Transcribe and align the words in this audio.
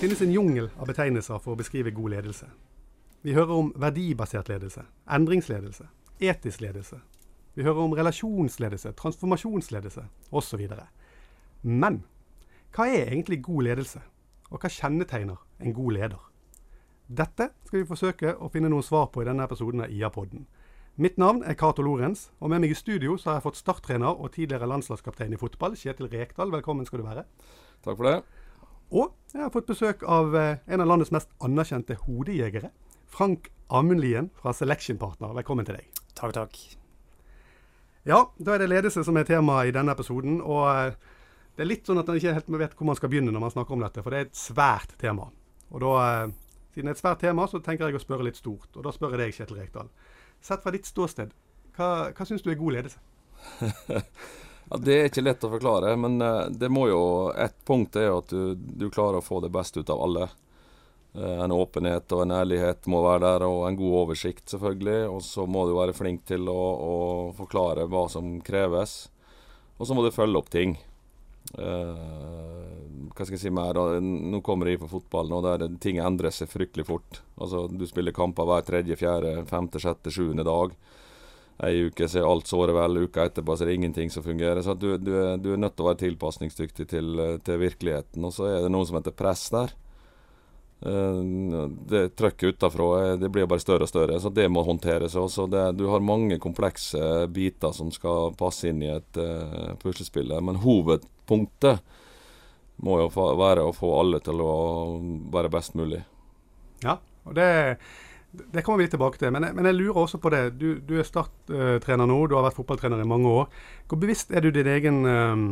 finnes 0.00 0.22
en 0.22 0.32
jungel 0.32 0.70
av 0.80 0.88
betegnelser 0.88 1.40
for 1.44 1.52
å 1.52 1.58
beskrive 1.60 1.90
god 1.92 2.14
ledelse. 2.14 2.46
Vi 3.20 3.34
hører 3.36 3.50
om 3.52 3.66
verdibasert 3.76 4.48
ledelse, 4.48 4.86
endringsledelse, 5.12 5.84
etisk 6.24 6.62
ledelse. 6.64 7.02
Vi 7.52 7.66
hører 7.66 7.82
om 7.82 7.92
relasjonsledelse, 7.98 8.94
transformasjonsledelse 8.96 10.06
osv. 10.32 10.62
Men 11.60 12.00
hva 12.72 12.88
er 12.88 13.10
egentlig 13.10 13.42
god 13.44 13.68
ledelse? 13.68 14.00
Og 14.48 14.64
hva 14.64 14.72
kjennetegner 14.72 15.44
en 15.60 15.76
god 15.76 15.92
leder? 15.98 16.24
Dette 17.04 17.50
skal 17.68 17.82
vi 17.82 17.90
forsøke 17.92 18.38
å 18.40 18.48
finne 18.48 18.72
noen 18.72 18.86
svar 18.86 19.10
på 19.12 19.20
i 19.20 19.28
denne 19.28 19.44
episoden 19.44 19.84
av 19.84 19.92
IA-podden. 19.92 20.48
Mitt 20.96 21.20
navn 21.20 21.44
er 21.44 21.60
Cato 21.60 21.84
Lorentz, 21.84 22.30
og 22.40 22.48
med 22.48 22.64
meg 22.64 22.72
i 22.72 22.78
studio 22.78 23.18
så 23.20 23.34
har 23.34 23.42
jeg 23.42 23.50
fått 23.50 23.60
starttrener 23.60 24.16
og 24.16 24.32
tidligere 24.32 24.68
landslagskaptein 24.70 25.36
i 25.36 25.40
fotball, 25.40 25.76
Kjetil 25.76 26.08
Rekdal. 26.08 26.56
Velkommen 26.56 26.88
skal 26.88 27.04
du 27.04 27.10
være. 27.10 27.28
Takk 27.84 28.00
for 28.00 28.08
det. 28.08 28.39
Og 28.90 29.12
jeg 29.30 29.44
har 29.44 29.52
fått 29.54 29.68
besøk 29.70 30.02
av 30.02 30.34
eh, 30.34 30.58
en 30.66 30.82
av 30.82 30.88
landets 30.90 31.12
mest 31.14 31.30
anerkjente 31.46 31.94
hodejegere. 32.02 32.72
Frank 33.10 33.46
Amundlien 33.70 34.32
fra 34.34 34.52
Selection 34.54 34.98
Partner. 34.98 35.30
Velkommen 35.36 35.66
til 35.66 35.78
deg. 35.78 36.00
Takk, 36.18 36.34
takk. 36.34 36.58
Ja, 38.08 38.24
da 38.42 38.56
er 38.56 38.64
det 38.64 38.70
ledelse 38.72 39.04
som 39.06 39.18
er 39.20 39.28
tema 39.28 39.60
i 39.62 39.74
denne 39.74 39.94
episoden. 39.94 40.40
Og 40.42 40.66
eh, 40.72 40.98
det 41.54 41.62
er 41.62 41.70
litt 41.70 41.86
sånn 41.86 42.02
at 42.02 42.10
man 42.10 42.18
ikke 42.18 42.34
helt 42.34 42.52
vet 42.64 42.74
hvor 42.74 42.90
man 42.90 42.98
skal 42.98 43.14
begynne 43.14 43.34
når 43.34 43.46
man 43.46 43.54
snakker 43.54 43.78
om 43.78 43.86
dette, 43.86 44.02
for 44.02 44.10
det 44.10 44.18
er 44.18 44.28
et 44.28 44.42
svært 44.42 44.98
tema. 44.98 45.30
Og 45.70 45.86
da, 45.86 45.94
eh, 46.08 46.60
siden 46.74 46.90
det 46.90 46.96
er 46.96 46.98
et 46.98 47.04
svært 47.04 47.22
tema, 47.22 47.46
så 47.46 47.62
tenker 47.62 47.86
jeg 47.86 48.00
å 48.00 48.02
spørre 48.02 48.26
litt 48.26 48.42
stort. 48.42 48.72
Og 48.74 48.82
da 48.86 48.94
spør 48.96 49.14
jeg 49.14 49.22
deg, 49.22 49.38
Kjetil 49.38 49.62
Rekdal. 49.62 49.94
Sett 50.42 50.66
fra 50.66 50.74
ditt 50.74 50.90
ståsted, 50.90 51.30
hva, 51.76 52.10
hva 52.10 52.26
syns 52.26 52.42
du 52.42 52.50
er 52.50 52.58
god 52.58 52.80
ledelse? 52.80 52.98
ja, 54.70 54.78
det 54.78 54.96
er 54.96 55.08
ikke 55.10 55.24
lett 55.24 55.44
å 55.46 55.50
forklare, 55.50 55.96
men 55.98 56.20
uh, 56.22 56.46
det 56.50 56.70
må 56.70 56.86
jo 56.90 57.02
Et 57.34 57.56
punkt 57.66 57.96
er 57.98 58.06
jo 58.06 58.20
at 58.20 58.30
du, 58.30 58.54
du, 58.54 58.86
klarer 58.90 59.18
å 59.18 59.24
få 59.24 59.40
det 59.42 59.50
beste 59.50 59.82
ut 59.82 59.90
av 59.90 60.02
alle. 60.04 60.28
Uh, 61.16 61.42
en 61.42 61.54
åpenhet 61.54 62.12
og 62.14 62.22
en 62.22 62.36
ærlighet 62.38 62.86
må 62.86 63.02
være 63.02 63.24
der, 63.26 63.46
og 63.48 63.64
en 63.66 63.78
god 63.80 63.96
oversikt, 64.04 64.46
selvfølgelig. 64.52 65.00
Og 65.10 65.24
så 65.26 65.46
må 65.50 65.66
du 65.66 65.74
være 65.74 65.96
flink 65.96 66.22
til 66.30 66.46
å, 66.52 66.60
å 66.86 66.94
forklare 67.38 67.88
hva 67.90 68.06
som 68.12 68.38
kreves. 68.46 69.02
Og 69.80 69.88
så 69.88 69.96
må 69.96 70.06
du 70.06 70.14
følge 70.14 70.38
opp 70.38 70.52
ting. 70.54 70.76
Uh, 71.58 73.10
hva 73.10 73.26
skal 73.26 73.34
jeg 73.34 73.42
si 73.42 73.50
mer? 73.50 73.74
Nå 74.00 74.38
kommer 74.46 74.70
jeg 74.70 74.78
på 74.84 74.90
fotballen, 74.92 75.34
og 75.34 75.80
ting 75.82 75.98
endrer 75.98 76.30
seg 76.34 76.52
fryktelig 76.52 76.86
fort. 76.86 77.22
Altså, 77.40 77.66
Du 77.66 77.86
spiller 77.90 78.14
kamper 78.14 78.46
hver 78.46 78.62
tredje, 78.66 78.98
fjerde, 79.00 79.40
femte, 79.50 79.82
sjette, 79.82 80.14
sjuende 80.14 80.46
dag. 80.46 80.76
Ei 81.60 81.84
uke 81.90 82.08
så 82.08 82.22
er 82.22 82.26
alt 82.28 82.48
såret 82.48 82.72
vel, 82.72 83.02
uka 83.04 83.26
etterpå 83.28 83.52
så 83.52 83.64
er 83.64 83.70
det 83.70 83.76
ingenting 83.80 84.10
som 84.12 84.24
fungerer. 84.24 84.62
Så 84.64 84.74
du, 84.74 84.94
du, 84.96 85.12
du 85.36 85.52
er 85.52 85.60
nødt 85.60 85.76
til 85.76 85.84
å 85.84 85.90
være 85.90 86.02
tilpasningsdyktig 86.06 86.86
til, 86.88 87.22
til, 87.44 87.60
virkeligheten. 87.60 88.24
Og 88.24 88.32
så 88.32 88.48
er 88.48 88.64
det 88.64 88.72
noe 88.72 88.88
som 88.88 88.96
heter 88.96 89.16
press 89.16 89.44
der. 89.52 89.74
Uh, 90.80 91.68
det 91.90 92.14
Trøkket 92.16 92.54
utenfra 92.56 92.86
eh, 93.02 93.16
det 93.20 93.28
blir 93.28 93.44
bare 93.44 93.60
større 93.60 93.84
og 93.84 93.90
større, 93.90 94.16
så 94.16 94.32
det 94.32 94.46
må 94.48 94.62
håndteres. 94.64 95.18
også. 95.20 95.44
Det, 95.52 95.66
du 95.76 95.84
har 95.92 96.00
mange 96.00 96.40
komplekse 96.40 97.26
biter 97.28 97.76
som 97.76 97.92
skal 97.92 98.32
passe 98.40 98.72
inn 98.72 98.80
i 98.86 98.92
et 98.94 99.20
uh, 99.20 99.76
puslespill. 99.82 100.32
Men 100.40 100.62
hovedpunktet 100.64 101.84
må 102.80 103.02
jo 103.02 103.10
være 103.36 103.68
å 103.68 103.76
få 103.76 103.92
alle 104.00 104.22
til 104.24 104.40
å 104.40 104.54
være 105.32 105.52
best 105.52 105.76
mulig. 105.76 106.00
Ja, 106.80 106.96
og 107.28 107.36
det, 107.36 107.50
det 108.30 108.62
kommer 108.62 108.78
vi 108.78 108.86
litt 108.86 108.94
tilbake 108.94 109.18
til. 109.18 109.32
Men 109.34 109.48
jeg, 109.48 109.56
men 109.58 109.66
jeg 109.66 109.78
lurer 109.78 110.04
også 110.04 110.20
på 110.22 110.30
det. 110.34 110.44
Du, 110.60 110.68
du 110.86 110.96
er 111.00 111.06
starttrener 111.06 112.06
nå, 112.06 112.20
du 112.30 112.36
har 112.38 112.46
vært 112.46 112.58
fotballtrener 112.60 113.02
i 113.02 113.08
mange 113.08 113.30
år. 113.42 113.50
Hvor 113.90 114.00
bevisst 114.02 114.30
er 114.30 114.44
du 114.44 114.52
din 114.54 114.70
egen 114.70 115.02
um, 115.06 115.44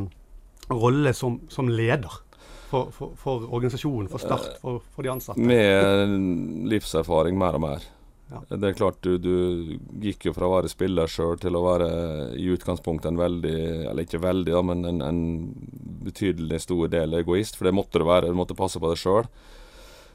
rolle 0.71 1.15
som, 1.17 1.41
som 1.51 1.71
leder? 1.71 2.23
For, 2.69 2.91
for, 2.93 3.15
for, 3.17 3.47
organisasjonen, 3.49 4.11
for 4.13 4.21
Start, 4.21 4.59
for, 4.61 4.83
for 4.93 5.07
de 5.07 5.11
ansatte? 5.11 5.41
Med 5.41 6.69
livserfaring 6.69 7.39
mer 7.41 7.57
og 7.57 7.65
mer. 7.65 7.87
Ja. 8.29 8.43
Det 8.53 8.61
er 8.69 8.77
klart 8.77 8.99
du, 9.01 9.15
du, 9.17 9.79
gikk 10.05 10.27
jo 10.29 10.35
fra 10.37 10.45
å 10.45 10.53
være 10.59 10.69
spiller 10.69 11.09
sjøl 11.09 11.39
til 11.41 11.57
å 11.57 11.63
være 11.65 11.87
i 12.37 12.45
utgangspunktet 12.53 13.09
en 13.09 13.21
veldig, 13.21 13.61
eller 13.89 14.05
ikke 14.05 14.21
veldig, 14.21 14.53
da, 14.53 14.61
men 14.69 14.85
en, 14.91 15.01
en 15.07 15.23
betydelig 16.05 16.61
stor 16.67 16.93
del 16.93 17.17
egoist. 17.23 17.57
For 17.57 17.71
det 17.71 17.77
måtte 17.79 18.03
du 18.03 18.05
være, 18.05 18.29
du 18.29 18.37
måtte 18.37 18.59
passe 18.59 18.81
på 18.83 18.93
deg 18.93 19.01
sjøl. 19.01 19.31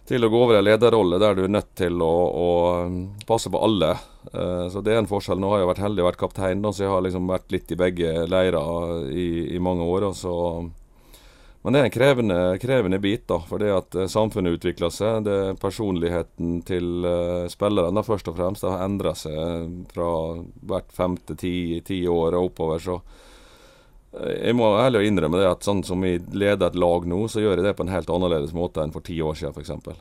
Til 0.08 0.26
å 0.26 0.28
gå 0.28 0.40
over 0.44 0.58
i 0.58 0.60
en 0.60 0.66
lederrolle 0.68 1.20
der 1.22 1.38
du 1.38 1.46
er 1.46 1.54
nødt 1.54 1.70
til 1.80 2.02
å, 2.04 2.14
å 2.36 2.48
passe 3.28 3.52
på 3.52 3.62
alle. 3.64 3.94
Uh, 4.34 4.68
så 4.72 4.84
det 4.84 4.94
er 4.94 5.02
en 5.02 5.08
forskjell. 5.08 5.40
Nå 5.40 5.54
har 5.54 5.64
jeg 5.64 5.70
vært 5.72 5.84
heldig 5.86 6.04
og 6.04 6.10
vært 6.12 6.24
kaptein, 6.26 6.64
så 6.68 6.84
jeg 6.84 6.92
har 6.92 7.06
liksom 7.06 7.30
vært 7.32 7.56
litt 7.56 7.72
i 7.72 7.80
begge 7.80 8.26
leirer 8.28 9.08
i, 9.12 9.28
i 9.56 9.62
mange 9.64 9.88
år. 9.88 10.12
så 10.18 10.34
men 11.64 11.72
det 11.72 11.80
er 11.80 11.86
en 11.88 11.94
krevende, 11.96 12.38
krevende 12.60 12.98
bit, 13.00 13.22
da, 13.32 13.38
for 13.48 13.64
det 13.64 13.70
at 13.72 13.96
uh, 13.96 14.08
samfunnet 14.12 14.58
utvikler 14.58 14.92
seg. 14.92 15.24
Det 15.24 15.36
er 15.46 15.60
Personligheten 15.62 16.58
til 16.68 17.08
uh, 17.08 17.48
spillerne 17.52 18.04
først 18.04 18.28
og 18.28 18.36
fremst 18.36 18.66
har 18.68 18.84
endra 18.84 19.14
seg 19.16 19.70
fra 19.94 20.10
hvert 20.68 20.92
femte 20.92 21.38
ti, 21.40 21.80
ti 21.88 22.02
år 22.12 22.36
og 22.36 22.50
oppover. 22.50 22.84
Så 22.84 23.00
jeg 24.14 24.54
må 24.58 24.68
ærlig 24.78 25.08
innrømme 25.10 25.40
det 25.42 25.50
at 25.50 25.66
sånn 25.66 25.82
som 25.86 26.04
vi 26.06 26.18
leder 26.38 26.68
et 26.70 26.78
lag 26.78 27.08
nå, 27.10 27.24
så 27.32 27.42
gjør 27.42 27.58
jeg 27.58 27.66
det 27.66 27.76
på 27.78 27.86
en 27.88 27.94
helt 27.94 28.12
annerledes 28.14 28.54
måte 28.54 28.84
enn 28.84 28.94
for 28.94 29.06
ti 29.06 29.18
år 29.26 29.40
siden 29.40 29.56
f.eks. 29.56 29.96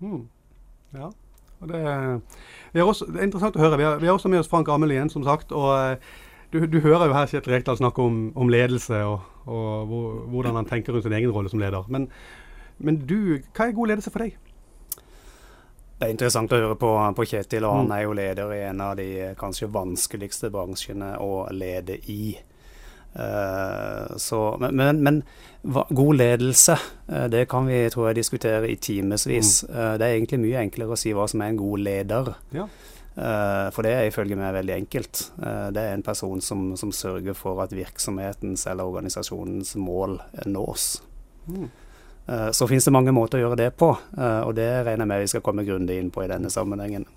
Mm. 0.00 0.22
Ja, 0.96 1.10
og 1.58 1.68
det, 1.68 1.82
også, 2.80 3.10
det, 3.10 3.18
er 3.20 3.28
interessant 3.28 3.58
å 3.58 3.62
høre. 3.62 3.76
Vi 3.80 3.84
har, 3.84 4.00
vi 4.00 4.08
har 4.08 4.16
også 4.16 4.30
med 4.32 4.40
oss 4.40 4.48
Frank 4.48 4.70
Amelien, 4.72 5.10
som 5.12 5.26
sagt. 5.26 5.52
og 5.52 5.98
du, 6.50 6.62
du, 6.66 6.80
hører 6.80 7.10
jo 7.10 7.16
her 7.16 7.28
Kjetil 7.28 7.52
Rekdal 7.52 7.76
snakke 7.76 8.00
om, 8.00 8.20
om 8.38 8.48
ledelse 8.48 9.02
og, 9.04 9.24
og 9.44 9.88
hvor, 9.90 10.12
hvordan 10.32 10.56
han 10.56 10.68
tenker 10.68 10.94
rundt 10.96 11.04
sin 11.04 11.16
egen 11.18 11.32
rolle 11.34 11.50
som 11.52 11.60
leder. 11.60 11.84
Men, 11.92 12.08
men, 12.78 13.02
du, 13.04 13.42
hva 13.52 13.66
er 13.66 13.76
god 13.76 13.92
ledelse 13.92 14.12
for 14.14 14.24
deg? 14.24 14.38
Det 15.98 16.06
er 16.06 16.14
interessant 16.14 16.52
å 16.54 16.60
høre 16.62 16.78
på, 16.78 16.92
på 17.18 17.26
Kjetil, 17.26 17.66
og 17.66 17.82
han 17.82 17.90
mm. 17.90 17.94
er 17.96 18.02
jo 18.04 18.16
leder 18.16 18.54
i 18.54 18.62
en 18.70 18.80
av 18.80 18.94
de 18.96 19.08
kanskje 19.36 19.68
vanskeligste 19.74 20.48
bransjene 20.54 21.16
å 21.20 21.48
lede 21.52 21.98
i. 22.08 22.36
Uh, 23.18 24.16
så, 24.16 24.56
men, 24.60 24.76
men, 24.76 25.02
men 25.02 25.22
god 25.88 26.14
ledelse, 26.14 26.78
uh, 27.12 27.24
det 27.24 27.48
kan 27.50 27.66
vi 27.66 27.80
tror 27.90 28.08
jeg 28.08 28.20
diskutere 28.20 28.68
i 28.70 28.76
timevis. 28.76 29.64
Mm. 29.66 29.74
Uh, 29.74 29.94
det 29.98 30.06
er 30.06 30.14
egentlig 30.14 30.40
mye 30.44 30.62
enklere 30.62 30.94
å 30.94 31.00
si 31.00 31.14
hva 31.16 31.26
som 31.30 31.42
er 31.42 31.52
en 31.52 31.58
god 31.58 31.84
leder. 31.88 32.32
Ja. 32.54 32.68
For 33.18 33.82
det 33.82 33.90
er 33.90 34.04
ifølge 34.06 34.36
meg 34.38 34.52
veldig 34.54 34.74
enkelt. 34.76 35.20
Det 35.74 35.82
er 35.82 35.96
en 35.96 36.04
person 36.06 36.38
som, 36.38 36.60
som, 36.78 36.92
sørger 36.94 37.34
for 37.34 37.58
at 37.64 37.72
virksomhetens 37.74 38.62
eller 38.70 38.86
organisasjonens 38.86 39.72
mål 39.74 40.14
nås. 40.46 40.84
Mm. 41.50 41.64
Så 42.54 42.68
finnes 42.70 42.86
det 42.86 42.92
mange 42.94 43.10
måter 43.16 43.40
å 43.40 43.42
gjøre 43.42 43.58
det 43.58 43.72
på, 43.74 43.88
og 43.90 44.52
det 44.54 44.68
regner 44.86 45.02
jeg 45.02 45.10
med 45.10 45.24
vi 45.24 45.32
skal 45.34 45.42
komme 45.48 45.66
grundig 45.66 45.98
inn 45.98 46.12
på 46.14 46.22
i 46.22 46.30
denne 46.30 46.46
sammenhengen. 46.46 47.08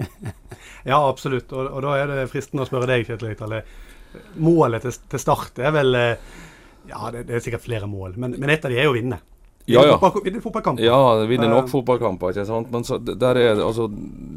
ja, 0.94 0.96
absolutt. 0.96 1.52
Og, 1.52 1.74
og, 1.74 1.84
da 1.84 1.98
er 1.98 2.14
det 2.14 2.30
fristende 2.32 2.64
å 2.64 2.70
spørre 2.70 2.88
deg, 2.88 3.04
Kjetil 3.10 3.34
Eital. 3.34 3.58
Målet 4.42 4.84
til, 4.86 4.94
til, 5.12 5.20
start 5.20 5.58
er 5.60 5.74
vel 5.74 5.94
Ja, 5.94 7.10
det, 7.12 7.26
det, 7.28 7.36
er 7.36 7.42
sikkert 7.44 7.66
flere 7.66 7.88
mål, 7.90 8.14
men, 8.16 8.38
men 8.40 8.50
et 8.54 8.64
av 8.64 8.72
de 8.72 8.78
er 8.80 8.88
jo 8.88 8.94
å 8.94 8.96
vinne. 8.96 9.18
Ja, 9.68 9.86
ja. 9.86 10.10
Fotballkamper. 10.42 10.84
Ja, 10.84 11.24
vinner 11.24 11.48
nok 11.48 11.68
fotballkamper. 11.68 12.30
ikke 12.32 12.46
sant? 12.48 12.70
Men 12.72 12.84
så, 12.84 12.96
er, 12.96 13.40
altså, 13.60 13.88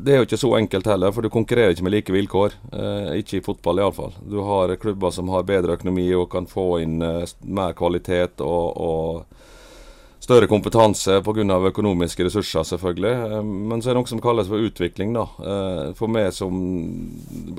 det 0.04 0.12
er 0.12 0.20
jo 0.20 0.28
ikke 0.28 0.40
så 0.42 0.50
enkelt 0.58 0.90
heller, 0.92 1.14
for 1.16 1.24
du 1.24 1.32
konkurrerer 1.32 1.72
ikke 1.72 1.86
med 1.88 1.96
like 1.96 2.16
vilkår. 2.16 2.58
Eh, 2.76 3.12
ikke 3.22 3.40
i 3.40 3.46
fotball 3.46 3.80
iallfall. 3.80 4.18
Du 4.28 4.42
har 4.44 4.76
klubber 4.82 5.14
som 5.16 5.32
har 5.32 5.48
bedre 5.48 5.78
økonomi 5.80 6.10
og 6.20 6.28
kan 6.34 6.50
få 6.52 6.82
inn 6.84 7.00
eh, 7.06 7.24
mer 7.48 7.72
kvalitet 7.80 8.44
og, 8.44 8.76
og 8.76 9.48
større 10.32 10.48
kompetanse 10.48 11.22
pga. 11.22 11.68
økonomiske 11.68 12.24
ressurser, 12.24 12.64
selvfølgelig. 12.64 13.12
Eh, 13.12 13.44
men 13.44 13.82
så 13.82 13.90
er 13.90 13.94
det 13.94 14.00
noe 14.00 14.08
som 14.08 14.22
kalles 14.22 14.48
for 14.48 14.64
utvikling. 14.64 15.14
da. 15.14 15.28
Eh, 15.44 15.94
for 15.94 16.08
meg 16.08 16.32
som 16.34 16.54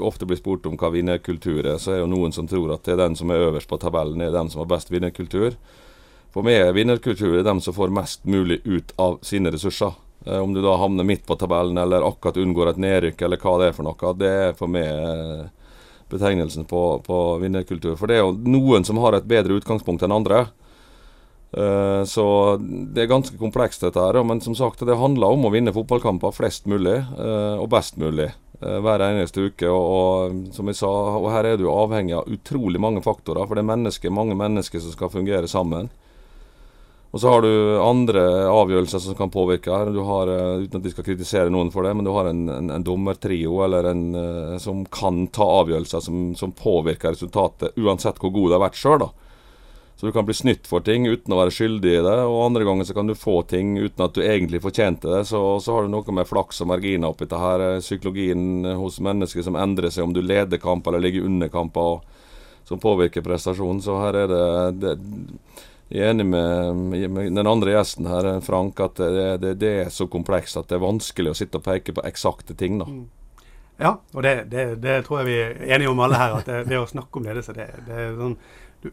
ofte 0.01 0.27
blir 0.27 0.39
spurt 0.39 0.67
om 0.67 0.77
hva 0.77 0.91
vinnerkultur 0.91 1.67
er, 1.67 1.79
så 1.79 1.93
er 1.93 1.99
jo 2.01 2.07
noen 2.07 2.33
som 2.33 2.49
tror 2.49 2.73
at 2.73 2.85
det 2.85 2.95
er 2.95 3.09
den 3.09 3.17
som 3.17 3.31
er 3.31 3.45
øverst 3.51 3.69
på 3.69 3.79
tabellen, 3.79 4.21
er 4.21 4.33
den 4.33 4.49
som 4.49 4.61
har 4.61 4.67
best 4.67 4.91
vinnerkultur. 4.91 5.55
For 6.33 6.43
meg 6.43 6.55
er 6.55 6.73
vinnerkultur 6.73 7.43
dem 7.45 7.61
som 7.61 7.75
får 7.75 7.93
mest 7.93 8.25
mulig 8.25 8.63
ut 8.65 8.93
av 8.97 9.19
sine 9.23 9.51
ressurser. 9.51 9.93
Eh, 10.25 10.39
om 10.39 10.55
du 10.55 10.63
da 10.63 10.77
havner 10.77 11.05
midt 11.05 11.27
på 11.27 11.37
tabellen 11.37 11.77
eller 11.77 12.01
akkurat 12.01 12.37
unngår 12.37 12.71
et 12.71 12.79
nedrykk 12.79 13.23
eller 13.23 13.37
hva 13.37 13.59
det 13.59 13.69
er 13.69 13.73
for 13.77 13.85
noe, 13.85 14.15
det 14.17 14.33
er 14.47 14.53
for 14.57 14.67
meg 14.67 15.51
betegnelsen 16.09 16.65
på, 16.65 17.03
på 17.05 17.37
vinnerkultur. 17.39 17.97
For 17.97 18.07
det 18.07 18.17
er 18.17 18.25
jo 18.25 18.33
noen 18.33 18.85
som 18.85 18.97
har 18.97 19.13
et 19.13 19.29
bedre 19.29 19.61
utgangspunkt 19.61 20.03
enn 20.03 20.13
andre. 20.13 20.47
Uh, 21.53 22.05
så 22.09 22.57
det 22.61 23.05
er 23.05 23.11
ganske 23.11 23.37
komplekst, 23.37 23.85
dette 23.85 24.01
her. 24.01 24.21
Men 24.25 24.41
som 24.41 24.57
sagt, 24.57 24.85
det 24.87 24.99
handler 24.99 25.37
om 25.37 25.47
å 25.47 25.53
vinne 25.53 25.75
fotballkamper 25.75 26.33
flest 26.37 26.69
mulig, 26.71 26.99
uh, 27.19 27.61
og 27.61 27.69
best 27.73 27.99
mulig. 28.01 28.31
Uh, 28.63 28.79
hver 28.85 29.05
eneste 29.05 29.49
uke. 29.51 29.69
Og, 29.69 29.83
og, 29.93 30.39
som 30.57 30.71
jeg 30.71 30.81
sa, 30.81 30.93
og 31.19 31.33
her 31.35 31.53
er 31.53 31.61
du 31.61 31.69
avhengig 31.73 32.17
av 32.17 32.31
utrolig 32.31 32.81
mange 32.81 33.05
faktorer. 33.05 33.45
For 33.47 33.59
det 33.59 33.67
er 33.67 33.75
mennesker, 33.75 34.15
mange 34.15 34.39
mennesker 34.39 34.83
som 34.83 34.97
skal 34.97 35.13
fungere 35.13 35.51
sammen. 35.51 35.93
Og 37.13 37.21
så 37.21 37.29
har 37.29 37.43
du 37.45 37.51
andre 37.85 38.21
avgjørelser 38.49 39.03
som 39.05 39.17
kan 39.19 39.29
påvirke 39.29 39.69
her. 39.69 39.91
Du 39.93 39.99
har, 40.09 40.31
eh, 40.33 40.63
Uten 40.63 40.79
at 40.79 40.87
vi 40.87 40.93
skal 40.95 41.05
kritisere 41.05 41.53
noen 41.53 41.69
for 41.69 41.85
det, 41.85 41.91
men 41.93 42.07
du 42.07 42.11
har 42.15 42.31
en, 42.31 42.47
en, 42.49 42.71
en 42.73 42.87
dommertrio 42.87 43.59
eller 43.67 43.91
en, 43.91 44.05
som 44.57 44.81
kan 44.89 45.27
ta 45.29 45.45
avgjørelser 45.59 46.01
som, 46.01 46.23
som, 46.41 46.55
påvirker 46.57 47.13
resultatet, 47.13 47.77
uansett 47.77 48.17
hvor 48.17 48.33
god 48.33 48.49
det 48.49 48.57
har 48.57 48.65
vært 48.65 48.81
sjøl. 48.81 49.05
Så 50.03 50.07
du 50.07 50.13
kan 50.13 50.25
bli 50.27 50.35
snytt 50.35 50.67
for 50.67 50.83
ting 50.83 51.05
uten 51.07 51.31
å 51.31 51.37
være 51.39 51.53
skyldig 51.55 51.91
i 51.95 51.99
det, 52.03 52.15
og 52.27 52.41
andre 52.43 52.65
ganger 52.67 52.89
så 52.89 52.95
kan 52.97 53.07
du 53.07 53.15
få 53.15 53.37
ting 53.47 53.77
uten 53.79 54.03
at 54.03 54.17
du 54.17 54.25
egentlig 54.25 54.59
fortjente 54.65 55.07
det. 55.07 55.21
Så, 55.29 55.39
så 55.63 55.77
har 55.77 55.87
du 55.87 55.93
noe 55.93 56.15
med 56.17 56.27
flaks 56.27 56.59
og 56.65 56.73
marginer 56.73 57.13
oppi 57.13 57.29
det 57.31 57.39
her. 57.39 57.63
eh, 57.69 57.79
Psykologien 57.79 58.67
hos 58.81 58.97
mennesker 58.99 59.47
som 59.47 59.55
endrer 59.55 59.95
seg 59.95 60.09
om 60.09 60.17
du 60.17 60.19
leder 60.19 60.59
kamp 60.59 60.91
eller 60.91 61.05
ligger 61.05 61.29
under 61.29 61.53
kamper, 61.55 62.01
som 62.67 62.83
påvirker 62.83 63.23
prestasjonen. 63.23 63.79
Så 63.85 64.01
her 64.03 64.19
er 64.25 64.33
det, 64.33 64.49
det 64.83 64.97
jeg 65.93 66.03
er 66.03 66.11
enig 66.17 66.27
med, 66.27 66.83
med 67.07 67.39
den 67.39 67.53
andre 67.53 67.77
gjesten 67.77 68.11
her, 68.11 68.33
Frank, 68.43 68.83
at 68.83 68.99
det, 68.99 69.29
det, 69.45 69.55
det, 69.63 69.73
er 69.85 69.95
så 69.95 70.09
komplekst 70.11 70.59
at 70.59 70.67
det 70.67 70.81
er 70.81 70.83
vanskelig 70.89 71.31
å 71.31 71.39
sitte 71.45 71.63
og 71.63 71.69
peke 71.69 71.95
på 71.95 72.03
eksakte 72.11 72.59
ting. 72.59 72.83
da. 72.83 72.91
Ja, 73.79 73.95
og 74.11 74.27
det, 74.27 74.35
det, 74.51 74.99
tror 75.07 75.23
jeg 75.23 75.31
vi 75.31 75.39
er 75.47 75.77
enige 75.77 75.95
om 75.95 76.03
alle 76.03 76.19
her. 76.19 76.37
At 76.41 76.51
det, 76.67 76.79
å 76.79 76.91
snakke 76.91 77.23
om 77.23 77.31
ledelse, 77.31 77.55
det, 77.55 77.71
er 77.87 78.19
sånn 78.19 78.35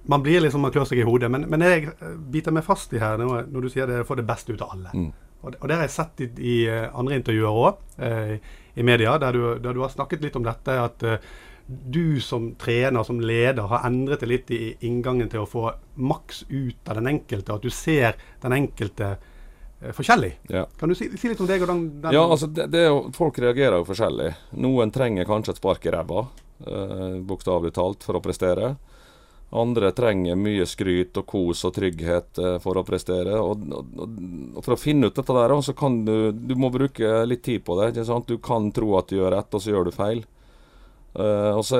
Man 0.09 0.21
blir 0.25 0.43
liksom, 0.43 0.61
man 0.61 0.73
klør 0.73 0.85
seg 0.89 1.01
i 1.01 1.07
hodet. 1.07 1.31
Men, 1.33 1.47
men 1.49 1.65
jeg 1.65 1.89
biter 2.31 2.53
meg 2.55 2.67
fast 2.67 2.93
i 2.93 3.01
her 3.01 3.17
når, 3.21 3.49
når 3.49 3.65
du 3.65 3.73
sier 3.73 3.89
det 3.89 4.05
får 4.07 4.21
det 4.21 4.27
beste 4.29 4.53
ut 4.53 4.63
av 4.65 4.75
alle. 4.75 4.93
Mm. 4.93 5.11
Og, 5.39 5.53
og 5.55 5.67
det 5.69 5.77
har 5.77 5.85
jeg 5.87 5.95
sett 5.95 6.23
i, 6.25 6.29
i 6.43 6.55
andre 6.69 7.19
intervjuer 7.19 7.61
òg, 7.61 7.85
eh, 8.03 8.33
i 8.79 8.85
media, 8.85 9.15
der 9.19 9.35
du, 9.35 9.43
der 9.59 9.75
du, 9.75 9.83
har 9.83 9.93
snakket 9.93 10.23
litt 10.23 10.37
om 10.39 10.45
dette. 10.45 10.75
At 10.83 11.05
eh, 11.07 11.23
du 11.69 12.19
som 12.23 12.53
trener, 12.59 13.03
som 13.03 13.21
leder, 13.21 13.67
har 13.71 13.85
endret 13.87 14.23
det 14.23 14.29
litt 14.31 14.51
i 14.55 14.61
inngangen 14.87 15.29
til 15.31 15.43
å 15.43 15.49
få 15.49 15.67
maks 16.01 16.43
ut 16.49 16.89
av 16.89 16.99
den 16.99 17.11
enkelte. 17.11 17.55
At 17.55 17.65
du 17.65 17.73
ser 17.73 18.19
den 18.43 18.57
enkelte 18.57 19.13
eh, 19.15 19.93
forskjellig. 19.95 20.33
Ja. 20.51 20.65
Kan 20.79 20.91
du 20.91 20.97
si, 20.97 21.11
si, 21.15 21.31
litt 21.31 21.43
om 21.43 21.49
deg 21.49 21.63
og 21.65 21.71
den, 21.71 21.87
den 22.03 22.17
Ja, 22.17 22.25
altså 22.25 22.49
det, 22.51 22.69
det 22.73 22.85
er 22.89 22.99
Folk 23.15 23.39
reagerer 23.41 23.79
jo 23.79 23.87
forskjellig. 23.89 24.33
Noen 24.59 24.93
trenger 24.95 25.29
kanskje 25.29 25.55
et 25.55 25.61
spark 25.61 25.87
i 25.87 25.93
ræva, 25.95 26.27
eh, 26.65 27.19
bokstavelig 27.29 27.75
talt, 27.79 28.07
for 28.07 28.19
å 28.19 28.23
prestere. 28.23 28.75
Andre 29.49 29.89
trenger 29.97 30.37
mye 30.37 30.65
skryt 30.69 31.17
og 31.17 31.25
kos 31.25 31.63
og 31.65 31.73
trygghet 31.73 32.37
eh, 32.37 32.57
for 32.61 32.77
å 32.77 32.85
prestere. 32.85 33.39
Og, 33.41 33.63
og, 33.73 33.95
og, 34.05 34.59
For 34.61 34.75
å 34.75 34.79
finne 34.79 35.09
ut 35.09 35.15
dette 35.17 35.33
der, 35.33 35.55
så 35.65 35.73
kan 35.77 36.03
du 36.05 36.31
Du 36.31 36.53
må 36.59 36.69
bruke 36.69 37.23
litt 37.25 37.43
tid 37.47 37.65
på 37.65 37.79
det. 37.79 37.91
ikke 37.91 38.05
sant? 38.05 38.29
Du 38.29 38.37
kan 38.37 38.69
tro 38.71 38.93
at 38.99 39.09
du 39.09 39.17
gjør 39.17 39.33
rett, 39.33 39.53
og 39.53 39.63
så 39.63 39.73
gjør 39.73 39.89
du 39.89 39.95
feil. 39.95 40.21
Eh, 41.17 41.53
og 41.57 41.65
så 41.65 41.79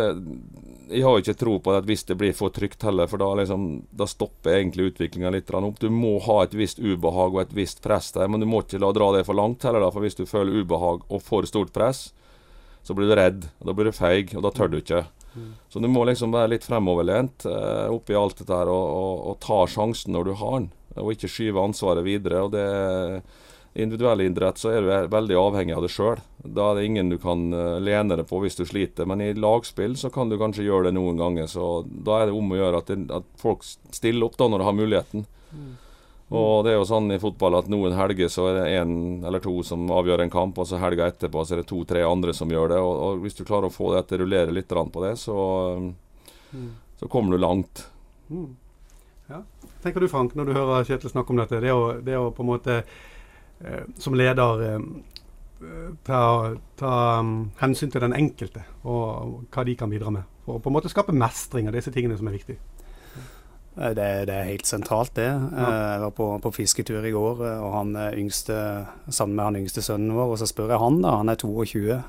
Jeg 0.89 1.04
har 1.06 1.13
jo 1.13 1.21
ikke 1.21 1.38
tro 1.38 1.60
på 1.62 1.74
det 1.75 1.83
hvis 1.86 2.07
det 2.10 2.18
blir 2.18 2.33
for 2.33 2.50
trygt 2.50 2.81
heller, 2.81 3.06
for 3.06 3.21
da, 3.21 3.27
liksom, 3.38 3.68
da 3.94 4.07
stopper 4.10 4.56
egentlig 4.57 4.89
utviklinga 4.89 5.30
litt 5.36 5.54
opp. 5.54 5.77
Du 5.77 5.92
må 5.94 6.16
ha 6.25 6.39
et 6.44 6.57
visst 6.57 6.81
ubehag 6.81 7.38
og 7.38 7.44
et 7.44 7.54
visst 7.54 7.83
press 7.86 8.10
der, 8.16 8.27
men 8.27 8.42
du 8.42 8.48
må 8.50 8.63
ikke 8.63 8.81
la 8.81 8.89
dra 8.98 9.12
det 9.13 9.27
for 9.30 9.38
langt 9.38 9.62
heller. 9.63 9.86
da, 9.86 9.92
For 9.94 10.01
hvis 10.01 10.18
du 10.18 10.25
føler 10.25 10.63
ubehag 10.63 11.06
og 11.06 11.21
for 11.21 11.45
stort 11.45 11.69
press, 11.74 12.10
så 12.81 12.98
blir 12.98 13.06
du 13.06 13.13
redd, 13.19 13.45
og 13.60 13.69
da 13.69 13.77
blir 13.77 13.92
du 13.92 13.94
feig, 13.94 14.33
og 14.33 14.42
da 14.42 14.50
tør 14.50 14.74
du 14.74 14.80
ikke. 14.81 15.06
Så 15.69 15.81
du 15.83 15.88
må 15.91 16.06
liksom 16.07 16.33
være 16.33 16.53
litt 16.56 16.65
fremoverlent 16.68 17.45
uh, 17.50 17.88
oppi 17.94 18.18
alt 18.18 18.41
dette 18.41 18.56
her 18.56 18.71
og, 18.71 18.88
og, 18.95 19.21
og, 19.31 19.38
ta 19.44 19.62
sjansen 19.69 20.15
når 20.15 20.30
du 20.30 20.33
har 20.39 20.57
den, 20.57 20.71
og 20.95 21.13
ikke 21.13 21.31
skyve 21.31 21.63
ansvaret 21.63 22.06
videre. 22.06 22.44
og 22.45 22.56
det 22.56 23.21
individuell 23.74 24.21
idrett 24.21 24.57
så 24.57 24.71
er 24.74 24.81
du 24.81 24.89
veldig 25.13 25.36
avhengig 25.38 25.75
av 25.75 25.83
det 25.86 25.91
sjøl. 25.94 26.21
Da 26.41 26.71
er 26.71 26.80
det 26.80 26.86
ingen 26.89 27.12
du 27.12 27.18
kan 27.21 27.50
uh, 27.53 27.77
lene 27.81 28.18
deg 28.18 28.27
på 28.30 28.41
hvis 28.44 28.57
du 28.57 28.65
sliter. 28.68 29.07
Men 29.09 29.21
i 29.24 29.33
lagspill 29.38 29.95
så 30.00 30.12
kan 30.13 30.31
du 30.31 30.39
kanskje 30.41 30.65
gjøre 30.65 30.89
det 30.89 30.95
noen 30.97 31.19
ganger. 31.19 31.50
Så 31.51 31.83
da 31.88 32.19
er 32.19 32.30
det 32.30 32.38
om 32.38 32.50
å 32.51 32.59
gjøre 32.59 32.81
at, 32.81 32.89
det, 32.89 33.06
at 33.13 33.30
folk 33.39 33.65
stiller 33.65 34.27
opp 34.27 34.39
da 34.39 34.50
når 34.50 34.63
de 34.63 34.69
har 34.69 34.80
muligheten. 34.80 35.27
Mm. 35.53 35.69
Og 36.29 36.65
det 36.65 36.75
er 36.75 36.77
jo 36.77 36.85
sånn 36.85 37.09
i 37.09 37.19
fotball 37.21 37.57
at 37.57 37.69
noen 37.73 37.95
helger 37.97 38.29
så 38.29 38.51
er 38.51 38.57
det 38.59 38.65
én 38.77 38.91
eller 39.25 39.41
to 39.41 39.55
som 39.65 39.87
avgjør 39.89 40.21
en 40.21 40.33
kamp, 40.33 40.59
og 40.61 40.67
så 40.69 40.77
helga 40.81 41.07
etterpå 41.09 41.41
så 41.41 41.55
er 41.55 41.63
det 41.63 41.69
to-tre 41.71 42.03
andre 42.05 42.35
som 42.37 42.51
gjør 42.53 42.75
det. 42.75 42.81
Og, 42.85 42.93
og, 43.05 43.21
hvis 43.23 43.39
du 43.39 43.45
klarer 43.47 43.69
å 43.69 43.73
få 43.73 43.95
det 43.95 44.03
til 44.09 44.19
å 44.19 44.23
rullere 44.23 44.53
litt 44.53 44.69
på 44.69 45.05
det, 45.05 45.15
så, 45.17 45.37
mm. 46.53 46.67
så 47.01 47.09
kommer 47.09 47.33
du 47.33 47.41
langt. 47.41 47.87
Mm. 48.29 48.51
Ja. 49.29 49.43
tenker 49.81 50.01
du 50.01 50.09
Frank, 50.09 50.33
når 50.33 50.45
du 50.45 50.53
hører 50.57 50.85
Kjetil 50.85 51.09
snakke 51.09 51.33
om 51.33 51.41
dette? 51.41 51.61
Det 51.61 51.73
å, 51.73 51.81
det 52.01 52.17
å 52.17 52.29
på 52.33 52.41
en 52.45 52.49
måte 52.49 52.79
eh, 52.81 53.83
som 54.01 54.17
leder 54.17 54.63
eh, 54.65 54.79
ta, 56.05 56.21
ta 56.79 56.93
um, 57.19 57.51
hensyn 57.59 57.91
til 57.93 58.01
den 58.05 58.15
enkelte 58.17 58.63
og 58.89 59.49
hva 59.53 59.65
de 59.65 59.75
kan 59.77 59.91
bidra 59.91 60.13
med. 60.13 60.29
For 60.45 60.57
å 60.57 60.63
på 60.63 60.71
en 60.71 60.77
måte 60.77 60.91
skape 60.91 61.13
mestring 61.13 61.69
av 61.69 61.77
disse 61.77 61.93
tingene 61.93 62.17
som 62.17 62.29
er 62.29 62.37
viktige. 62.37 62.61
Det, 63.79 64.05
det, 64.27 64.35
er 64.35 64.49
helt 64.49 64.67
sentralt, 64.67 65.13
det. 65.15 65.29
Ja. 65.29 65.67
Jeg 65.95 66.01
var 66.03 66.13
på, 66.17 66.25
på, 66.43 66.51
fisketur 66.51 67.05
i 67.07 67.13
går, 67.15 67.43
og 67.63 67.69
han 67.77 67.93
yngste, 68.11 68.57
sammen 69.07 69.37
med 69.37 69.45
han 69.45 69.59
yngste 69.61 69.83
sønnen 69.85 70.17
vår, 70.17 70.33
og 70.33 70.41
så 70.41 70.49
spør 70.49 70.73
jeg 70.73 70.81
han, 70.81 70.97
da, 71.05 71.13
han 71.21 71.31
er 71.31 71.39
22, 71.39 71.99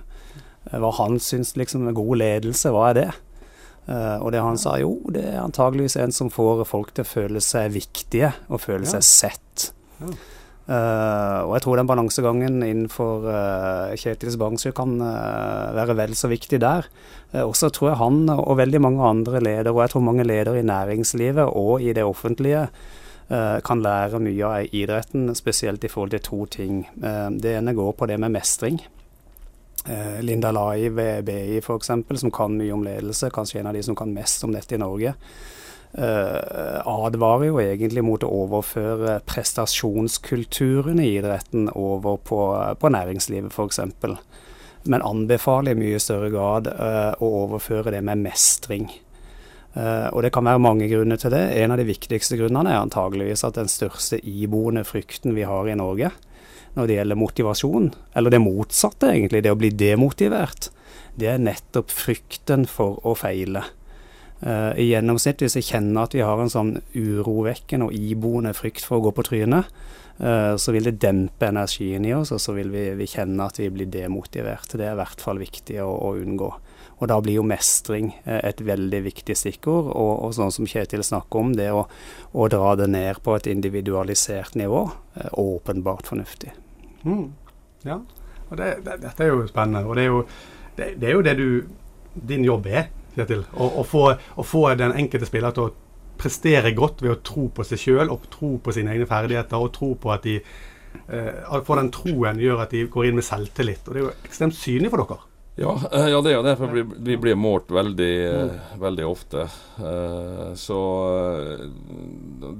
hva 0.82 0.90
han 0.99 1.20
syns 1.22 1.55
liksom 1.61 1.87
god 1.94 2.19
ledelse, 2.19 2.72
hva 2.75 2.88
er 2.88 2.99
det? 2.99 3.06
Og 3.90 4.28
det 4.34 4.43
han 4.43 4.58
sa, 4.61 4.75
jo, 4.82 4.96
det 5.14 5.22
er 5.31 5.38
antageligvis 5.44 5.96
en 6.02 6.12
som 6.14 6.28
får 6.31 6.64
folk 6.69 6.90
til 6.94 7.06
å 7.06 7.11
føle 7.12 7.44
seg 7.44 7.70
viktige, 7.78 8.32
og 8.50 8.64
føle 8.66 8.90
ja. 8.90 8.99
seg 8.99 9.06
sett. 9.06 9.70
Ja. 10.02 10.12
Uh, 10.69 11.49
og 11.49 11.55
jeg 11.57 11.65
tror 11.65 11.81
den 11.81 11.89
balansegangen 11.89 12.61
innenfor 12.62 13.25
uh, 13.27 13.95
Kjetils 13.99 14.37
Bangsjø 14.39 14.71
kan 14.77 14.93
uh, 15.03 15.73
være 15.75 15.97
vel 15.99 16.15
så 16.15 16.31
viktig 16.31 16.61
der. 16.62 16.87
også 17.33 17.71
tror 17.71 17.89
jeg 17.89 17.99
han 17.99 18.29
og 18.35 18.59
veldig 18.59 18.81
mange 18.81 19.03
andre 19.03 19.41
ledere, 19.41 19.73
og 19.73 19.83
jeg 19.83 19.91
tror 19.91 20.07
mange 20.07 20.27
ledere 20.27 20.61
i 20.61 20.67
næringslivet 20.67 21.47
og 21.47 21.83
i 21.83 21.93
det 21.93 22.05
offentlige, 22.05 22.69
kan 23.31 23.79
lære 23.79 24.19
mye 24.19 24.43
av 24.43 24.73
idretten, 24.75 25.29
spesielt 25.39 25.85
i 25.87 25.89
forhold 25.89 26.11
til 26.11 26.23
to 26.27 26.47
ting. 26.51 26.81
det 27.39 27.53
ene 27.61 27.77
går 27.79 27.93
på 27.95 28.09
det 28.11 28.17
med 28.19 28.33
mestring. 28.35 28.81
Linda 30.21 30.51
Lai 30.51 30.89
ved 30.89 31.23
BI 31.29 31.61
f.eks., 31.62 31.93
som 32.19 32.33
kan 32.35 32.59
mye 32.59 32.75
om 32.75 32.83
ledelse, 32.83 33.31
kanskje 33.31 33.61
en 33.61 33.71
av 33.71 33.79
de 33.79 33.85
som 33.87 33.95
kan 33.95 34.11
mest 34.11 34.43
om 34.43 34.51
dette 34.51 34.75
i 34.75 34.83
Norge. 34.83 35.15
Uh, 35.90 36.78
advarer 36.87 37.48
jo 37.48 37.56
egentlig 37.58 38.04
mot 38.06 38.22
å 38.22 38.31
overføre 38.44 39.16
prestasjonskulturen 39.26 41.00
i 41.02 41.08
idretten 41.16 41.66
over 41.75 42.20
på, 42.22 42.38
på 42.78 42.92
næringslivet 42.94 43.50
f.eks. 43.50 43.81
Men 44.87 45.02
anbefaler 45.04 45.75
i 45.75 45.81
mye 45.81 45.98
større 46.02 46.31
grad 46.31 46.70
uh, 46.70 47.12
å 47.19 47.32
overføre 47.44 47.90
det 47.96 48.04
med 48.06 48.22
mestring. 48.22 48.87
Uh, 49.75 50.06
og 50.14 50.22
det 50.22 50.31
kan 50.34 50.46
være 50.46 50.62
mange 50.62 50.87
grunner 50.90 51.19
til 51.19 51.34
det. 51.34 51.42
En 51.58 51.75
av 51.75 51.82
de 51.82 51.90
viktigste 51.90 52.38
grunnene 52.38 52.70
er 52.70 52.84
antageligvis 52.84 53.42
at 53.46 53.58
den 53.58 53.70
største 53.70 54.22
iboende 54.22 54.87
frykten 54.87 55.34
vi 55.34 55.46
har 55.48 55.66
i 55.66 55.78
Norge 55.78 56.12
når 56.78 56.87
det 56.87 56.96
gjelder 57.00 57.19
motivasjon, 57.19 57.90
eller 58.14 58.31
det 58.31 58.42
motsatte 58.44 59.10
egentlig, 59.10 59.42
det 59.42 59.50
å 59.50 59.58
bli 59.58 59.72
demotivert, 59.75 60.70
det 61.18 61.32
er 61.32 61.42
nettopp 61.42 61.90
frykten 61.90 62.62
for 62.70 63.02
å 63.02 63.16
feile. 63.18 63.64
Uh, 64.40 64.73
I 64.80 64.87
gjennomsnitt, 64.88 65.42
hvis 65.44 65.59
jeg 65.59 65.66
kjenner 65.68 66.06
at 66.06 66.14
vi 66.16 66.23
har 66.25 66.40
en 66.40 66.49
sånn 66.49 66.78
urovekkende 66.97 67.90
og 67.90 67.97
iboende 67.97 68.54
frykt 68.56 68.87
for 68.88 68.97
å 68.97 69.04
gå 69.04 69.12
på 69.18 69.25
trynet, 69.28 69.68
uh, 70.23 70.56
så 70.56 70.73
vil 70.73 70.87
det 70.88 70.97
dempe 71.02 71.50
energien 71.50 72.06
i 72.09 72.14
oss, 72.16 72.32
og 72.32 72.40
så 72.40 72.54
vil 72.56 72.70
vi, 72.73 72.87
vi, 72.97 73.09
kjenne 73.11 73.50
at 73.50 73.61
vi 73.61 73.68
blir 73.73 73.90
demotivert. 73.92 74.73
Det 74.73 74.87
er 74.87 74.94
i 74.97 75.00
hvert 75.02 75.20
fall 75.20 75.42
viktig 75.42 75.76
å, 75.85 75.90
å 75.92 76.14
unngå. 76.16 76.49
Og 77.00 77.09
da 77.09 77.18
blir 77.20 77.37
jo 77.37 77.44
mestring 77.44 78.14
uh, 78.25 78.38
et 78.38 78.62
veldig 78.64 79.02
viktig 79.11 79.37
stikkord. 79.37 79.90
Og, 79.92 80.12
og, 80.14 80.32
sånn 80.38 80.54
som 80.56 80.68
Kjetil 80.68 81.04
snakker 81.04 81.42
om, 81.42 81.52
det 81.59 81.68
å, 81.76 81.85
å, 82.32 82.47
dra 82.49 82.73
det 82.80 82.88
ned 82.94 83.20
på 83.25 83.37
et 83.37 83.50
individualisert 83.50 84.56
nivå, 84.56 84.87
åpenbart 85.37 86.09
fornuftig. 86.09 86.54
Mm. 87.04 87.28
Ja, 87.85 87.99
og 88.49 88.56
det, 88.56 88.70
det, 88.88 88.97
dette 89.04 89.26
er 89.26 89.35
jo 89.35 89.44
spennende. 89.49 89.85
Og 89.85 90.00
det 90.00 90.06
er 90.06 90.11
jo 90.14 90.25
det, 90.80 90.88
det, 90.97 91.11
er 91.11 91.14
jo 91.18 91.26
det 91.28 91.37
du 91.37 91.47
din 92.32 92.49
jobb 92.49 92.70
er. 92.73 92.88
Kjetil. 93.17 93.45
Å, 93.59 93.85
få, 93.87 94.05
å 94.14 94.45
få 94.47 94.67
den 94.79 94.95
enkelte 94.95 95.29
spiller 95.29 95.55
til 95.55 95.69
å 95.69 95.73
prestere 96.21 96.75
godt 96.76 97.02
ved 97.05 97.14
å 97.14 97.23
tro 97.25 97.49
på 97.55 97.64
seg 97.67 97.81
sjøl 97.81 98.12
og 98.12 98.29
tro 98.33 98.57
på 98.62 98.75
sine 98.76 98.93
egne 98.95 99.09
ferdigheter 99.09 99.61
og 99.61 99.73
tro 99.76 99.95
på 100.00 100.12
at 100.12 100.26
de 100.26 100.37
eh, 100.40 101.57
For 101.67 101.81
den 101.81 101.90
troen 101.95 102.40
gjør 102.40 102.64
at 102.67 102.75
de 102.75 102.85
går 102.93 103.09
inn 103.09 103.19
med 103.19 103.26
selvtillit. 103.26 103.83
Og 103.87 103.95
det 103.95 104.02
er 104.02 104.07
jo 104.07 104.14
ekstremt 104.29 104.59
synlig 104.59 104.93
for 104.93 105.05
dere. 105.05 105.26
Ja, 105.61 105.75
ja 106.12 106.21
det 106.23 106.33
er 106.33 106.38
jo 106.38 106.47
det. 106.47 106.55
For 106.61 106.76
vi, 106.76 106.85
vi 107.11 107.19
blir 107.21 107.40
målt 107.40 107.73
veldig, 107.75 108.14
mm. 108.31 108.55
veldig 108.85 109.09
ofte. 109.09 109.49
Uh, 109.81 110.52
så 110.59 110.81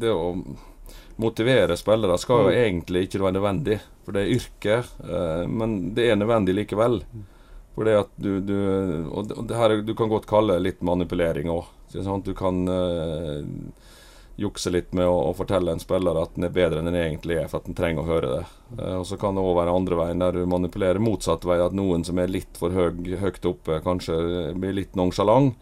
det 0.00 0.12
å 0.12 0.35
motivere 1.21 1.76
spillere 1.76 2.16
skal 2.21 2.47
jo 2.47 2.52
mm. 2.52 2.59
egentlig 2.64 3.07
ikke 3.07 3.21
være 3.21 3.37
nødvendig, 3.37 3.76
for 4.07 4.16
det 4.16 4.23
er 4.23 4.38
yrke. 4.38 4.76
Men 5.52 5.75
det 5.92 6.07
er 6.09 6.16
nødvendig 6.16 6.54
likevel. 6.62 7.02
For 7.76 7.86
det 7.86 7.96
at 8.00 8.10
du, 8.18 8.40
du 8.42 8.56
Og 9.14 9.30
det 9.48 9.56
her 9.56 9.76
du 9.86 9.94
kan 9.96 10.10
godt 10.10 10.28
kalle 10.30 10.58
det 10.58 10.66
litt 10.66 10.82
manipulering 10.84 11.50
òg. 11.52 11.68
Sånn 11.90 12.22
du 12.26 12.32
kan 12.38 12.62
uh, 12.70 13.40
jukse 14.40 14.70
litt 14.72 14.92
med 14.96 15.08
å, 15.10 15.16
å, 15.30 15.32
fortelle 15.36 15.74
en 15.74 15.82
spiller 15.82 16.16
at 16.16 16.36
den 16.36 16.46
er 16.46 16.54
bedre 16.54 16.80
enn 16.80 16.88
den 16.88 16.98
egentlig 17.00 17.40
er, 17.40 17.48
for 17.50 17.60
at 17.60 17.66
den 17.66 17.76
trenger 17.78 18.04
å 18.04 18.10
høre 18.10 18.30
det. 18.36 18.44
Uh, 18.78 18.96
og 19.00 19.08
Så 19.08 19.18
kan 19.20 19.36
det 19.36 19.42
òg 19.44 19.58
være 19.58 19.74
andre 19.74 19.98
veien, 19.98 20.22
der 20.22 20.38
du 20.38 20.46
manipulerer 20.50 21.02
motsatt 21.02 21.46
vei. 21.48 21.58
At 21.62 21.76
noen 21.76 22.06
som 22.06 22.20
er 22.22 22.30
litt 22.30 22.60
for 22.60 22.74
høy, 22.74 22.94
høyt 23.20 23.50
oppe, 23.50 23.82
kanskje 23.86 24.20
blir 24.58 24.76
litt 24.78 24.98
nonsjalant 24.98 25.58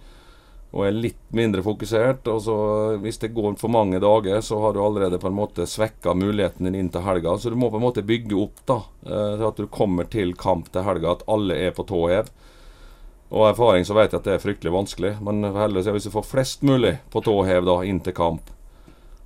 og 0.71 0.85
er 0.85 0.97
litt 0.97 1.21
mindre 1.33 1.63
fokusert. 1.65 2.27
og 2.29 2.43
så 2.45 2.57
Hvis 3.01 3.19
det 3.19 3.33
går 3.37 3.57
for 3.57 3.73
mange 3.73 4.01
dager, 4.01 4.41
så 4.41 4.61
har 4.61 4.75
du 4.75 4.83
allerede 4.85 5.19
på 5.19 5.31
en 5.31 5.39
måte 5.39 5.67
svekka 5.67 6.15
muligheten 6.15 6.69
din 6.69 6.75
inn 6.75 6.91
til 6.93 7.07
helga. 7.07 7.39
Så 7.39 7.51
du 7.51 7.57
må 7.57 7.71
på 7.71 7.81
en 7.81 7.87
måte 7.87 8.05
bygge 8.05 8.37
opp 8.37 8.61
da, 8.67 8.83
eh, 9.07 9.37
til 9.39 9.47
at 9.49 9.57
du 9.57 9.67
kommer 9.67 10.05
til 10.05 10.35
kamp 10.35 10.69
til 10.73 10.85
helga, 10.85 11.13
at 11.17 11.25
alle 11.29 11.57
er 11.57 11.73
på 11.73 11.87
tå 11.89 12.09
hev. 12.09 12.29
Og 13.31 13.49
erfaring 13.51 13.85
så 13.85 13.97
vet 13.97 14.13
jeg 14.13 14.21
at 14.21 14.29
det 14.29 14.37
er 14.37 14.45
fryktelig 14.45 14.73
vanskelig, 14.73 15.17
men 15.21 15.43
heldigvis 15.45 15.91
hvis 15.93 16.09
du 16.09 16.15
får 16.15 16.31
flest 16.31 16.63
mulig 16.65 16.99
på 17.13 17.21
tå 17.21 17.35
hev 17.45 17.69
inn 17.85 18.01
til 18.01 18.17
kamp, 18.17 18.49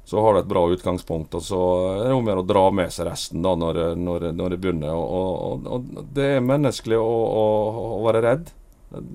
så 0.04 0.20
har 0.20 0.34
du 0.34 0.40
et 0.40 0.50
bra 0.50 0.64
utgangspunkt. 0.74 1.34
Og 1.38 1.42
så 1.46 1.60
er 2.02 2.08
det 2.08 2.16
om 2.16 2.30
å 2.32 2.42
dra 2.46 2.64
med 2.74 2.90
seg 2.92 3.06
resten 3.06 3.42
da 3.44 3.54
når, 3.54 3.94
når, 3.94 4.32
når 4.34 4.54
det 4.54 4.58
begynner. 4.64 4.94
Og, 4.94 5.30
og, 5.52 5.68
og, 5.70 6.02
det 6.14 6.26
er 6.36 6.46
menneskelig 6.46 6.98
å, 6.98 7.12
å, 7.42 7.46
å, 7.84 8.00
være 8.08 8.24
redd. 8.26 8.50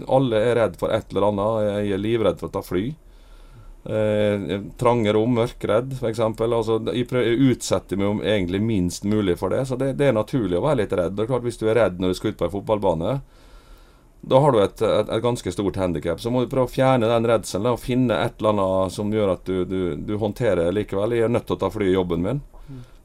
Alle 0.07 0.39
er 0.41 0.55
redd 0.61 0.79
for 0.79 0.93
et 0.93 1.11
eller 1.11 1.29
annet. 1.29 1.67
Jeg 1.67 1.93
er 1.93 2.01
livredd 2.01 2.41
for 2.41 2.49
å 2.49 2.55
ta 2.57 2.63
fly. 2.65 2.85
Eh, 3.87 4.61
trange 4.77 5.13
rom, 5.15 5.37
mørkredd 5.37 5.93
f.eks. 5.95 6.19
Altså, 6.19 6.79
jeg, 6.91 7.07
jeg 7.07 7.51
utsetter 7.53 7.99
meg 7.99 8.09
om 8.09 8.23
egentlig 8.25 8.59
minst 8.59 9.07
mulig 9.07 9.37
for 9.39 9.53
det. 9.53 9.63
Så 9.69 9.77
det, 9.79 9.93
det, 9.99 10.09
er 10.09 10.17
naturlig 10.17 10.59
å 10.59 10.65
være 10.65 10.81
litt 10.81 10.95
redd. 10.97 11.15
Det 11.15 11.23
er 11.23 11.29
klart 11.31 11.45
Hvis 11.47 11.61
du 11.61 11.69
er 11.69 11.79
redd 11.79 12.01
når 12.01 12.11
du 12.11 12.19
skal 12.19 12.33
ut 12.33 12.41
på 12.41 12.49
en 12.49 12.55
fotballbane, 12.57 13.13
da 14.27 14.39
har 14.43 14.51
du 14.51 14.59
et, 14.59 14.81
et, 14.81 15.09
et 15.13 15.23
ganske 15.23 15.53
stort 15.53 15.79
handikap. 15.79 16.19
Så 16.19 16.33
må 16.33 16.43
du 16.43 16.51
prøve 16.51 16.67
å 16.67 16.73
fjerne 16.73 17.07
den 17.07 17.29
redselen 17.29 17.71
og 17.71 17.79
finne 17.79 18.17
et 18.25 18.41
eller 18.41 18.57
annet 18.57 18.97
som 18.97 19.13
gjør 19.13 19.35
at 19.37 19.47
du, 19.47 19.63
du, 19.63 19.79
du 19.95 20.17
håndterer 20.19 20.73
likevel. 20.75 21.15
Jeg 21.15 21.29
er 21.29 21.35
nødt 21.37 21.47
til 21.47 21.55
å 21.55 21.61
ta 21.61 21.71
fly 21.71 21.87
i 21.87 21.95
jobben 21.95 22.25
min. 22.25 22.43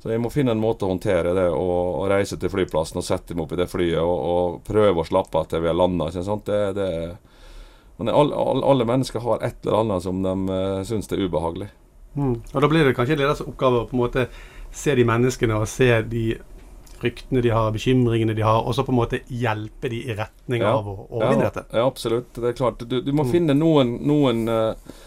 Så 0.03 0.11
jeg 0.11 0.19
må 0.19 0.33
finne 0.35 0.51
en 0.51 0.59
måte 0.59 0.83
å 0.83 0.91
håndtere 0.91 1.31
det 1.37 1.45
og, 1.55 2.01
og 2.03 2.09
reise 2.11 2.35
til 2.41 2.51
flyplassen 2.51 2.99
og 2.99 3.05
sette 3.07 3.37
meg 3.39 3.45
opp 3.45 3.53
i 3.55 3.59
det 3.61 3.69
flyet 3.71 4.01
og, 4.03 4.17
og 4.33 4.57
prøve 4.67 4.99
å 4.99 5.07
slappe 5.07 5.39
av 5.39 5.47
til 5.47 5.63
vi 5.63 5.71
har 5.71 5.79
landa. 5.79 6.09
Men 8.01 8.11
alle, 8.11 8.35
alle, 8.35 8.65
alle, 8.67 8.87
mennesker 8.89 9.23
har 9.23 9.45
et 9.47 9.61
eller 9.63 9.85
annet 9.85 10.03
som 10.03 10.25
de 10.25 10.33
uh, 10.51 10.81
syns 10.89 11.07
er 11.13 11.23
ubehagelig. 11.23 11.69
Mm. 12.17 12.35
Og 12.35 12.65
Da 12.65 12.71
blir 12.73 12.89
det 12.89 12.97
kanskje 12.99 13.21
leders 13.21 13.45
oppgave 13.45 13.85
å 13.85 13.87
på 13.87 13.95
en 13.95 14.03
måte 14.03 14.27
se 14.75 14.97
de 14.99 15.05
menneskene 15.07 15.61
og 15.61 15.71
se 15.71 15.93
de 16.11 16.25
fryktene 16.99 17.45
de 17.45 17.55
har, 17.55 17.71
bekymringene 17.75 18.35
de 18.35 18.43
har, 18.43 18.59
og 18.67 18.75
så 18.75 18.83
på 18.87 18.91
en 18.91 18.99
måte 18.99 19.23
hjelpe 19.31 19.91
de 19.93 20.03
i 20.03 20.19
retning 20.19 20.67
ja. 20.67 20.75
av 20.75 20.91
å 20.91 20.97
overvinne 21.13 21.47
dette. 21.47 21.65
Ja, 21.71 21.87
absolutt. 21.87 22.35
Det 22.35 22.51
er 22.51 22.59
klart. 22.59 22.83
Du, 22.91 22.99
du 23.03 23.13
må 23.15 23.23
mm. 23.27 23.33
finne 23.37 23.59
noen, 23.59 23.97
noen 24.07 24.45
uh, 24.51 24.99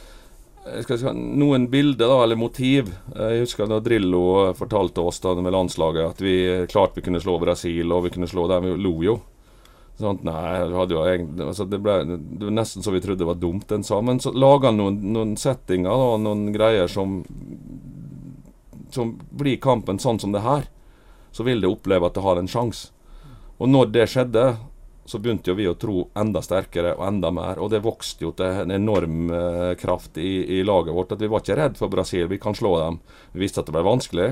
Si, 0.65 1.11
noen 1.13 1.67
bilder 1.69 2.09
da, 2.09 2.17
eller 2.23 2.39
motiv. 2.39 2.89
Jeg 3.13 3.43
husker 3.43 3.69
da 3.69 3.77
Drillo 3.85 4.51
fortalte 4.57 5.03
oss 5.05 5.21
da 5.21 5.35
med 5.37 5.53
landslaget 5.53 6.15
at 6.15 6.21
vi 6.25 6.35
klart 6.71 6.97
vi 6.97 7.03
kunne 7.05 7.21
slå 7.21 7.37
Brasil, 7.41 7.91
og 7.93 8.07
vi 8.07 8.15
kunne 8.15 8.29
slå 8.29 8.47
dem. 8.49 8.65
Vi 8.71 8.81
lo 8.81 8.95
jo. 9.05 9.19
Sånn, 9.95 10.19
nei, 10.27 10.65
jo 10.91 11.03
altså 11.45 11.63
det, 11.71 11.77
ble, 11.79 11.93
det 12.03 12.49
var 12.49 12.55
nesten 12.57 12.83
så 12.83 12.91
vi 12.91 12.99
trodde 12.99 13.21
det 13.21 13.29
var 13.29 13.37
dumt, 13.39 13.69
den 13.69 13.85
sa. 13.85 14.01
Men 14.03 14.19
så 14.19 14.33
laga 14.35 14.73
han 14.73 14.81
noen, 14.81 14.97
noen 15.15 15.35
settinger 15.39 15.93
og 15.93 16.17
noen 16.25 16.49
greier 16.51 16.89
som, 16.91 17.21
som 18.91 19.13
blir 19.31 19.61
kampen 19.63 20.01
sånn 20.01 20.19
som 20.19 20.35
det 20.35 20.43
her 20.43 20.67
så 21.35 21.43
vil 21.43 21.59
det 21.61 21.67
oppleve 21.67 22.07
at 22.07 22.15
det 22.15 22.23
har 22.23 22.39
en 22.39 22.47
sjanse. 22.47 22.93
Og 23.59 23.67
når 23.67 23.89
det 23.91 24.05
skjedde, 24.11 24.43
så 25.05 25.19
begynte 25.19 25.51
jo 25.51 25.55
vi 25.57 25.67
å 25.69 25.75
tro 25.77 26.07
enda 26.17 26.41
sterkere 26.41 26.95
og 26.97 27.05
enda 27.05 27.29
mer. 27.33 27.59
Og 27.61 27.69
det 27.69 27.83
vokste 27.85 28.25
jo 28.25 28.31
til 28.37 28.63
en 28.63 28.73
enorm 28.73 29.29
eh, 29.29 29.71
kraft 29.77 30.17
i, 30.17 30.57
i, 30.57 30.63
laget 30.65 30.95
vårt. 30.97 31.13
At 31.13 31.21
vi 31.21 31.29
var 31.29 31.43
ikke 31.43 31.57
redd 31.59 31.77
for 31.77 31.93
Brasil. 31.93 32.25
Vi 32.31 32.41
kan 32.41 32.57
slå 32.57 32.73
dem. 32.81 32.99
Vi 33.35 33.43
visste 33.45 33.61
at 33.61 33.69
det 33.69 33.75
ble 33.75 33.85
vanskelig. 33.85 34.31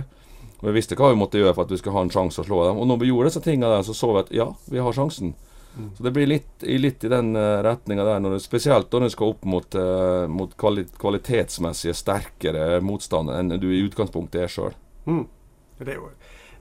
Og 0.64 0.70
vi 0.70 0.76
visste 0.80 0.98
hva 0.98 1.12
vi 1.12 1.20
måtte 1.20 1.38
gjøre 1.38 1.54
for 1.54 1.68
at 1.68 1.76
vi 1.76 1.78
skulle 1.78 1.98
ha 2.00 2.06
en 2.08 2.14
sjanse 2.14 2.42
å 2.42 2.48
slå 2.48 2.64
dem. 2.66 2.82
Og 2.82 2.90
når 2.90 3.04
vi 3.04 3.12
gjorde 3.12 3.30
disse 3.30 3.44
tingene 3.46 3.70
der, 3.70 3.86
så 3.86 3.94
så 3.98 4.10
vi 4.16 4.24
at 4.24 4.34
ja, 4.34 4.50
vi 4.74 4.82
har 4.82 4.98
sjansen. 4.98 5.36
Mm. 5.78 5.90
Så 5.98 6.06
det 6.06 6.14
blir 6.16 6.30
litt, 6.30 6.66
litt 6.66 7.06
i 7.06 7.12
den 7.12 7.34
uh, 7.38 7.62
retninga 7.66 8.06
der, 8.06 8.20
når 8.24 8.38
det, 8.38 8.44
spesielt 8.46 8.94
når 8.94 9.08
du 9.08 9.14
skal 9.14 9.34
opp 9.34 9.46
mot, 9.50 9.78
uh, 9.78 10.26
mot 10.30 10.54
kvali 10.58 10.86
kvalitetsmessige 11.02 11.96
sterkere 11.98 12.78
motstander 12.86 13.42
enn 13.42 13.58
du 13.58 13.70
i 13.74 13.82
utgangspunktet 13.86 14.46
er 14.46 14.54
sjøl. 14.54 14.78
Mm. 15.10 15.26
Det 15.82 15.96
er 15.96 15.98
jo 15.98 16.12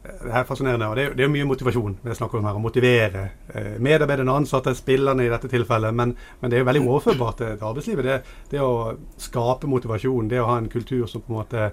det 0.03 0.33
er 0.35 0.45
fascinerende. 0.45 0.89
og 0.89 0.97
Det 0.97 1.05
er, 1.05 1.15
det 1.15 1.25
er 1.25 1.31
mye 1.31 1.47
motivasjon 1.47 1.97
vi 2.03 2.15
snakker 2.19 2.41
om 2.41 2.47
her. 2.49 2.59
Å 2.59 2.63
motivere 2.63 3.23
eh, 3.55 3.75
medarbeiderne, 3.79 4.35
ansatte, 4.35 4.75
spillerne 4.75 5.27
i 5.27 5.31
dette 5.31 5.51
tilfellet. 5.53 5.95
Men, 5.95 6.15
men, 6.41 6.51
det 6.51 6.59
er 6.59 6.65
jo 6.65 6.69
veldig 6.71 6.85
overførbart 6.89 7.39
til, 7.39 7.53
arbeidslivet. 7.71 8.09
Det, 8.09 8.37
det, 8.51 8.63
å 8.63 9.21
skape 9.23 9.71
motivasjon, 9.71 10.31
det 10.33 10.43
å 10.43 10.49
ha 10.51 10.59
en 10.59 10.71
kultur 10.73 11.07
som 11.11 11.23
på 11.23 11.33
en 11.33 11.39
måte 11.39 11.71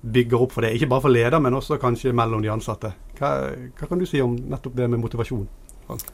bygger 0.00 0.46
opp 0.46 0.56
for 0.56 0.64
det. 0.64 0.72
Ikke 0.78 0.88
bare 0.94 1.04
for 1.04 1.12
leder, 1.12 1.42
men 1.44 1.58
også 1.58 1.80
kanskje 1.82 2.14
mellom 2.16 2.44
de 2.44 2.52
ansatte. 2.54 2.94
Hva, 3.18 3.34
hva 3.76 3.90
kan 3.90 4.00
du 4.00 4.08
si 4.08 4.22
om 4.24 4.38
nettopp 4.38 4.78
det 4.78 4.88
med 4.88 5.02
motivasjon? 5.04 5.44
Frank? 5.88 6.08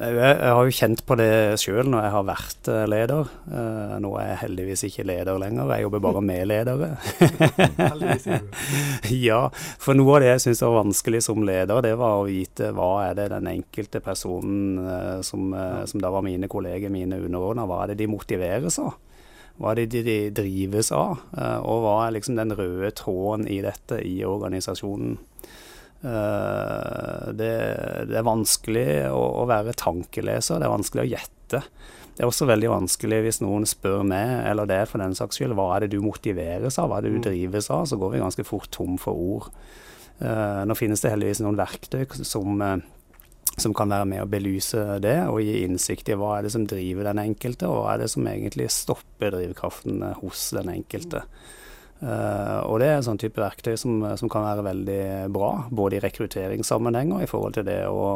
Jeg, 0.00 0.36
har 0.40 0.64
jo 0.64 0.72
kjent 0.72 1.02
på 1.04 1.16
det 1.20 1.58
sjøl 1.60 1.90
når 1.92 2.06
jeg 2.06 2.12
har 2.14 2.24
vært 2.24 2.68
eh, 2.72 2.84
leder. 2.88 3.28
Uh, 3.52 3.98
nå 4.00 4.14
er 4.16 4.30
jeg 4.30 4.38
heldigvis 4.46 4.84
ikke 4.88 5.04
leder 5.04 5.40
lenger, 5.42 5.68
jeg 5.74 5.84
jobber 5.84 6.02
bare 6.06 6.22
med 6.24 6.46
ledere. 6.48 6.88
ja, 9.28 9.42
for 9.82 9.98
noe 9.98 10.14
av 10.16 10.24
det 10.24 10.30
jeg 10.30 10.44
syns 10.46 10.64
var 10.64 10.78
vanskelig 10.78 11.20
som 11.28 11.44
leder, 11.44 11.84
det 11.84 11.92
var 12.00 12.16
å 12.16 12.24
vite 12.30 12.72
hva 12.76 12.88
er 13.10 13.18
det 13.18 13.28
den 13.34 13.52
enkelte 13.52 14.00
personen 14.04 14.80
uh, 14.80 15.20
som, 15.26 15.52
som, 15.84 16.00
da 16.00 16.12
var 16.14 16.24
mine 16.24 16.48
kolleger, 16.48 16.88
mine 16.92 17.20
underordna, 17.20 17.68
hva 17.68 17.84
er 17.84 17.92
det 17.92 18.00
de 18.00 18.08
motiveres 18.14 18.80
av? 18.80 18.96
Hva 19.60 19.74
er 19.74 19.82
det 19.82 20.00
de 20.06 20.20
drives 20.32 20.88
av? 20.96 21.18
og 21.36 21.82
hva 21.84 21.96
er 22.06 22.14
liksom 22.14 22.38
den 22.38 22.54
røde 22.56 22.88
tråden 22.96 23.44
i 23.44 23.58
dette 23.60 23.98
i 24.00 24.22
organisasjonen? 24.24 25.18
Eh, 26.00 27.32
det, 27.36 27.54
det, 28.08 28.16
er 28.16 28.24
vanskelig 28.24 28.86
å, 29.12 29.20
å, 29.42 29.48
være 29.48 29.76
tankeleser, 29.76 30.60
det 30.60 30.68
er 30.68 30.72
vanskelig 30.72 31.04
å 31.04 31.10
gjette. 31.10 31.62
Det 32.16 32.24
er 32.24 32.28
også 32.28 32.48
veldig 32.48 32.70
vanskelig 32.72 33.18
hvis 33.26 33.40
noen 33.44 33.66
spør 33.68 34.04
meg, 34.08 34.32
eller 34.48 34.68
det 34.68 34.82
for 34.90 35.02
den 35.02 35.16
saks 35.16 35.40
skyld, 35.40 35.56
hva 35.58 35.74
er 35.74 35.84
det 35.84 35.94
du 35.94 36.00
motiveres 36.04 36.78
av, 36.80 36.90
hva 36.90 37.00
er 37.00 37.06
det 37.06 37.14
du 37.14 37.20
mm. 37.20 37.26
drives 37.28 37.70
av, 37.72 37.86
så 37.88 38.00
går 38.00 38.14
vi 38.14 38.22
ganske 38.24 38.46
fort 38.48 38.70
tom 38.74 38.96
for 39.00 39.16
ord. 39.16 39.52
Uh, 40.20 40.66
nå 40.68 40.76
finnes 40.76 41.00
det 41.00 41.14
heldigvis 41.14 41.40
noen 41.40 41.56
verktøy 41.56 42.02
som, 42.28 42.60
uh, 42.60 42.74
som 43.56 43.72
kan 43.72 43.88
være 43.88 44.08
med 44.10 44.20
å 44.20 44.28
belyse 44.28 44.98
det, 45.00 45.16
og 45.32 45.40
gi 45.40 45.62
innsikt 45.64 46.12
i 46.12 46.18
hva 46.20 46.34
er 46.36 46.44
det 46.44 46.52
som 46.52 46.66
driver 46.68 47.08
den 47.08 47.22
enkelte, 47.22 47.70
og 47.70 47.86
hva 47.86 47.94
er 47.94 48.02
det 48.02 48.10
som 48.12 48.28
egentlig 48.28 48.68
stopper 48.74 49.32
drivkraften 49.38 50.04
hos 50.20 50.50
den 50.58 50.74
enkelte. 50.74 51.24
Uh, 52.00 52.64
og 52.64 52.78
det 52.80 52.86
er 52.88 52.94
en 52.96 53.04
sånn 53.04 53.20
type 53.20 53.42
verktøy 53.42 53.74
som, 53.76 54.00
som, 54.16 54.30
kan 54.32 54.46
være 54.46 54.64
veldig 54.64 55.02
bra, 55.34 55.50
både 55.68 55.98
i 55.98 56.00
rekrutteringssammenheng 56.00 57.12
og 57.12 57.26
i 57.26 57.28
forhold 57.28 57.58
til 57.58 57.66
det 57.66 57.82
å, 57.92 58.06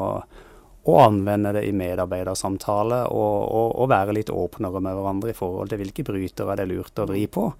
å 0.88 0.94
anvende 1.02 1.52
det 1.52 1.66
i 1.68 1.74
medarbeidersamtale, 1.76 3.02
og, 3.12 3.34
og, 3.44 3.74
og, 3.82 3.90
være 3.92 4.16
litt 4.16 4.32
åpnere 4.32 4.80
med 4.80 4.96
hverandre 4.96 5.34
i 5.34 5.36
forhold 5.36 5.68
til 5.68 5.82
hvilke 5.82 6.06
brytere 6.08 6.56
det 6.56 6.64
er 6.64 6.72
lurt 6.72 7.04
å 7.04 7.08
vri 7.12 7.26
på. 7.28 7.50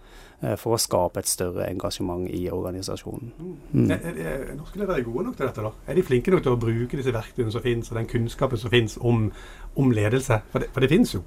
uh, 0.47 0.57
for 0.61 0.78
å 0.78 0.81
skape 0.81 1.21
et 1.21 1.28
større 1.28 1.69
engasjement 1.69 2.25
i 2.33 2.47
organisasjonen. 2.52 3.37
Mm. 3.37 3.85
Er, 3.85 4.00
er, 4.00 4.25
er, 4.25 4.49
norske 4.57 4.81
ledere 4.81 5.04
gode 5.04 5.28
nok 5.28 5.37
til 5.37 5.50
dette? 5.50 5.69
da? 5.69 5.76
Er 5.93 6.00
de 6.00 6.09
flinke 6.09 6.33
nok 6.33 6.47
til 6.49 6.57
å 6.57 6.61
bruke 6.64 7.02
disse 7.02 7.12
verktøyene 7.12 7.52
som 7.52 7.69
finnes, 7.69 7.93
og 7.93 8.00
den 8.00 8.09
kunnskapen 8.09 8.64
som 8.64 8.73
finnes 8.73 8.97
om, 8.97 9.28
om 9.76 9.93
ledelse? 9.93 10.40
For 10.54 10.64
det, 10.64 10.73
for 10.73 10.85
det 10.85 10.93
finnes 10.97 11.19
jo 11.19 11.26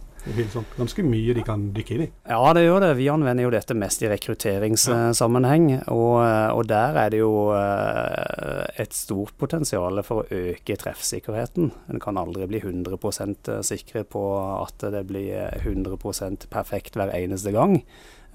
sånn, 0.52 0.66
ganske 0.78 1.04
mye 1.06 1.36
de 1.38 1.44
kan 1.46 1.68
dykke 1.76 1.96
inn 1.96 2.04
i. 2.06 2.10
Ja, 2.30 2.42
det 2.56 2.66
gjør 2.66 2.84
det. 2.84 2.92
Vi 3.00 3.08
anvender 3.12 3.48
jo 3.48 3.54
dette 3.54 3.78
mest 3.78 4.04
i 4.04 4.10
rekrutteringssammenheng. 4.12 5.70
Og, 5.94 6.18
og, 6.54 6.64
der 6.70 7.00
er 7.04 7.14
det 7.14 7.22
jo 7.22 7.32
eh, 7.56 8.66
et 8.84 8.96
stort 8.96 9.38
potensial 9.40 10.02
for 10.08 10.24
å 10.24 10.44
øke 10.52 10.78
treffsikkerheten. 10.80 11.72
En 11.94 12.04
kan 12.04 12.20
aldri 12.20 12.50
bli 12.50 12.62
100 12.64 13.64
sikre 13.68 14.04
på 14.08 14.24
at 14.58 14.90
det 14.94 15.06
blir 15.10 15.58
100 15.64 16.48
perfekt 16.52 17.00
hver 17.00 17.14
eneste 17.16 17.56
gang. 17.56 17.82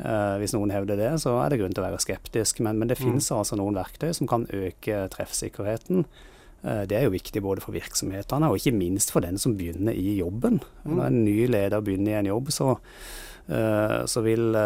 Uh, 0.02 0.40
hvis 0.40 0.54
noen 0.56 0.72
hevder 0.72 0.96
det, 0.98 1.10
så 1.22 1.36
er 1.42 1.52
det 1.52 1.60
grunn 1.60 1.74
til 1.76 1.84
å 1.84 1.90
være 1.90 2.02
skeptisk. 2.02 2.62
Men, 2.64 2.80
men 2.80 2.90
det 2.90 2.98
mm. 2.98 3.04
finnes 3.04 3.28
altså 3.34 3.58
noen 3.60 3.76
verktøy 3.76 4.10
som 4.16 4.30
kan 4.30 4.48
øke 4.50 5.04
treffsikkerheten. 5.12 6.06
Uh, 6.62 6.84
det 6.86 6.98
er 6.98 7.06
jo 7.06 7.14
viktig 7.16 7.42
både 7.42 7.62
for 7.64 7.74
virksomhetene 7.74 8.50
og 8.50 8.60
ikke 8.60 8.74
minst 8.76 9.10
for 9.14 9.24
den 9.24 9.40
som 9.40 9.56
begynner 9.58 9.96
i 9.96 10.18
jobben. 10.20 10.60
Mm. 10.84 10.94
Når 10.94 11.04
en 11.06 11.24
ny 11.26 11.36
leder 11.50 11.84
begynner 11.84 12.14
i 12.14 12.18
en 12.20 12.30
jobb, 12.30 12.52
så, 12.54 12.76
uh, 13.50 13.98
så 14.06 14.22
vil 14.26 14.58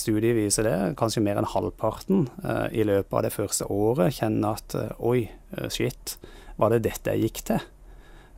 studiet 0.00 0.38
vise 0.38 0.64
det. 0.66 0.76
Kanskje 1.00 1.24
mer 1.24 1.40
enn 1.40 1.50
halvparten 1.50 2.28
i 2.72 2.86
løpet 2.86 3.18
av 3.18 3.26
det 3.26 3.34
første 3.34 3.68
året 3.68 4.16
kjenner 4.16 4.56
at 4.56 4.78
oi, 4.98 5.28
shit, 5.72 6.16
var 6.60 6.72
det 6.72 6.84
dette 6.88 7.12
jeg 7.12 7.28
gikk 7.28 7.44
til? 7.52 7.68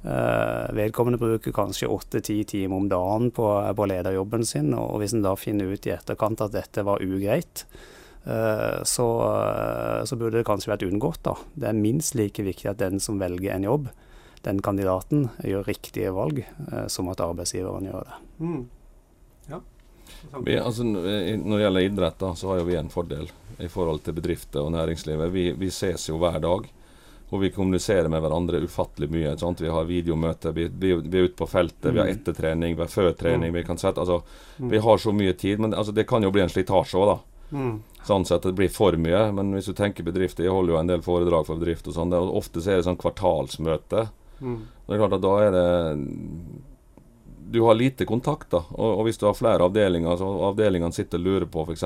Vedkommende 0.03 1.21
bruker 1.21 1.55
kanskje 1.55 1.87
åtte-ti 1.87 2.41
timer 2.51 2.81
om 2.81 2.89
dagen 2.91 3.29
på, 3.31 3.47
på, 3.79 3.87
lederjobben 3.87 4.43
sin, 4.43 4.73
og 4.75 4.97
hvis 4.99 5.15
en 5.15 5.23
da 5.23 5.37
finner 5.39 5.71
ut 5.71 5.87
i 5.87 5.93
etterkant 5.95 6.43
at 6.43 6.57
dette 6.57 6.83
var 6.83 7.05
ugreit, 7.05 7.63
så, 8.23 9.07
uh, 9.26 10.05
så, 10.07 10.17
burde 10.19 10.38
det 10.38 10.47
kanskje 10.47 10.71
vært 10.71 10.85
unngått. 10.87 11.23
da. 11.26 11.37
Det 11.55 11.71
er 11.71 11.79
minst 11.79 12.14
like 12.19 12.45
viktig 12.47 12.71
at 12.71 12.79
den 12.83 13.02
som 13.02 13.19
velger 13.19 13.57
en 13.57 13.67
jobb, 13.67 13.88
den 14.47 14.62
kandidaten, 14.62 15.29
gjør 15.47 15.67
riktige 15.67 16.11
valg, 16.14 16.41
som 16.91 17.11
at 17.12 17.21
arbeidsgiveren 17.23 17.87
gjør 17.87 18.09
det. 18.09 18.17
Mm. 18.43 18.62
Ja. 19.50 19.61
Vi, 20.45 20.57
altså, 20.59 20.83
når 20.83 21.57
det 21.57 21.62
gjelder 21.62 21.87
idrett, 21.87 22.19
da, 22.19 22.33
så 22.35 22.50
har 22.50 22.62
jo 22.62 22.67
vi 22.67 22.79
en 22.79 22.91
fordel 22.91 23.31
i 23.62 23.69
forhold 23.71 24.02
til 24.02 24.17
bedrifter 24.17 24.62
og 24.62 24.73
næringslivet. 24.75 25.31
Vi, 25.33 25.45
vi 25.59 25.71
ses 25.71 26.09
jo 26.09 26.19
hver 26.23 26.41
dag. 26.43 26.71
Og 27.33 27.41
vi 27.41 27.49
kommuniserer 27.50 28.11
med 28.12 28.21
hverandre 28.21 28.61
ufattelig 28.61 29.09
mye. 29.09 29.31
Sant? 29.41 29.62
Vi 29.64 29.71
har 29.73 29.87
videomøter, 29.88 30.52
vi, 30.52 30.67
vi, 30.69 30.91
vi, 31.00 31.19
er 31.19 31.31
ute 31.31 31.38
på 31.38 31.49
feltet, 31.49 31.87
mm. 31.87 31.95
vi 31.95 32.00
har 32.02 32.09
mm. 32.11 32.17
ettertrening, 32.19 32.75
vi 32.76 32.85
har 32.85 32.91
førtrening. 32.93 33.55
Mm. 33.55 33.57
Vi 33.57 33.62
kan 33.64 33.81
sette, 33.81 34.05
altså, 34.05 34.19
mm. 34.59 34.73
vi 34.75 34.81
har 34.85 34.99
så 35.00 35.14
mye 35.17 35.33
tid. 35.41 35.62
Men 35.64 35.73
altså, 35.73 35.95
det 35.97 36.05
kan 36.11 36.23
jo 36.23 36.33
bli 36.35 36.45
en 36.45 36.52
slitasje 36.52 37.00
òg, 37.00 37.09
da. 37.09 37.32
Mm. 37.52 37.76
Sånn 38.09 38.25
sett 38.26 38.47
det 38.49 38.54
blir 38.56 38.73
for 38.73 38.97
mye. 38.99 39.26
Men 39.37 39.52
hvis 39.54 39.68
du 39.71 39.76
tenker 39.76 40.06
bedrifter 40.06 40.47
Jeg 40.47 40.54
holder 40.54 40.75
jo 40.75 40.80
en 40.80 40.90
del 40.90 41.04
foredrag 41.04 41.47
for 41.47 41.61
bedrifter 41.61 41.92
og 41.92 41.99
sånn. 41.99 42.16
Ofte 42.16 42.64
så 42.64 42.73
er 42.73 42.80
det 42.80 42.88
sånn 42.88 43.00
kvartalsmøte. 43.00 44.06
Mm. 44.42 44.61
Det 44.87 44.94
er 44.97 45.02
klart 45.04 45.18
at 45.18 45.25
da 45.25 45.35
er 45.44 45.56
det 45.56 45.66
du 47.52 47.61
har 47.61 47.75
lite 47.75 48.04
kontakt. 48.09 48.50
da, 48.50 48.64
og, 48.71 48.99
og 48.99 49.04
Hvis 49.04 49.18
du 49.21 49.26
har 49.26 49.37
flere 49.37 49.66
avdelinger, 49.68 50.16
så 50.16 50.28
avdelingene 50.49 50.97
sitter 50.97 51.21
og 51.21 51.26
lurer 51.26 51.49
på 51.52 51.66
f.eks. 51.66 51.85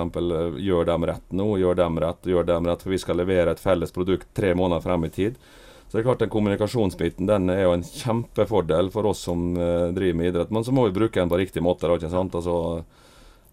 gjør 0.63 0.87
dem 0.87 1.07
rett 1.11 1.33
nå, 1.35 1.47
gjør 1.59 1.81
dem 1.81 1.99
rett, 2.05 2.29
gjør 2.31 2.47
dem 2.47 2.69
rett, 2.71 2.85
for 2.85 2.95
vi 2.95 3.01
skal 3.03 3.19
levere 3.19 3.51
et 3.51 3.63
felles 3.63 3.95
produkt 3.95 4.29
tre 4.37 4.55
måneder 4.55 4.85
frem 4.85 5.09
i 5.09 5.11
tid. 5.11 5.41
Så 5.87 5.97
det 5.97 6.01
er 6.03 6.07
klart 6.07 6.23
den 6.23 6.31
Kommunikasjonsbiten 6.31 7.27
den 7.27 7.51
er 7.51 7.65
jo 7.65 7.75
en 7.75 7.83
kjempefordel 7.87 8.93
for 8.95 9.11
oss 9.11 9.25
som 9.27 9.53
uh, 9.59 9.91
driver 9.95 10.19
med 10.19 10.31
idrett. 10.31 10.55
Men 10.55 10.67
så 10.67 10.75
må 10.75 10.87
vi 10.87 10.97
bruke 10.99 11.19
den 11.19 11.31
på 11.31 11.39
riktig 11.39 11.63
måte. 11.63 11.87
Da, 11.87 11.99
ikke 11.99 12.11
sant? 12.15 12.35
Altså, 12.35 12.57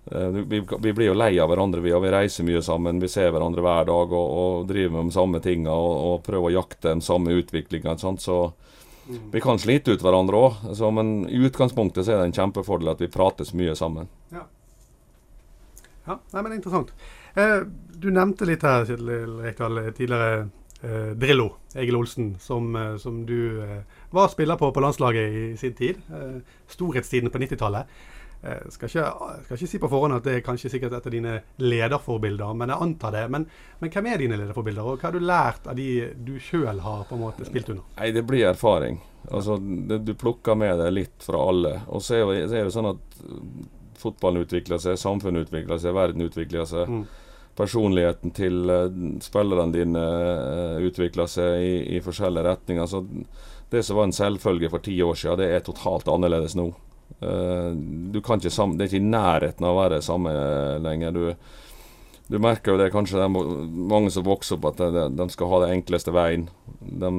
vi, 0.05 0.59
vi, 0.79 0.93
blir 0.93 1.07
jo 1.07 1.15
lei 1.15 1.31
av 1.39 1.49
hverandre. 1.49 1.81
Vi, 1.81 1.93
vi 2.03 2.11
reiser 2.11 2.47
mye 2.47 2.61
sammen, 2.61 2.99
vi 2.99 3.09
ser 3.11 3.31
hverandre 3.31 3.63
hver 3.63 3.87
dag 3.87 4.11
og, 4.11 4.33
og 4.43 4.67
driver 4.67 4.97
med 4.97 5.11
de 5.11 5.15
samme 5.15 5.39
tingene 5.43 5.71
og, 5.71 5.93
og, 6.07 6.15
prøver 6.25 6.49
å 6.49 6.55
jakte 6.57 6.89
den 6.89 7.03
samme 7.05 7.35
utviklinga. 7.39 7.95
Så 7.97 8.39
mm. 9.07 9.29
vi 9.31 9.43
kan 9.43 9.61
slite 9.61 9.95
ut 9.95 10.03
hverandre 10.03 10.41
òg. 10.43 10.65
Men 10.97 11.13
i 11.29 11.39
utgangspunktet 11.47 12.05
så 12.05 12.15
er 12.15 12.21
det 12.21 12.31
en 12.31 12.37
kjempefordel 12.41 12.91
at 12.95 13.03
vi 13.05 13.11
prates 13.13 13.55
mye 13.55 13.75
sammen. 13.79 14.11
Ja, 14.35 14.43
ja 16.09 16.19
nei, 16.35 16.41
men 16.41 16.57
interessant. 16.59 16.91
Eh, 17.39 17.61
du 17.95 18.11
nevnte 18.11 18.45
litt 18.45 18.65
her 18.67 18.83
Kjetil 18.85 19.39
Rekdal, 19.41 19.79
tidligere 19.95 20.43
eh, 20.83 21.13
Drillo, 21.17 21.47
Egil 21.75 21.95
Olsen, 21.97 22.35
som, 22.39 22.75
eh, 22.75 22.97
som 22.97 23.25
du 23.25 23.63
eh, 23.63 23.79
var 24.11 24.27
spiller 24.27 24.59
på 24.59 24.71
på 24.71 24.83
landslaget 24.83 25.37
i 25.39 25.45
sin 25.57 25.73
tid. 25.73 26.01
Eh, 26.11 26.41
storhetstiden 26.67 27.31
på 27.31 27.41
90-tallet. 27.41 27.87
Eh, 28.43 28.69
skal, 28.69 28.89
skal, 28.89 29.55
ikke 29.55 29.67
si 29.71 29.79
på 29.79 29.87
forhånd 29.87 30.17
at 30.17 30.25
det 30.27 30.35
er 30.35 30.43
kanskje 30.43 30.73
sikkert 30.73 30.97
et 30.97 31.05
av 31.07 31.13
dine 31.15 31.37
lederforbilder, 31.63 32.51
men 32.59 32.73
jeg 32.73 32.85
antar 32.85 33.15
det. 33.15 33.23
Men, 33.31 33.47
men 33.79 33.93
hvem 33.93 34.09
er 34.11 34.19
dine 34.19 34.39
lederforbilder, 34.41 34.89
og 34.89 34.99
hva 34.99 35.09
har 35.09 35.15
du 35.15 35.23
lært 35.23 35.69
av 35.71 35.79
de 35.79 35.87
du 36.27 36.35
sjøl 36.43 36.83
har 36.83 37.05
på 37.07 37.15
en 37.15 37.23
måte 37.23 37.47
spilt 37.47 37.71
under? 37.71 37.87
Nei, 37.99 38.11
Det 38.11 38.25
blir 38.27 38.49
erfaring. 38.51 38.99
Altså, 39.31 39.57
det, 39.57 40.03
Du 40.03 40.13
plukker 40.19 40.59
med 40.59 40.75
deg 40.83 40.91
litt 40.91 41.23
fra 41.23 41.39
alle. 41.53 41.77
Og 41.87 42.03
så 42.03 42.19
er, 42.19 42.45
så 42.51 42.59
det 42.59 42.75
sånn 42.75 42.91
at 42.91 43.19
fotballen 44.03 44.43
utvikler 44.43 44.81
seg, 44.83 44.99
samfunnet 44.99 45.47
utvikler 45.47 45.79
seg, 45.79 45.95
verden 45.95 46.27
utvikler 46.27 46.67
seg. 46.67 46.89
Mm 46.89 47.05
personligheten 47.53 48.31
til 48.33 48.69
uh, 48.69 48.87
spillerne 49.21 49.69
dine 49.75 50.01
uh, 50.01 50.79
utvikler 50.81 51.27
seg 51.29 51.61
i, 51.61 51.75
i, 51.97 51.99
forskjellige 52.01 52.47
retninger. 52.47 52.87
Så 52.89 53.03
det 53.69 53.83
som 53.85 53.99
var 53.99 54.09
en 54.09 54.15
selvfølge 54.15 54.71
for 54.73 54.81
ti 54.81 54.95
år 55.05 55.13
siden, 55.13 55.37
det 55.41 55.51
er 55.53 55.65
totalt 55.65 56.09
annerledes 56.09 56.57
nå. 56.57 56.71
Uh, 57.23 57.71
du 58.13 58.19
kan 58.21 58.41
ikke 58.41 58.53
sammen, 58.53 58.77
det 58.77 58.87
er 58.87 58.93
ikke 58.93 59.03
i 59.03 59.11
nærheten 59.13 59.67
av 59.67 59.75
å 59.75 59.81
være 59.81 60.01
samme 60.03 60.33
lenger. 60.83 61.15
Du, 61.15 61.53
du 62.27 62.39
merker 62.41 62.73
jo 62.73 62.79
det 62.79 62.91
kanskje 62.93 63.19
det 63.19 63.25
er 63.25 63.33
mange 63.93 64.11
som 64.13 64.25
vokser 64.27 64.57
opp 64.57 64.69
at 64.71 64.83
de, 64.95 65.07
de, 65.15 65.27
skal 65.31 65.51
ha 65.51 65.63
den 65.63 65.75
enkleste 65.79 66.13
veien. 66.15 66.47
De 66.79 67.09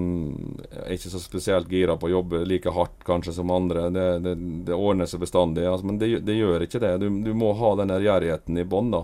er 0.84 0.94
ikke 0.96 1.12
så 1.12 1.20
spesielt 1.22 1.72
gira 1.72 1.96
på 2.00 2.08
å 2.08 2.14
jobbe 2.16 2.44
like 2.48 2.72
hardt 2.72 3.04
kanskje 3.08 3.36
som 3.36 3.52
andre. 3.54 3.88
Det, 3.94 4.06
det, 4.24 4.34
det 4.68 4.78
ordner 4.78 5.10
seg 5.10 5.24
bestandig. 5.24 5.66
Altså, 5.68 5.88
men 5.90 6.00
det, 6.00 6.38
gjør 6.38 6.64
ikke 6.66 6.82
det. 6.82 6.96
Du, 7.04 7.08
du 7.24 7.32
må 7.36 7.52
ha 7.58 7.74
den 7.80 7.94
gjerrigheten 8.04 8.60
i 8.60 8.66
bånn. 8.68 8.94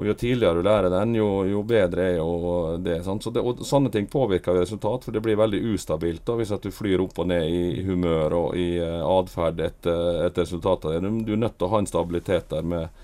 Og 0.00 0.06
Jo 0.06 0.14
tidligere 0.16 0.56
du 0.56 0.64
lærer 0.64 0.88
den, 0.90 1.14
jo, 1.18 1.28
jo 1.44 1.62
bedre 1.68 2.06
er 2.08 2.16
jo 2.16 2.78
det. 2.80 3.02
Så 3.04 3.30
det, 3.30 3.42
og 3.44 3.60
Sånne 3.66 3.92
ting 3.92 4.08
påvirker 4.08 4.56
resultat, 4.56 5.04
for 5.04 5.12
det 5.12 5.20
blir 5.24 5.36
veldig 5.36 5.60
ustabilt 5.74 6.24
da, 6.26 6.36
hvis 6.38 6.52
at 6.54 6.64
du 6.64 6.72
flyr 6.72 7.02
opp 7.04 7.18
og 7.20 7.28
ned 7.28 7.44
i 7.52 7.84
humør 7.84 8.36
og 8.38 8.56
i 8.56 8.68
uh, 8.80 9.02
atferd 9.18 9.60
etter, 9.60 10.22
etter 10.26 10.46
resultatet. 10.46 11.02
Du, 11.04 11.10
du 11.26 11.34
er 11.36 11.42
nødt 11.44 11.58
til 11.58 11.68
å 11.68 11.72
ha 11.74 11.82
en 11.82 11.90
stabilitet 11.90 12.48
der 12.54 12.64
med 12.64 13.02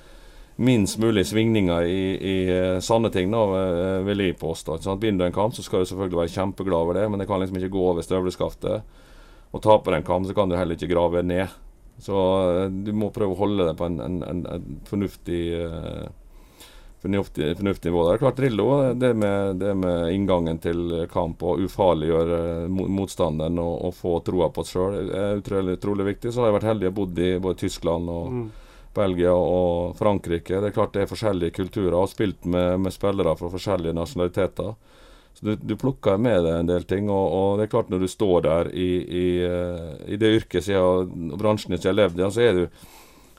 minst 0.59 0.97
mulig 0.99 1.27
svingninger 1.29 1.87
i, 1.87 2.01
i 2.17 2.37
uh, 2.49 2.79
sanne 2.83 3.13
ting, 3.15 3.29
da, 3.37 3.43
vil 4.07 4.25
jeg 4.25 4.39
påstå. 4.41 4.79
Begynner 4.97 5.27
du 5.27 5.29
en 5.29 5.37
kamp, 5.37 5.55
så 5.55 5.65
skal 5.67 5.85
du 5.85 5.91
selvfølgelig 5.91 6.23
være 6.23 6.37
kjempeglad 6.39 6.87
over 6.87 6.97
det, 6.97 7.05
men 7.13 7.21
det 7.21 7.29
kan 7.29 7.43
liksom 7.43 7.61
ikke 7.61 7.75
gå 7.77 7.83
over 7.91 8.07
støvleskaftet. 8.07 8.95
Og 9.53 9.65
taper 9.65 9.99
en 9.99 10.09
kamp, 10.09 10.25
så 10.25 10.37
kan 10.37 10.49
du 10.49 10.57
heller 10.57 10.77
ikke 10.77 10.89
grave 10.95 11.21
ned. 11.21 11.53
Så 12.01 12.17
uh, 12.17 12.65
du 12.73 12.95
må 12.97 13.13
prøve 13.13 13.37
å 13.37 13.43
holde 13.43 13.69
det 13.69 13.77
på 13.77 13.91
en, 13.91 14.01
en, 14.01 14.19
en, 14.25 14.43
en 14.57 14.81
fornuftig 14.89 15.43
uh, 15.61 16.09
fornuftig, 17.03 17.57
fornuftig 17.57 17.91
nivå. 17.91 18.05
Det 18.05 18.15
er 18.15 18.23
klart 18.23 18.37
Drillo, 18.37 18.69
det 18.95 19.13
med, 19.15 19.57
det 19.57 19.75
med 19.79 20.13
inngangen 20.15 20.59
til 20.63 21.05
kamp 21.13 21.43
og 21.47 21.63
ufarliggjøre 21.65 22.69
motstanderen 22.69 23.61
og, 23.63 23.75
og 23.89 23.95
få 23.95 24.19
troa 24.27 24.51
på 24.51 24.65
oss 24.65 24.73
sjøl, 24.75 24.97
er 25.09 25.43
utrolig, 25.43 25.79
utrolig, 25.79 26.09
viktig. 26.13 26.33
Så 26.33 26.43
har 26.43 26.51
jeg 26.51 26.59
vært 26.59 26.71
heldig 26.73 26.91
og 26.91 26.97
bodd 27.03 27.23
i 27.23 27.31
både 27.43 27.63
Tyskland 27.63 28.11
og 28.13 28.33
mm. 28.35 28.49
Belgia 28.99 29.35
og 29.35 29.97
Frankrike. 29.99 30.59
Det 30.59 30.71
er 30.71 30.75
klart 30.75 30.95
det 30.97 31.05
er 31.05 31.13
forskjellige 31.13 31.57
kulturer 31.61 31.99
og 32.01 32.11
spilt 32.11 32.49
med, 32.49 32.81
med 32.83 32.95
spillere 32.95 33.37
fra 33.39 33.53
forskjellige 33.53 33.97
nasjonaliteter. 33.97 34.75
Så 35.39 35.47
du, 35.47 35.55
du, 35.55 35.77
plukker 35.79 36.19
med 36.19 36.43
deg 36.43 36.55
en 36.57 36.71
del 36.71 36.87
ting. 36.89 37.11
Og, 37.13 37.27
og, 37.31 37.49
det 37.59 37.69
er 37.69 37.75
klart 37.77 37.93
når 37.93 38.03
du 38.03 38.11
står 38.11 38.43
der 38.49 38.73
i, 38.75 38.91
i, 39.07 39.27
eh, 39.47 39.93
i 40.15 40.19
det 40.19 40.35
yrket 40.41 40.67
siden 40.67 41.37
bransjen 41.39 41.77
jeg 41.77 41.85
har 41.87 41.99
levd 42.01 42.19
i, 42.19 42.31
så 42.35 42.43
er 42.43 42.59
du, 42.59 42.87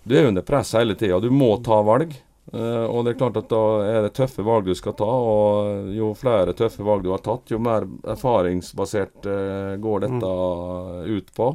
du 0.07 0.15
er 0.15 0.29
under 0.29 0.45
press 0.45 0.71
hele 0.79 0.95
tida. 0.95 1.19
Du 1.19 1.27
må 1.33 1.51
ta 1.65 1.81
valg. 1.83 2.15
Uh, 2.53 2.85
og 2.89 3.03
det 3.05 3.13
er 3.13 3.19
klart 3.19 3.37
at 3.37 3.49
da 3.51 3.63
er 3.85 3.99
det 4.07 4.15
tøffe 4.17 4.41
valg 4.45 4.65
du 4.65 4.73
skal 4.77 4.95
ta, 4.97 5.05
og 5.05 5.91
jo 5.93 6.13
flere 6.17 6.55
tøffe 6.57 6.85
valg 6.85 7.03
du 7.05 7.11
har 7.13 7.21
tatt, 7.21 7.51
jo 7.53 7.59
mer 7.61 7.85
erfaringsbasert 8.09 9.27
uh, 9.29 9.75
går 9.81 10.05
dette 10.07 10.31
mm. 10.31 11.03
ut 11.13 11.29
på. 11.35 11.49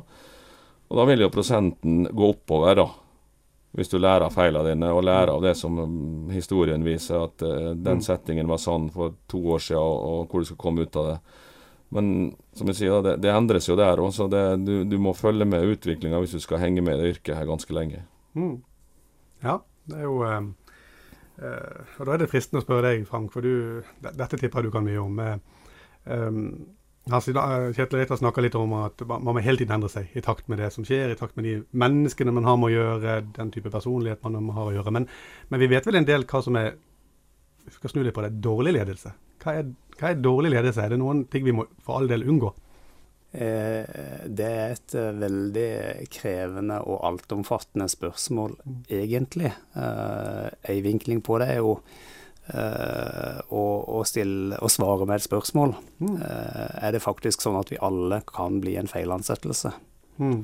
Og 0.93 1.01
da 1.01 1.09
vil 1.09 1.25
jo 1.25 1.33
prosenten 1.35 2.05
gå 2.13 2.29
oppover, 2.37 2.79
da. 2.79 2.87
Hvis 3.75 3.91
du 3.91 3.97
lærer 3.99 4.29
av 4.29 4.37
feilene 4.37 4.71
dine, 4.71 4.93
og 4.95 5.03
lærer 5.03 5.33
av 5.35 5.43
det 5.43 5.57
som 5.59 5.81
um, 5.83 6.31
historien 6.31 6.85
viser, 6.87 7.27
at 7.27 7.43
uh, 7.43 7.73
den 7.75 7.99
mm. 7.99 8.07
settingen 8.07 8.51
var 8.51 8.63
sann 8.63 8.87
for 8.95 9.17
to 9.27 9.43
år 9.57 9.67
siden, 9.67 9.83
og, 9.83 10.29
hvor 10.31 10.45
du 10.45 10.53
skal 10.53 10.63
komme 10.63 10.87
ut 10.87 11.01
av 11.01 11.11
det. 11.11 11.17
Men 11.95 12.07
som 12.55 12.71
jeg 12.71 12.85
sier, 12.85 13.03
det, 13.03 13.19
det 13.23 13.35
endres 13.35 13.67
jo 13.67 13.75
der 13.79 13.99
òg, 13.99 14.13
så 14.15 14.31
det, 14.31 14.45
du, 14.63 14.77
du, 14.87 14.95
må 15.03 15.11
følge 15.19 15.47
med 15.47 15.75
utviklinga 15.75 16.23
hvis 16.23 16.39
du 16.39 16.43
skal 16.43 16.63
henge 16.63 16.87
med 16.87 17.01
i 17.01 17.03
det 17.03 17.17
yrket 17.17 17.35
her 17.35 17.51
ganske 17.51 17.75
lenge. 17.75 18.07
Mm. 18.39 18.61
Ja, 19.43 19.59
det 19.91 19.99
er 19.99 20.07
jo 20.07 20.21
Uh, 20.23 20.53
og 21.39 22.07
Da 22.07 22.15
er 22.15 22.23
det 22.23 22.31
fristende 22.31 22.63
å 22.63 22.65
spørre 22.65 22.91
deg, 22.91 23.05
Frank, 23.09 23.33
for 23.35 23.45
du, 23.45 23.83
dette 24.05 24.39
tipper 24.39 24.63
du 24.63 24.71
kan 24.75 24.87
mye 24.87 25.03
om. 25.03 25.21
Um, 26.05 26.41
altså, 27.11 27.35
Kjetil 27.75 27.99
Reita 27.99 28.19
snakker 28.21 28.45
litt 28.45 28.59
om 28.59 28.77
at 28.79 29.03
man 29.09 29.35
må 29.35 29.43
hele 29.43 29.61
tiden 29.61 29.77
endre 29.79 29.91
seg 29.93 30.15
i 30.15 30.23
takt 30.25 30.49
med 30.53 30.63
det 30.63 30.71
som 30.75 30.87
skjer, 30.87 31.11
i 31.11 31.19
takt 31.19 31.37
med 31.39 31.49
de 31.49 31.57
menneskene 31.75 32.35
man 32.35 32.47
har 32.49 32.59
med 32.61 32.71
å 32.71 32.75
gjøre, 32.75 33.21
den 33.37 33.53
type 33.55 33.73
personlighet 33.73 34.23
man 34.27 34.53
har 34.55 34.71
å 34.71 34.75
gjøre. 34.77 34.95
Men, 34.95 35.09
men 35.51 35.65
vi 35.65 35.71
vet 35.75 35.89
vel 35.89 36.01
en 36.01 36.11
del 36.11 36.29
hva 36.31 36.43
som 36.45 36.61
er 36.61 36.77
Vi 37.65 37.73
skal 37.73 37.91
snu 37.95 38.03
litt 38.05 38.13
på 38.13 38.21
det. 38.21 38.35
Dårlig 38.45 38.75
ledelse. 38.75 39.15
Hva 39.41 39.55
er, 39.57 39.69
hva 39.97 40.11
er 40.11 40.19
dårlig 40.21 40.51
ledelse? 40.53 40.83
Er 40.85 40.93
det 40.93 40.99
noen 41.01 41.23
ting 41.33 41.47
vi 41.47 41.55
må 41.57 41.65
for 41.81 41.97
all 41.97 42.11
del 42.11 42.27
unngå? 42.29 42.51
Eh, 43.35 43.85
det 44.31 44.47
er 44.47 44.73
et 44.77 44.95
eh, 44.95 45.11
veldig 45.19 45.71
krevende 46.15 46.79
og 46.87 47.01
altomfattende 47.09 47.89
spørsmål, 47.91 48.55
mm. 48.63 48.83
egentlig. 48.95 49.51
Ei 49.75 50.77
en 50.79 50.85
vinkling 50.85 51.23
på 51.25 51.41
det 51.43 51.55
er 51.57 51.63
jo 51.63 51.79
å, 52.45 53.63
å, 53.97 54.03
stille, 54.05 54.59
å 54.61 54.69
svare 54.69 55.07
med 55.09 55.17
et 55.17 55.25
spørsmål. 55.25 55.71
Mm. 56.05 56.19
Er 56.21 56.93
det 56.93 57.01
faktisk 57.01 57.41
sånn 57.41 57.57
at 57.57 57.73
vi 57.73 57.81
alle 57.81 58.19
kan 58.29 58.59
bli 58.61 58.75
en 58.77 58.91
feilansettelse? 58.91 59.73
Mm. 60.21 60.43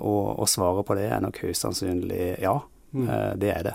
Og, 0.00 0.24
og 0.32 0.48
svaret 0.48 0.88
på 0.88 0.96
det 0.96 1.10
er 1.12 1.20
nok 1.20 1.42
høyst 1.44 1.66
sannsynlig 1.66 2.38
ja. 2.40 2.54
Mm. 2.96 3.04
Det 3.36 3.52
er 3.52 3.68
det. 3.68 3.74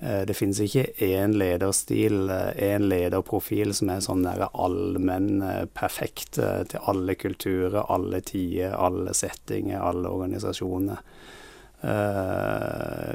Eh, 0.00 0.22
det 0.26 0.34
finnes 0.34 0.60
ikke 0.64 0.86
én 1.04 1.34
lederstil, 1.36 2.30
én 2.56 2.80
eh, 2.80 2.86
lederprofil 2.88 3.74
som 3.76 3.90
er 3.92 4.00
sånn 4.04 4.24
allmenn, 4.24 5.42
eh, 5.44 5.66
perfekt 5.76 6.38
til 6.40 6.88
alle 6.88 7.16
kulturer, 7.20 7.82
alle 7.92 8.22
tider, 8.24 8.72
alle 8.72 9.14
settinger, 9.14 9.80
alle 9.80 10.08
organisasjoner. 10.08 11.04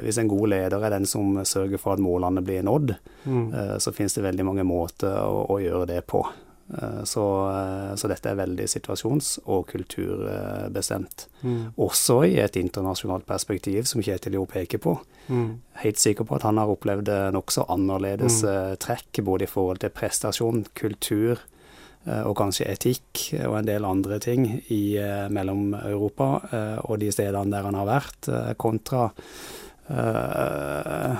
hvis 0.02 0.18
en 0.18 0.28
god 0.28 0.48
leder 0.48 0.82
er 0.82 0.90
den 0.90 1.04
som 1.06 1.36
sørger 1.46 1.78
for 1.78 1.92
at 1.94 2.00
målene 2.02 2.42
blir 2.42 2.64
nådd, 2.66 2.96
mm. 3.22 3.78
så 3.78 3.92
finnes 3.94 4.16
det 4.16 4.24
veldig 4.24 4.42
mange 4.42 4.64
måter 4.66 5.20
å, 5.22 5.44
å 5.54 5.60
gjøre 5.62 5.86
det 5.86 6.00
på. 6.10 6.24
Eh, 6.74 7.04
så, 7.04 7.50
eh, 7.50 7.94
så, 7.94 8.08
dette 8.08 8.30
er 8.30 8.38
veldig 8.40 8.66
situasjons- 8.66 9.38
og 9.44 9.66
kulturbestemt. 9.70 11.28
Mm. 11.42 11.72
Også 11.78 12.20
i 12.26 12.36
et 12.42 12.56
internasjonalt 12.58 13.26
perspektiv, 13.26 13.86
som 13.86 14.02
Kjetil 14.02 14.38
jo 14.40 14.46
peker 14.50 14.82
på. 14.82 14.96
Mm. 15.28 15.60
Helt 15.82 15.98
sikker 16.02 16.26
på 16.26 16.36
at 16.36 16.46
han 16.46 16.58
har 16.58 16.70
opplevd 16.70 17.10
nokså 17.34 17.66
annerledes 17.70 18.42
mm. 18.42 18.78
trekk, 18.82 19.22
både 19.22 19.46
i 19.46 19.50
forhold 19.50 19.82
til 19.82 19.94
prestasjon, 19.94 20.66
kultur 20.74 21.42
og 22.06 22.36
kanskje 22.38 22.68
etikk 22.70 23.20
og 23.48 23.56
en 23.58 23.66
del 23.66 23.82
andre 23.82 24.20
ting 24.22 24.44
i 24.70 24.94
Mellom-Europa 25.26 26.28
og 26.86 27.00
de 27.02 27.08
stedene 27.10 27.50
der 27.50 27.66
han 27.66 27.74
har 27.74 27.88
vært, 27.88 28.28
kontra 28.62 29.08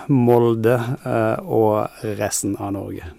Molde 0.06 0.78
og 1.42 2.06
resten 2.22 2.54
av 2.62 2.76
Norge. 2.78 3.10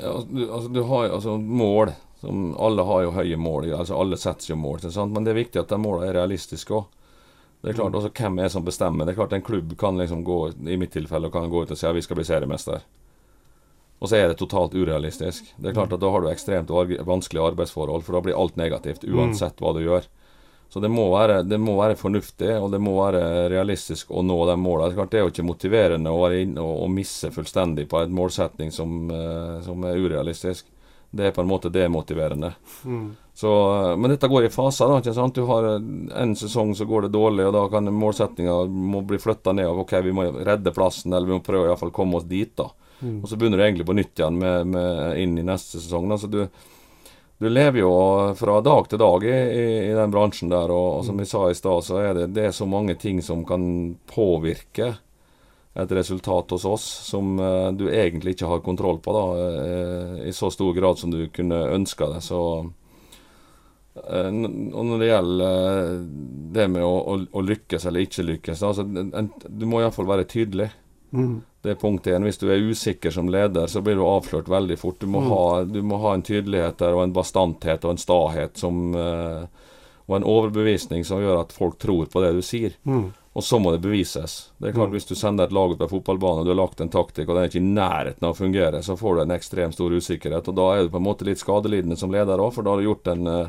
Ja, 0.00 0.10
altså, 0.12 0.26
du, 0.30 0.42
altså, 0.46 0.68
du 0.68 0.82
har 0.82 1.08
altså 1.08 1.36
mål. 1.38 1.94
Som 2.20 2.54
alle 2.58 2.82
har 2.82 3.02
jo 3.04 3.10
høye 3.12 3.36
mål. 3.36 3.66
altså 3.76 3.98
Alle 4.00 4.16
setter 4.16 4.54
jo 4.54 4.56
mål. 4.56 4.80
Men 5.12 5.24
det 5.24 5.34
er 5.34 5.42
viktig 5.42 5.60
at 5.60 5.72
de 5.72 5.78
målene 5.78 6.08
er 6.10 6.16
realistiske 6.16 6.74
òg. 6.74 6.86
Det 7.60 7.72
er 7.72 7.76
klart 7.80 7.94
også 7.96 8.08
altså, 8.08 8.22
Hvem 8.22 8.38
er 8.38 8.48
som 8.52 8.64
bestemmer? 8.64 9.04
Det 9.04 9.12
er 9.12 9.18
klart 9.18 9.32
En 9.32 9.42
klubb 9.42 9.72
kan 9.78 9.98
liksom 9.98 10.24
gå 10.24 10.38
i 10.68 10.76
mitt 10.78 10.92
tilfelle 10.94 11.30
kan 11.32 11.50
gå 11.50 11.64
ut 11.64 11.72
og 11.74 11.78
si 11.78 11.86
at 11.88 11.96
vi 11.96 12.04
skal 12.04 12.18
bli 12.18 12.26
seriemester. 12.28 12.84
Og 13.98 14.10
så 14.10 14.18
er 14.18 14.28
det 14.28 14.38
totalt 14.38 14.74
urealistisk. 14.76 15.54
Det 15.56 15.70
er 15.70 15.76
klart 15.76 15.92
at 15.92 16.00
Da 16.00 16.10
har 16.12 16.22
du 16.22 16.28
ekstremt 16.30 16.70
vanskelige 16.70 17.46
arbeidsforhold, 17.52 18.04
for 18.04 18.16
da 18.16 18.22
blir 18.24 18.36
alt 18.38 18.56
negativt, 18.60 19.04
uansett 19.08 19.60
hva 19.60 19.72
du 19.72 19.80
gjør. 19.84 20.08
Så 20.68 20.80
det 20.80 20.88
må, 20.92 21.06
være, 21.12 21.40
det 21.46 21.58
må 21.62 21.76
være 21.78 21.96
fornuftig, 21.96 22.50
og 22.60 22.70
det 22.72 22.80
må 22.82 22.96
være 22.98 23.48
realistisk 23.52 24.10
å 24.10 24.22
nå 24.26 24.38
de 24.48 24.56
målene. 24.60 25.06
Det 25.08 25.20
er 25.20 25.24
jo 25.24 25.32
ikke 25.32 25.46
motiverende 25.46 26.12
å, 26.12 26.22
være 26.24 26.42
inne 26.44 26.64
og, 26.64 26.82
og 26.84 26.90
misse 26.92 27.30
fullstendig 27.32 27.86
på 27.88 28.02
en 28.02 28.16
målsetning 28.16 28.74
som, 28.74 28.96
eh, 29.08 29.54
som, 29.64 29.86
er 29.86 30.02
urealistisk. 30.02 30.66
Det 31.16 31.28
er 31.28 31.32
på 31.32 31.40
en 31.40 31.48
måte 31.48 31.70
demotiverende. 31.72 32.50
Mm. 32.84 33.06
Så, 33.36 33.50
men 33.96 34.10
dette 34.10 34.28
går 34.28 34.48
i 34.48 34.52
faser. 34.52 34.90
da, 34.90 34.98
ikke 35.00 35.14
sant? 35.16 35.38
Du 35.38 35.46
har 35.48 35.68
En 35.76 36.36
sesong 36.36 36.74
så 36.76 36.84
går 36.84 37.06
det 37.06 37.14
dårlig, 37.14 37.46
og 37.46 37.54
da 37.54 37.62
kan 37.72 37.88
målsettinga 37.92 38.58
må 38.66 39.04
bli 39.06 39.20
flytta 39.22 39.54
ned. 39.56 39.70
av, 39.70 39.80
ok, 39.84 39.96
Vi 40.04 40.12
må 40.12 40.28
redde 40.34 40.74
plassen, 40.76 41.12
eller 41.12 41.30
vi 41.30 41.38
må 41.38 41.46
prøve 41.46 41.72
å 41.72 41.90
komme 41.94 42.18
oss 42.18 42.28
dit. 42.28 42.52
da. 42.56 42.68
Mm. 43.00 43.22
Og 43.22 43.28
Så 43.28 43.36
begynner 43.36 43.60
du 43.60 43.64
egentlig 43.64 43.86
på 43.86 43.96
nytt 43.96 44.18
igjen 44.18 44.38
med, 44.38 44.66
med 44.66 45.20
inn 45.22 45.38
i 45.38 45.46
neste 45.46 45.78
sesong. 45.78 46.08
da, 46.08 46.18
så 46.18 46.26
du 46.26 46.42
du 47.38 47.48
lever 47.48 47.82
jo 47.82 47.90
fra 48.38 48.60
dag 48.64 48.86
til 48.88 49.00
dag 49.00 49.24
i, 49.24 49.32
i, 49.32 49.64
i 49.90 49.96
den 49.96 50.12
bransjen 50.12 50.52
der, 50.52 50.72
og, 50.72 51.00
og 51.00 51.02
som 51.04 51.18
vi 51.20 51.26
sa 51.28 51.42
i 51.50 51.56
stad, 51.58 51.84
så 51.84 51.98
er 52.00 52.14
det, 52.16 52.30
det 52.36 52.46
er 52.48 52.54
så 52.56 52.68
mange 52.68 52.96
ting 52.96 53.20
som 53.24 53.44
kan 53.44 53.66
påvirke 54.08 54.94
et 55.76 55.92
resultat 55.92 56.50
hos 56.50 56.64
oss 56.64 56.86
som 57.10 57.36
uh, 57.36 57.68
du 57.72 57.90
egentlig 57.92 58.36
ikke 58.36 58.48
har 58.48 58.64
kontroll 58.64 59.02
på, 59.04 59.12
da, 59.12 59.24
uh, 59.36 60.24
i 60.24 60.32
så 60.32 60.48
stor 60.50 60.72
grad 60.72 60.96
som 60.98 61.12
du 61.12 61.26
kunne 61.28 61.58
ønska 61.76 62.08
det. 62.14 62.22
Så 62.24 62.40
uh, 64.00 64.30
når 64.32 64.96
det 65.02 65.10
gjelder 65.10 66.00
det 66.56 66.68
med 66.72 66.86
å, 66.88 66.94
å, 66.96 67.18
å, 67.28 67.44
lykkes 67.44 67.84
eller 67.84 68.08
ikke 68.08 68.24
lykkes, 68.30 68.64
da, 68.64 68.72
altså, 68.72 68.88
en, 68.88 69.28
du 69.44 69.68
må 69.68 69.84
iallfall 69.84 70.08
være 70.08 70.28
tydelig. 70.32 70.70
Mm. 71.12 71.42
Det 71.62 71.72
er 71.72 71.78
punkt 71.80 72.06
én. 72.06 72.24
Hvis 72.26 72.38
du 72.38 72.46
er 72.50 72.62
usikker 72.62 73.10
som 73.10 73.28
leder, 73.32 73.66
så 73.66 73.82
blir 73.82 73.98
du 73.98 74.04
avslørt 74.06 74.48
veldig 74.48 74.78
fort. 74.78 75.00
Du 75.00 75.10
må, 75.10 75.22
mm. 75.24 75.30
ha, 75.32 75.44
du 75.64 75.80
må 75.82 76.00
ha, 76.02 76.14
en 76.14 76.24
tydelighet 76.26 76.78
der, 76.82 76.94
og 76.94 77.02
en 77.02 77.14
bastanthet 77.16 77.84
og 77.84 77.94
en 77.94 78.02
stahet 78.02 78.60
som, 78.60 78.82
uh, 78.94 79.46
og 80.06 80.18
en 80.18 80.26
overbevisning 80.26 81.06
som 81.06 81.22
gjør 81.22 81.42
at 81.42 81.54
folk 81.56 81.78
tror 81.82 82.10
på 82.12 82.22
det 82.22 82.34
du 82.36 82.42
sier. 82.46 82.76
Mm. 82.86 83.08
Og 83.36 83.44
så 83.44 83.58
må 83.60 83.74
det 83.74 83.82
bevises. 83.84 84.36
Det 84.56 84.70
er 84.70 84.76
klart 84.78 84.92
mm. 84.92 84.94
Hvis 84.96 85.10
du 85.10 85.16
sender 85.18 85.48
et 85.48 85.56
lag 85.56 85.74
ut 85.74 85.80
på 85.82 85.90
fotballbanen 85.90 86.44
og 86.44 86.46
du 86.46 86.54
har 86.54 86.62
lagt 86.62 86.80
en 86.80 86.92
taktikk, 86.92 87.28
og 87.28 87.34
den 87.34 87.42
er 87.42 87.50
ikke 87.50 87.60
i 87.60 87.66
nærheten 87.66 88.24
av 88.24 88.32
å 88.32 88.38
fungere, 88.38 88.84
så 88.86 88.96
får 88.96 89.18
du 89.18 89.24
en 89.26 89.34
ekstremt 89.36 89.76
stor 89.76 89.92
usikkerhet. 89.92 90.48
Og 90.48 90.56
da 90.56 90.70
er 90.72 90.86
du 90.86 90.94
på 90.94 91.02
en 91.02 91.08
måte 91.08 91.26
litt 91.28 91.42
skadelidende 91.42 91.98
som 92.00 92.14
leder 92.14 92.40
òg, 92.40 92.54
for 92.54 92.64
da 92.64 92.72
har 92.72 92.80
du 92.80 92.88
gjort 92.88 93.12
en 93.12 93.32
Eh, 93.32 93.48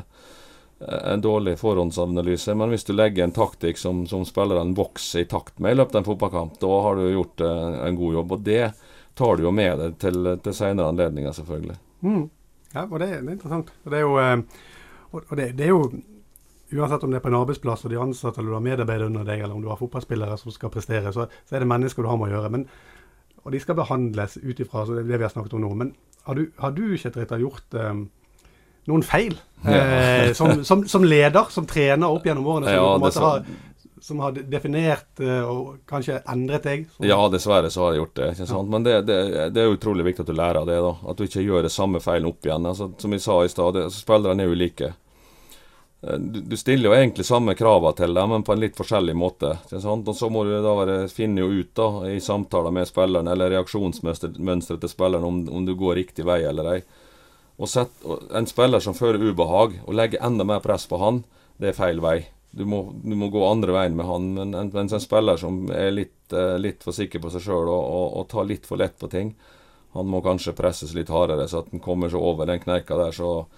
en 0.80 1.20
dårlig 1.20 1.58
forhåndsanalyse. 1.58 2.54
Men 2.54 2.70
hvis 2.70 2.84
du 2.84 2.92
legger 2.92 3.24
en 3.24 3.34
taktikk 3.34 3.78
som, 3.78 4.04
som 4.06 4.24
spillerne 4.26 4.76
vokser 4.78 5.24
i 5.24 5.28
takt 5.30 5.58
med 5.58 5.74
i 5.74 5.78
løpet 5.80 5.96
av 5.96 6.02
en 6.02 6.08
fotballkamp, 6.08 6.58
da 6.62 6.74
har 6.84 6.98
du 6.98 7.08
gjort 7.10 7.42
uh, 7.42 7.86
en 7.86 7.98
god 7.98 8.18
jobb. 8.20 8.34
Og 8.36 8.44
det 8.46 8.64
tar 9.18 9.36
du 9.36 9.48
jo 9.48 9.54
med 9.54 9.80
deg 9.82 9.96
til, 10.02 10.34
til 10.44 10.54
senere 10.54 10.92
anledninger, 10.92 11.34
selvfølgelig. 11.34 11.78
Mm. 12.06 12.28
Ja, 12.74 12.84
og 12.84 12.98
det, 13.00 13.08
det, 13.08 13.16
er 13.16 13.34
interessant. 13.34 13.72
Og 13.82 13.90
det 13.90 13.98
er 13.98 14.06
jo, 14.06 14.14
uh, 14.22 15.18
og 15.18 15.34
det, 15.34 15.50
det, 15.58 15.66
er 15.66 15.74
jo 15.74 15.82
Uansett 16.68 17.00
om 17.06 17.08
det 17.08 17.16
er 17.16 17.22
på 17.24 17.30
en 17.30 17.38
arbeidsplass 17.38 17.86
og 17.86 17.92
de 17.94 17.96
ansatte 17.96 18.42
eller 18.42 18.52
du 18.52 18.56
har 18.58 18.64
medarbeidere 18.66 19.08
under 19.08 19.22
deg, 19.24 19.40
eller 19.40 19.56
om 19.56 19.62
du 19.64 19.70
har 19.70 19.78
fotballspillere 19.80 20.34
som 20.36 20.52
skal 20.52 20.68
prestere, 20.68 21.08
så, 21.16 21.24
så 21.48 21.56
er 21.56 21.64
det 21.64 21.68
mennesker 21.70 22.04
du 22.04 22.10
har 22.10 22.18
med 22.20 22.28
å 22.28 22.34
gjøre. 22.34 22.50
Men, 22.52 22.66
og 23.40 23.54
de 23.54 23.60
skal 23.62 23.78
behandles 23.78 24.36
ut 24.36 24.60
ifra 24.60 24.82
det 24.90 25.06
vi 25.08 25.16
har 25.16 25.32
snakket 25.32 25.54
om 25.56 25.64
nå. 25.64 25.70
Men 25.80 25.94
har 26.28 26.36
du, 26.36 26.42
har 26.60 26.74
du 26.76 26.82
Kjetil, 27.00 27.24
gjort 27.40 27.78
um, 27.80 28.02
noen 28.88 29.04
feil 29.06 29.36
eh, 29.64 30.32
som, 30.36 30.64
som, 30.64 30.84
som, 30.88 31.04
leder, 31.04 31.50
som 31.50 31.66
trener 31.68 32.08
opp 32.08 32.26
gjennom 32.26 32.46
årene. 32.46 32.66
Som, 32.66 32.74
ja, 32.74 32.84
på 32.86 32.94
en 32.94 33.04
måte 33.04 33.24
har, 33.24 33.42
som 34.08 34.22
har 34.24 34.38
definert 34.50 35.20
eh, 35.20 35.42
og 35.42 35.80
kanskje 35.88 36.20
endret 36.28 36.68
deg? 36.68 36.86
Ja, 37.04 37.18
dessverre 37.32 37.70
så 37.70 37.84
har 37.84 37.94
jeg 37.94 38.02
gjort 38.04 38.14
det. 38.20 38.30
ikke 38.34 38.48
sant? 38.52 38.70
Men 38.72 38.86
det, 38.86 39.00
det, 39.08 39.18
det, 39.54 39.64
er 39.64 39.74
utrolig 39.74 40.06
viktig 40.08 40.24
at 40.24 40.30
du 40.30 40.38
lærer 40.38 40.62
av 40.62 40.70
det. 40.70 40.78
da, 40.84 40.94
At 41.10 41.18
du 41.18 41.26
ikke 41.26 41.44
gjør 41.44 41.66
det 41.66 41.74
samme 41.74 42.00
feilen 42.04 42.30
opp 42.30 42.46
igjen. 42.46 42.70
Altså, 42.70 42.90
som 42.98 43.14
vi 43.14 43.20
sa 43.22 43.42
i 43.44 43.52
stad, 43.52 43.82
spillerne 43.94 44.46
er 44.46 44.54
ulike. 44.54 44.92
Eh, 46.00 46.18
du, 46.18 46.40
du, 46.40 46.56
stiller 46.56 46.90
jo 46.90 46.94
egentlig 46.96 47.26
samme 47.26 47.56
kravene 47.58 47.96
til 47.98 48.14
dem, 48.14 48.30
men 48.34 48.46
på 48.46 48.54
en 48.54 48.62
litt 48.62 48.78
forskjellig 48.78 49.16
måte. 49.18 49.56
ikke 49.66 49.82
sant? 49.82 50.08
Og 50.08 50.16
Så 50.16 50.30
må 50.32 50.46
du 50.46 50.54
da 50.56 50.76
være, 50.78 51.00
finne 51.12 51.44
jo 51.44 51.50
ut 51.58 51.74
da, 51.76 51.90
i 52.12 52.20
samtaler 52.22 52.74
med 52.74 52.88
spilleren, 52.88 53.28
eller 53.28 53.56
reaksjonsmønsteret 53.56 54.80
til 54.80 54.94
spilleren, 54.94 55.26
om, 55.26 55.44
om 55.60 55.68
du 55.68 55.74
går 55.78 56.02
riktig 56.04 56.26
vei 56.28 56.42
eller 56.48 56.76
ei. 56.76 56.80
Å 57.58 57.66
sette 57.66 58.18
en 58.38 58.46
spiller 58.46 58.82
som 58.82 58.94
fører 58.94 59.22
ubehag, 59.30 59.80
og 59.84 59.96
legge 59.98 60.20
enda 60.22 60.46
mer 60.46 60.62
press 60.62 60.86
på 60.86 61.00
han, 61.02 61.24
det 61.58 61.72
er 61.72 61.78
feil 61.78 62.02
vei. 62.02 62.20
Du 62.50 62.64
må, 62.64 62.84
du 63.02 63.14
må 63.18 63.28
gå 63.34 63.42
andre 63.44 63.74
veien 63.74 63.96
med 63.98 64.06
han. 64.08 64.28
Men 64.36 64.54
en, 64.56 64.70
mens 64.74 64.94
en 64.94 65.02
spiller 65.02 65.40
som 65.40 65.64
er 65.74 65.90
litt, 65.92 66.20
uh, 66.32 66.56
litt 66.60 66.86
for 66.86 66.96
sikker 66.96 67.22
på 67.22 67.32
seg 67.34 67.44
sjøl 67.44 67.66
og, 67.66 67.82
og, 67.82 68.06
og, 68.20 68.28
tar 68.30 68.46
litt 68.48 68.68
for 68.68 68.80
lett 68.80 68.96
på 68.98 69.10
ting, 69.12 69.34
han 69.96 70.06
må 70.08 70.20
kanskje 70.22 70.54
presses 70.56 70.94
litt 70.94 71.10
hardere, 71.12 71.48
så 71.48 71.62
at 71.62 71.72
han 71.72 71.82
kommer 71.82 72.12
seg 72.12 72.22
over 72.22 72.48
den 72.48 72.62
kneika 72.62 72.96
der. 73.00 73.12
så 73.16 73.48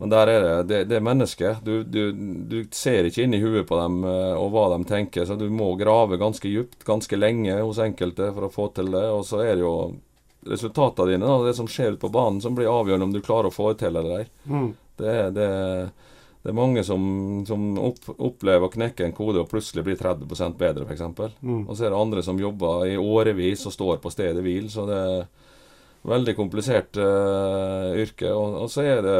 men 0.00 0.08
der 0.08 0.30
er 0.32 0.40
det, 0.40 0.52
det, 0.68 0.76
det 0.88 0.96
er 0.96 1.02
mennesket. 1.04 1.58
Du, 1.60 1.82
du, 1.84 2.12
du, 2.48 2.62
ser 2.72 3.04
ikke 3.04 3.26
inn 3.26 3.34
i 3.36 3.40
huet 3.42 3.66
på 3.68 3.76
dem 3.76 3.98
uh, 4.06 4.32
og 4.40 4.54
hva 4.54 4.70
de 4.72 4.78
tenker, 4.88 5.26
så 5.28 5.36
du 5.36 5.50
må 5.52 5.74
grave 5.76 6.16
ganske 6.20 6.48
djupt, 6.48 6.86
ganske 6.88 7.18
lenge 7.18 7.58
hos 7.58 7.82
enkelte 7.84 8.30
for 8.32 8.46
å 8.46 8.54
få 8.54 8.70
til 8.78 8.88
det. 8.94 9.04
Og 9.12 9.26
så 9.28 9.42
er 9.44 9.58
det 9.58 9.66
jo 9.66 9.74
resultatene 10.46 11.10
dine, 11.10 11.26
da, 11.26 11.42
det 11.44 11.54
som 11.54 11.68
skjer 11.68 11.96
ute 11.96 12.04
på 12.04 12.12
banen, 12.12 12.40
som 12.40 12.54
blir 12.54 12.70
avgjørende 12.70 13.08
om 13.08 13.12
du 13.12 13.20
klarer 13.24 13.50
å 13.50 13.54
få 13.54 13.72
det 13.72 13.82
til 13.84 13.96
eller 13.96 14.22
ei. 14.22 14.28
Mm. 14.44 14.70
Det, 15.00 15.16
det, 15.36 15.48
det, 16.42 16.48
er 16.52 16.56
mange 16.56 16.84
som, 16.84 17.02
som 17.48 17.66
opp, 17.80 18.08
opplever 18.16 18.68
å 18.68 18.72
knekke 18.72 19.06
en 19.06 19.16
kode 19.16 19.42
og 19.42 19.50
plutselig 19.50 19.84
blir 19.86 20.00
30 20.00 20.56
bedre, 20.60 20.86
f.eks. 20.86 21.04
Mm. 21.40 21.66
Og 21.66 21.74
så 21.74 21.86
er 21.86 21.92
det 21.92 22.00
andre 22.00 22.24
som 22.24 22.40
jobber 22.40 22.88
i 22.88 22.96
årevis 23.00 23.66
og 23.68 23.76
står 23.76 24.00
på 24.02 24.12
stedet 24.12 24.44
hvil. 24.44 24.68
Så 24.72 24.86
det 24.88 25.00
er 25.00 25.22
veldig 26.02 26.34
komplisert 26.36 26.96
uh, 26.96 27.92
yrke. 27.96 28.30
Og, 28.32 28.56
og, 28.64 28.70
så 28.72 28.84
er 28.88 29.02
det, 29.04 29.18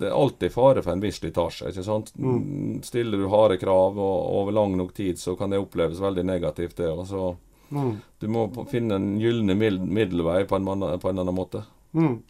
det 0.00 0.10
er 0.10 0.18
alltid 0.18 0.54
fare 0.54 0.84
for 0.84 0.94
en 0.94 1.02
viss 1.02 1.18
slitasje. 1.22 1.70
ikke 1.70 1.86
sant? 1.86 2.14
Mm. 2.18 2.82
Stiller 2.86 3.18
du 3.18 3.30
harde 3.32 3.58
krav 3.58 3.98
og, 3.98 4.20
over 4.42 4.54
lang 4.54 4.78
nok 4.78 4.94
tid, 4.94 5.18
så 5.18 5.34
kan 5.38 5.50
det 5.50 5.62
oppleves 5.62 6.02
veldig 6.02 6.26
negativt, 6.26 6.76
det. 6.78 6.90
Og 6.94 7.06
så 7.10 7.32
Mm. 7.74 7.94
Du 8.22 8.26
må 8.30 8.46
finne 8.70 8.98
en 9.00 9.14
gylne 9.20 9.56
middelvei 9.58 10.44
på 10.48 10.58
en, 10.58 10.68
på 11.02 11.10
en 11.10 11.22
annen 11.22 11.36
måte. 11.36 11.64
Mm. 11.94 12.20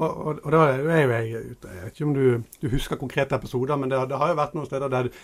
Og, 0.00 0.08
og, 0.08 0.38
og, 0.44 0.52
da 0.54 0.60
er 0.64 0.78
jo 0.80 0.92
jeg, 1.12 1.30
jeg 1.30 1.80
vet 1.82 1.90
ikke 1.90 2.06
om 2.06 2.12
du, 2.16 2.52
du 2.62 2.68
husker 2.72 3.00
konkrete 3.00 3.36
episoder, 3.36 3.76
men 3.76 3.90
det, 3.92 3.98
det, 4.08 4.16
har 4.20 4.30
jo 4.32 4.38
vært 4.38 4.54
noen 4.56 4.68
steder 4.68 4.92
der 4.92 5.08
du 5.10 5.18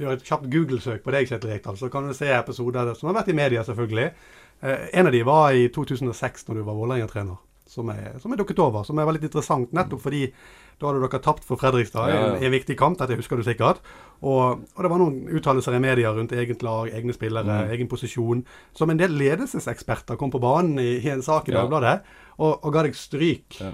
gjør 0.00 0.14
et 0.16 0.24
kjapt 0.24 0.48
Google-søk 0.52 1.02
på 1.04 1.12
deg, 1.12 1.28
Kjetil 1.28 1.52
Rekdal, 1.52 1.76
så 1.80 1.90
kan 1.92 2.08
du 2.08 2.14
se 2.16 2.30
episoder 2.32 2.94
som 2.96 3.10
har 3.10 3.18
vært 3.18 3.32
i 3.32 3.36
media, 3.36 3.64
selvfølgelig. 3.66 4.06
Eh, 4.62 4.86
en 5.00 5.10
av 5.10 5.12
de 5.12 5.20
var 5.28 5.58
i 5.58 5.66
2006, 5.74 6.46
når 6.48 6.60
du 6.60 6.64
var 6.64 6.78
Vålerenga-trener, 6.78 7.40
som, 7.68 7.92
som, 8.22 8.32
er 8.32 8.40
dukket 8.40 8.62
over. 8.64 8.86
Som 8.88 9.00
er 9.02 9.10
veldig 9.10 9.26
interessant, 9.28 9.74
nettopp 9.76 10.04
fordi 10.06 10.24
da 10.82 10.90
hadde 10.90 11.04
dere 11.04 11.22
tapt 11.22 11.46
for 11.46 11.60
Fredrikstad 11.60 12.10
i 12.10 12.16
en, 12.16 12.34
en, 12.40 12.54
viktig 12.54 12.76
kamp, 12.78 12.98
dette 13.00 13.18
husker 13.18 13.38
du 13.38 13.44
sikkert. 13.46 13.82
Og, 14.22 14.62
og 14.62 14.82
det 14.84 14.90
var 14.90 15.00
noen 15.02 15.22
uttalelser 15.38 15.78
i 15.78 15.82
media 15.82 16.12
rundt 16.14 16.34
eget 16.36 16.62
lag, 16.62 16.90
egne 16.94 17.14
spillere, 17.14 17.62
mm. 17.64 17.72
egen 17.74 17.90
posisjon, 17.90 18.44
som 18.76 18.92
en 18.92 19.00
del 19.00 19.16
ledelseseksperter 19.18 20.18
kom 20.20 20.30
på 20.34 20.42
banen 20.42 20.78
i, 20.82 20.98
i 21.00 21.14
en 21.14 21.24
sak 21.24 21.50
i 21.50 21.56
Dagbladet 21.56 22.00
og, 22.42 22.64
og, 22.64 22.68
ga 22.72 22.84
deg 22.86 22.96
stryk. 22.96 23.58
Ja. 23.60 23.72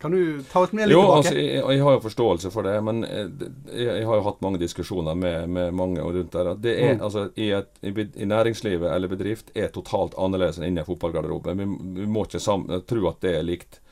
Kan 0.00 0.14
du 0.14 0.40
ta 0.46 0.62
oss 0.62 0.72
med 0.76 0.88
litt 0.88 0.94
jo, 0.94 1.02
tilbake? 1.02 1.18
Altså, 1.18 1.34
jeg, 1.40 1.62
jeg, 1.64 1.82
har 1.84 1.96
jo 1.96 2.02
forståelse 2.04 2.52
for 2.54 2.68
det, 2.68 2.76
men 2.86 3.02
eh, 3.06 3.26
jeg, 3.72 3.88
jeg, 3.88 4.06
har 4.08 4.20
jo 4.20 4.26
hatt 4.28 4.40
mange 4.44 4.60
diskusjoner 4.62 5.18
med, 5.18 5.48
med 5.54 5.74
mange 5.76 6.04
rundt 6.04 6.32
der. 6.34 6.52
Det 6.62 6.76
er, 6.76 6.94
mm. 6.96 7.04
altså, 7.08 7.26
i, 7.34 7.50
et, 7.58 7.72
i, 7.82 7.92
i, 8.06 8.28
næringslivet 8.28 8.88
eller 8.94 9.10
bedrift 9.10 9.52
er 9.58 9.72
totalt 9.74 10.16
annerledes 10.20 10.60
enn 10.60 10.70
inne 10.70 10.86
i 10.86 10.88
fotballgarderoben. 10.88 11.58
Vi, 11.58 12.00
vi 12.00 12.08
må 12.08 12.24
ikke 12.28 12.42
sammen, 12.42 12.86
tro 12.88 13.10
at 13.10 13.20
det 13.24 13.34
er 13.40 13.46
likt. 13.46 13.82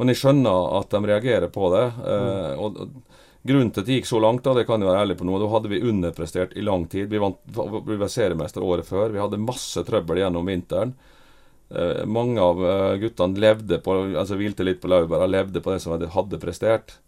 Men 0.00 0.12
jeg 0.12 0.20
skjønner 0.22 0.76
at 0.78 0.94
de 0.94 1.00
reagerer 1.10 1.50
på 1.52 1.68
det. 1.74 1.86
Eh, 2.12 2.52
og, 2.58 2.78
og, 2.84 3.18
Grunnen 3.42 3.72
til 3.74 3.82
at 3.82 3.88
det 3.88 3.96
gikk 3.96 4.06
så 4.06 4.20
langt, 4.22 4.44
da, 4.46 4.52
det 4.54 4.68
kan 4.68 4.78
jeg 4.78 4.86
være 4.86 5.00
ærlig 5.02 5.16
på 5.18 5.24
nå, 5.26 5.34
da 5.42 5.48
hadde 5.50 5.70
vi 5.72 5.80
underprestert 5.82 6.52
i 6.54 6.62
lang 6.62 6.84
tid. 6.86 7.08
Vi, 7.10 7.18
vant, 7.18 7.40
vi 7.42 7.96
var 7.98 8.10
seriemester 8.12 8.62
året 8.62 8.86
før. 8.86 9.10
Vi 9.10 9.18
hadde 9.18 9.40
masse 9.42 9.82
trøbbel 9.82 10.20
gjennom 10.22 10.46
vinteren. 10.46 10.92
Eh, 11.74 12.04
mange 12.06 12.38
av 12.40 12.62
eh, 12.62 12.98
guttene 13.02 13.42
levde 13.42 13.80
på, 13.82 13.96
altså 14.14 14.38
hvilte 14.38 14.66
litt 14.66 14.78
på 14.82 14.92
laurbæra, 14.92 15.26
levde 15.26 15.62
på 15.64 15.72
det 15.74 15.80
som 15.82 15.96
de 15.98 16.10
hadde 16.14 16.38
prestert. 16.42 17.00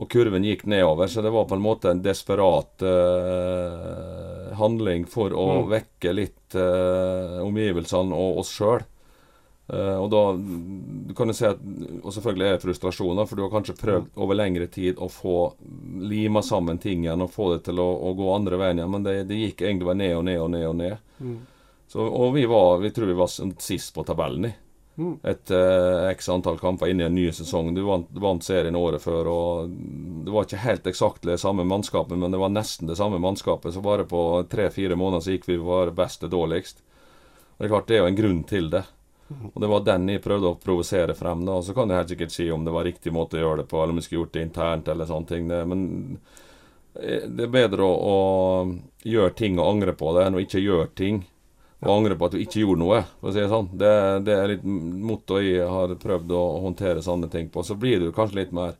Og 0.00 0.08
kurven 0.10 0.46
gikk 0.46 0.64
nedover, 0.66 1.10
så 1.12 1.22
det 1.22 1.34
var 1.34 1.44
på 1.50 1.58
en 1.58 1.62
måte 1.62 1.92
en 1.92 2.00
desperat 2.02 2.82
eh, 2.82 4.54
handling 4.58 5.04
for 5.10 5.36
å 5.36 5.46
mm. 5.60 5.68
vekke 5.70 6.14
litt 6.14 6.56
uh, 6.58 7.38
omgivelsene 7.44 8.16
og 8.16 8.40
oss 8.42 8.50
sjøl. 8.56 8.82
Uh, 9.64 9.96
og 9.96 10.10
da 10.12 10.22
du 11.08 11.14
kan 11.16 11.30
du 11.30 11.34
si 11.36 11.46
at, 11.48 11.60
og 12.02 12.12
selvfølgelig 12.12 12.46
er 12.46 12.58
det 12.58 12.64
frustrasjoner, 12.66 13.28
for 13.28 13.38
du 13.38 13.46
har 13.46 13.52
kanskje 13.54 13.76
prøvd 13.78 14.10
over 14.20 14.36
lengre 14.36 14.66
tid 14.68 15.00
å 15.00 15.08
få 15.08 15.38
lima 16.04 16.42
sammen 16.44 16.76
ting 16.82 17.06
igjen 17.06 17.24
og 17.24 17.32
få 17.32 17.54
det 17.54 17.62
til 17.70 17.80
å, 17.80 17.86
å 17.96 18.12
gå 18.18 18.28
andre 18.34 18.60
veien 18.60 18.82
igjen, 18.82 18.92
men 18.92 19.06
det, 19.06 19.14
det, 19.30 19.40
gikk 19.40 19.64
egentlig 19.64 19.88
bare 19.88 20.00
ned 20.02 20.16
og 20.18 20.26
ned 20.28 20.42
og 20.42 20.50
ned. 20.52 20.66
og 20.68 20.76
ned. 20.82 21.14
Mm. 21.16 21.38
Så, 21.88 22.04
og 22.04 22.34
vi 22.36 22.44
var, 22.50 22.76
vi 22.82 22.92
tror 22.92 23.08
vi 23.08 23.16
var 23.16 23.32
sist 23.32 23.94
på 23.96 24.04
tabellen 24.04 24.50
i. 24.50 24.52
Mm. 24.96 25.14
Et 25.26 25.50
uh, 25.50 26.10
x 26.12 26.28
antall 26.28 26.58
kamper 26.60 26.92
inn 26.92 27.00
i 27.00 27.06
en 27.08 27.14
ny 27.14 27.26
sesong. 27.32 27.72
Du 27.74 27.82
vant, 27.86 28.10
vant, 28.20 28.44
serien 28.44 28.76
året 28.78 29.02
før, 29.02 29.30
og 29.30 29.72
det 30.24 30.34
var 30.34 30.46
ikke 30.46 30.64
helt 30.64 30.90
eksakt 30.92 31.24
det 31.26 31.40
samme 31.42 31.64
mannskapet, 31.66 32.18
men 32.20 32.34
det 32.34 32.40
var 32.42 32.52
nesten 32.52 32.90
det 32.90 32.98
samme 33.00 33.18
mannskapet. 33.22 33.74
Så 33.74 33.82
bare 33.82 34.06
på 34.06 34.44
tre-fire 34.50 34.98
måneder 34.98 35.24
så 35.24 35.34
gikk 35.34 35.48
vi 35.50 35.58
bare 35.62 35.94
best 35.94 36.22
til 36.22 36.32
dårligst. 36.34 36.84
Og 37.54 37.62
det 37.62 37.68
er 37.68 37.74
klart, 37.74 37.88
det 37.88 37.96
er 37.96 38.04
jo 38.04 38.12
en 38.12 38.20
grunn 38.20 38.44
til 38.50 38.70
det. 38.70 38.84
Og 39.28 39.60
Det 39.60 39.68
var 39.70 39.84
den 39.86 40.08
jeg 40.12 40.22
prøvde 40.22 40.50
å 40.50 40.60
provosere 40.60 41.14
frem. 41.16 41.44
da, 41.44 41.58
og 41.58 41.64
Så 41.64 41.74
kan 41.74 41.88
jeg 41.88 42.02
helt 42.02 42.12
sikkert 42.12 42.32
si 42.32 42.50
om 42.50 42.64
det 42.64 42.72
var 42.74 42.84
riktig 42.84 43.12
måte 43.12 43.38
å 43.38 43.44
gjøre 43.44 43.62
det 43.62 43.68
på, 43.70 43.82
eller 43.82 43.94
om 43.94 44.00
vi 44.00 44.06
skulle 44.06 44.22
gjort 44.22 44.32
det 44.32 44.42
internt 44.42 44.88
eller 44.88 45.06
sånne 45.08 45.26
ting. 45.26 45.46
Men 45.48 46.18
eh, 46.94 47.24
det 47.26 47.46
er 47.46 47.54
bedre 47.54 47.86
å, 47.86 47.94
å 47.94 49.06
gjøre 49.08 49.36
ting 49.38 49.58
og 49.58 49.70
angre 49.70 49.96
på 49.96 50.12
det 50.16 50.26
enn 50.26 50.36
å 50.36 50.44
ikke 50.44 50.64
gjøre 50.64 50.90
ting 50.94 51.24
og 51.84 51.92
angre 51.98 52.16
på 52.16 52.28
at 52.28 52.34
du 52.34 52.40
ikke 52.40 52.62
gjorde 52.62 52.80
noe. 52.80 53.02
for 53.20 53.28
å 53.28 53.32
si 53.34 53.40
Det 53.40 53.48
sånn. 53.52 53.68
Det, 53.76 53.92
det 54.24 54.34
er 54.34 54.52
litt 54.54 54.64
motto 54.64 55.40
jeg 55.42 55.68
har 55.68 55.94
prøvd 56.00 56.32
å 56.32 56.44
håndtere 56.64 57.04
sånne 57.04 57.28
ting 57.32 57.50
på. 57.52 57.62
Så 57.62 57.76
blir 57.76 58.00
du 58.00 58.12
kanskje 58.12 58.40
litt 58.40 58.54
mer 58.56 58.76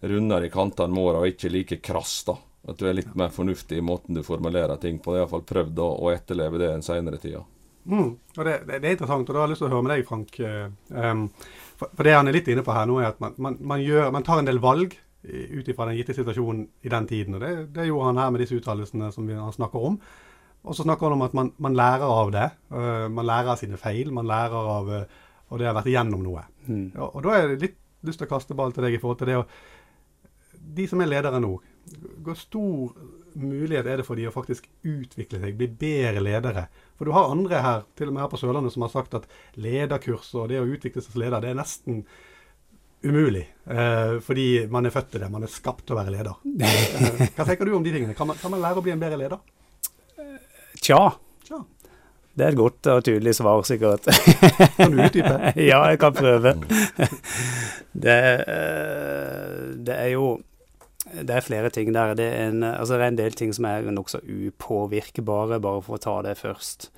rundere 0.00 0.46
i 0.46 0.52
kantene 0.52 0.94
med 0.94 1.04
åra 1.04 1.20
og 1.22 1.28
ikke 1.28 1.52
like 1.52 1.80
krass. 1.84 2.22
da. 2.24 2.38
At 2.68 2.80
du 2.80 2.88
er 2.88 2.96
litt 2.96 3.14
mer 3.16 3.28
fornuftig 3.32 3.78
i 3.78 3.84
måten 3.84 4.16
du 4.16 4.22
formulerer 4.24 4.80
ting 4.80 4.98
på. 4.98 5.14
Jeg 5.14 5.24
har 5.24 5.26
iallfall 5.26 5.46
prøvd 5.48 5.84
å, 5.84 5.90
å 6.04 6.12
etterleve 6.12 6.60
det 6.60 6.72
den 6.72 6.86
senere 6.86 7.20
tida. 7.20 7.44
Mm. 7.88 8.08
Og 8.36 8.44
det, 8.44 8.54
det, 8.68 8.78
det, 8.78 8.84
er 8.84 8.94
interessant, 8.94 9.28
og 9.28 9.34
da 9.34 9.40
har 9.40 9.48
jeg 9.48 9.54
lyst 9.54 9.62
til 9.64 9.70
å 9.70 9.74
høre 9.74 9.86
med 9.86 9.94
deg, 9.94 10.06
Frank. 10.08 10.38
Um, 10.92 11.26
for, 11.80 11.88
for, 11.88 12.04
det 12.04 12.16
han 12.16 12.28
er 12.28 12.36
litt 12.36 12.50
inne 12.52 12.64
på 12.66 12.74
her 12.76 12.88
nå, 12.88 12.98
er 13.00 13.12
at 13.14 13.20
man, 13.24 13.36
man, 13.40 13.56
man, 13.72 13.82
gjør, 13.84 14.10
man 14.14 14.26
tar 14.26 14.42
en 14.42 14.48
del 14.48 14.60
valg 14.62 14.96
ut 15.28 15.68
ifra 15.68 15.88
den 15.88 15.98
gitte 15.98 16.14
situasjonen 16.14 16.66
i 16.86 16.92
den 16.92 17.06
tiden. 17.08 17.36
og 17.36 17.40
Det, 17.42 17.52
det 17.74 17.88
gjorde 17.88 18.10
han 18.10 18.20
her 18.22 18.30
med 18.34 18.44
disse 18.44 18.58
uttalelsene 18.58 19.10
som 19.12 19.26
vi, 19.26 19.36
han 19.36 19.56
snakker 19.56 19.88
om. 19.90 19.98
Og 20.68 20.76
så 20.76 20.84
snakker 20.84 21.08
han 21.08 21.16
om 21.16 21.24
at 21.26 21.34
man, 21.36 21.50
man 21.58 21.76
lærer 21.78 22.06
av 22.06 22.32
det. 22.34 22.46
Uh, 22.72 23.08
man 23.12 23.26
lærer 23.26 23.54
av 23.54 23.60
sine 23.60 23.80
feil. 23.80 24.12
Man 24.14 24.28
lærer 24.28 24.70
av 24.76 24.92
uh, 24.92 25.18
Og 25.48 25.60
det 25.60 25.68
har 25.68 25.76
vært 25.78 25.88
igjennom 25.88 26.22
noe. 26.24 26.44
Mm. 26.66 26.90
Og, 26.96 27.08
og, 27.08 27.22
da 27.24 27.32
har 27.32 27.44
jeg 27.44 27.60
litt 27.62 27.78
lyst 28.04 28.20
til 28.20 28.28
å 28.28 28.32
kaste 28.34 28.56
ball 28.58 28.74
til 28.74 28.84
deg 28.84 28.94
i 28.94 29.00
forhold 29.02 29.22
til 29.22 29.30
det 29.32 29.38
å 29.40 29.46
De 30.78 30.84
som 30.86 31.00
er 31.00 31.08
ledere 31.08 31.40
nå, 31.40 31.54
hvor 32.22 32.36
stor 32.36 32.92
mulighet 33.40 33.86
er 33.86 34.00
det 34.00 34.06
for 34.06 34.18
de 34.18 34.26
å 34.28 34.34
faktisk 34.34 34.66
utvikle 34.86 35.40
seg, 35.42 35.58
bli 35.58 35.68
bedre 35.80 36.22
ledere? 36.22 36.66
For 36.98 37.08
du 37.08 37.14
har 37.14 37.30
andre 37.32 37.60
her, 37.64 37.84
til 37.98 38.10
og 38.10 38.16
med 38.16 38.24
her 38.24 38.32
på 38.32 38.40
Sørlandet, 38.40 38.74
som 38.74 38.84
har 38.86 38.92
sagt 38.94 39.14
at 39.18 39.28
lederkurs 39.60 40.32
og 40.34 40.50
det 40.52 40.60
å 40.62 40.66
utvikle 40.66 41.04
seg 41.04 41.14
som 41.14 41.22
leder, 41.22 41.44
det 41.44 41.52
er 41.52 41.60
nesten 41.60 42.02
umulig. 43.02 43.44
Eh, 43.70 44.18
fordi 44.24 44.48
man 44.70 44.88
er 44.88 44.94
født 44.94 45.12
til 45.14 45.22
det. 45.22 45.30
Man 45.30 45.46
er 45.46 45.52
skapt 45.52 45.86
til 45.86 45.94
å 45.94 46.00
være 46.00 46.14
leder. 46.16 46.34
Eh, 46.58 47.24
hva 47.36 47.46
tenker 47.46 47.68
du 47.68 47.76
om 47.78 47.86
de 47.86 47.94
tingene? 47.94 48.16
Kan 48.18 48.30
man, 48.30 48.38
kan 48.40 48.52
man 48.54 48.62
lære 48.64 48.82
å 48.82 48.84
bli 48.84 48.94
en 48.94 49.02
bedre 49.02 49.20
leder? 49.20 49.42
Tja. 50.82 51.02
Tja. 51.46 51.62
Det 52.38 52.46
er 52.46 52.54
et 52.54 52.58
godt 52.58 52.86
og 52.92 53.00
tydelig 53.06 53.34
svar, 53.34 53.64
sikkert. 53.66 54.06
Kan 54.76 54.94
du 54.94 55.00
utdype? 55.02 55.52
ja, 55.70 55.80
jeg 55.90 55.98
kan 55.98 56.14
prøve. 56.14 56.54
Det, 57.98 58.14
eh, 58.14 59.62
det, 59.74 59.96
er 59.96 60.12
jo 60.12 60.36
det 61.14 61.34
er 61.34 61.44
flere 61.44 61.70
ting 61.74 61.92
der. 61.94 62.14
Det 62.18 62.26
er 62.26 62.48
en, 62.50 62.64
altså 62.66 62.96
det 62.96 63.06
er 63.06 63.12
en 63.12 63.20
del 63.20 63.36
ting 63.38 63.54
som 63.56 63.68
er 63.68 63.88
nokså 63.92 64.22
upåvirkbare, 64.24 65.60
bare 65.64 65.84
for 65.84 65.98
å 65.98 66.02
ta 66.02 66.16
det 66.26 66.38
først. 66.40 66.90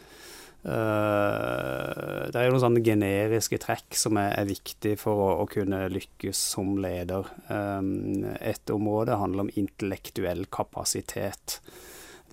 Uh, 0.61 2.29
det 2.29 2.37
er 2.37 2.45
jo 2.45 2.53
noen 2.53 2.65
sånne 2.67 2.83
generiske 2.85 3.57
trekk 3.63 3.97
som 3.97 4.19
er, 4.21 4.35
er 4.37 4.51
viktig 4.51 4.93
for 5.01 5.23
å, 5.25 5.29
å, 5.41 5.47
kunne 5.49 5.87
lykkes 5.89 6.43
som 6.55 6.75
leder. 6.83 7.31
Um, 7.49 8.27
et 8.37 8.73
område 8.73 9.17
handler 9.21 9.47
om 9.47 9.55
intellektuell 9.57 10.45
kapasitet 10.53 11.61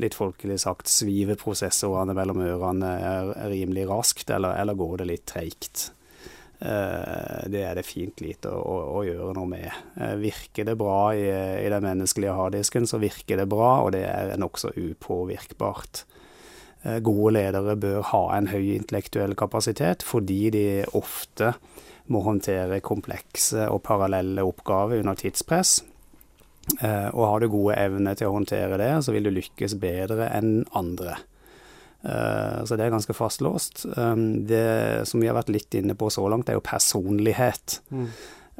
litt 0.01 0.17
folkelig 0.17 0.59
sagt, 0.61 0.89
sviver 0.91 1.37
prosessorene 1.39 2.13
mellom 2.17 2.43
ørene 2.45 2.89
er, 3.01 3.31
rimelig 3.49 3.87
raskt, 3.89 4.29
eller, 4.33 4.57
eller, 4.61 4.77
går 4.77 5.01
det 5.01 5.07
litt 5.09 5.25
treigt? 5.29 5.87
Eh, 6.59 7.49
det 7.53 7.61
er 7.61 7.77
det 7.77 7.85
fint 7.85 8.21
lite 8.23 8.49
å, 8.49 8.57
å, 8.57 8.77
å 8.97 9.01
gjøre 9.05 9.33
noe 9.37 9.49
med. 9.49 9.67
Eh, 10.01 10.15
virker 10.21 10.65
det 10.65 10.77
bra 10.79 11.13
i, 11.13 11.27
i, 11.29 11.67
den 11.69 11.85
menneskelige 11.85 12.33
harddisken, 12.33 12.87
så 12.89 13.01
virker 13.01 13.37
det 13.37 13.49
bra, 13.51 13.83
og 13.85 13.93
det 13.93 14.05
er 14.09 14.33
nokså 14.41 14.73
upåvirkbart. 14.73 16.03
Eh, 16.81 16.97
gode 17.05 17.35
ledere 17.37 17.77
bør 17.77 18.01
ha 18.13 18.23
en 18.37 18.49
høy 18.49 18.73
intellektuell 18.79 19.37
kapasitet, 19.37 20.05
fordi 20.05 20.41
de 20.55 20.65
ofte 20.97 21.53
må 22.09 22.23
håndtere 22.25 22.81
komplekse 22.81 23.67
og 23.69 23.83
parallelle 23.85 24.45
oppgaver 24.47 25.03
under 25.03 25.17
tidspress. 25.19 25.81
Og 26.77 27.21
har 27.23 27.39
du 27.39 27.47
gode 27.51 27.77
evner 27.79 28.15
til 28.19 28.27
å 28.27 28.33
håndtere 28.35 28.75
det, 28.79 28.89
så 29.03 29.13
vil 29.15 29.27
du 29.27 29.31
lykkes 29.31 29.77
bedre 29.79 30.27
enn 30.35 30.65
andre. 30.75 31.13
Eh, 32.07 32.63
så 32.65 32.75
det 32.75 32.85
er 32.85 32.93
ganske 32.93 33.13
fastlåst. 33.15 33.85
Um, 33.97 34.45
det 34.47 35.07
som 35.09 35.21
vi 35.21 35.27
har 35.27 35.35
vært 35.37 35.51
litt 35.51 35.75
inne 35.75 35.95
på 35.97 36.09
så 36.13 36.27
langt, 36.31 36.49
er 36.49 36.57
jo 36.57 36.63
personlighet. 36.63 37.81
Mm. 37.91 38.07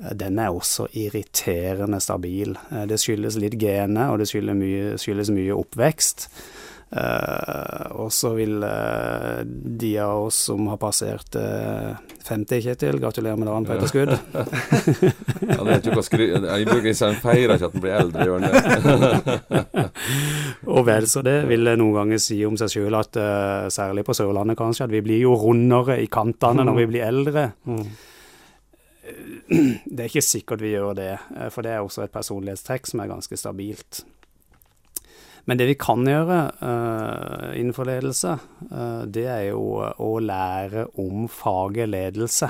Eh, 0.03 0.13
den 0.19 0.39
er 0.43 0.51
også 0.51 0.89
irriterende 0.91 2.01
stabil. 2.03 2.57
Det 2.89 2.99
skyldes 3.01 3.39
litt 3.39 3.55
gener, 3.61 4.11
og 4.11 4.19
det 4.21 4.29
skyldes 4.31 4.59
mye, 4.59 4.95
skyldes 5.01 5.31
mye 5.35 5.55
oppvekst. 5.55 6.27
Uh, 6.87 7.99
og 7.99 8.13
så 8.15 8.29
vil 8.37 8.61
uh, 8.63 9.41
de 9.43 9.89
av 9.99 10.29
oss 10.29 10.37
som 10.47 10.69
har 10.71 10.77
passert 10.79 11.35
uh, 11.35 11.99
50, 12.23 12.61
Kjetil, 12.63 12.99
gratulerer 13.03 13.35
med 13.35 13.49
dagen 13.49 13.67
på 13.67 13.75
etterskudd. 13.75 14.13
ja, 15.51 15.57
det 15.67 15.73
er 15.73 15.81
ikke 15.81 16.05
skry... 16.07 16.29
Jeg 16.31 16.69
bruker 16.69 16.89
ikke 16.93 17.09
en 17.09 17.19
feirer 17.25 17.55
ikke 17.57 17.69
at 17.69 17.75
en 17.75 17.83
blir 17.83 17.97
eldre, 17.97 18.27
gjør 18.29 18.39
det. 18.45 19.85
og 20.77 20.87
vel 20.87 21.11
så 21.11 21.23
det 21.27 21.37
vil 21.51 21.73
noen 21.73 21.95
ganger 21.99 22.23
si 22.23 22.39
om 22.47 22.55
seg 22.59 22.71
sjøl 22.77 22.99
at 22.99 23.19
særlig 23.73 24.07
på 24.07 24.15
Sørlandet 24.15 24.59
kanskje, 24.59 24.87
at 24.87 24.95
vi 24.95 25.03
blir 25.03 25.25
jo 25.25 25.35
rundere 25.39 25.99
i 25.99 26.07
kantene 26.11 26.63
når 26.67 26.81
vi 26.81 26.91
blir 26.93 27.07
eldre. 27.07 27.49
Mm. 27.67 27.87
Det 29.87 30.03
er 30.03 30.09
ikke 30.09 30.23
sikkert 30.23 30.63
vi 30.63 30.73
gjør 30.73 30.95
det, 30.97 31.13
for 31.55 31.63
det 31.63 31.71
er 31.71 31.79
også 31.79 32.03
et 32.03 32.11
personlighetstrekk 32.11 32.89
som 32.89 32.99
er 32.99 33.11
ganske 33.11 33.39
stabilt. 33.39 34.01
Men 35.47 35.59
det 35.59 35.69
vi 35.69 35.77
kan 35.79 36.03
gjøre 36.03 36.37
uh, 36.59 37.55
innenfor 37.55 37.87
ledelse, 37.87 38.35
uh, 38.67 39.03
det 39.07 39.27
er 39.31 39.43
jo 39.53 39.79
å 39.79 40.11
lære 40.19 40.89
om 40.99 41.29
faget 41.31 41.87
ledelse. 41.87 42.49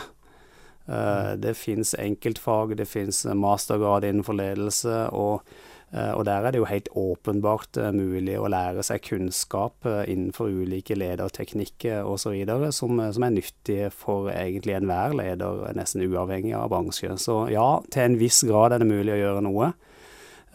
Uh, 0.89 1.35
det 1.37 1.53
fins 1.59 1.93
enkeltfag, 1.99 2.73
det 2.79 2.87
fins 2.89 3.21
mastergrad 3.37 4.07
innenfor 4.07 4.39
ledelse, 4.39 5.03
og, 5.13 5.45
og, 5.93 6.23
der 6.27 6.43
er 6.43 6.51
det 6.51 6.59
jo 6.59 6.67
helt 6.67 6.89
åpenbart 6.99 7.77
mulig 7.95 8.33
å 8.35 8.49
lære 8.51 8.83
seg 8.83 9.05
kunnskap 9.05 9.87
innenfor 9.87 10.49
ulike 10.51 10.97
lederteknikker 10.97 12.03
osv. 12.03 12.33
Som, 12.75 12.99
som 13.13 13.23
er 13.23 13.35
nyttige 13.37 13.91
for 13.93 14.27
egentlig 14.33 14.75
enhver 14.75 15.15
leder, 15.15 15.63
nesten 15.77 16.03
uavhengig 16.09 16.57
av 16.57 16.73
bransje. 16.73 17.13
Så 17.21 17.45
ja, 17.53 17.69
til 17.93 18.03
en 18.03 18.19
viss 18.19 18.41
grad 18.49 18.75
er 18.75 18.83
det 18.83 18.89
mulig 18.89 19.15
å 19.15 19.21
gjøre 19.21 19.45
noe. 19.47 19.71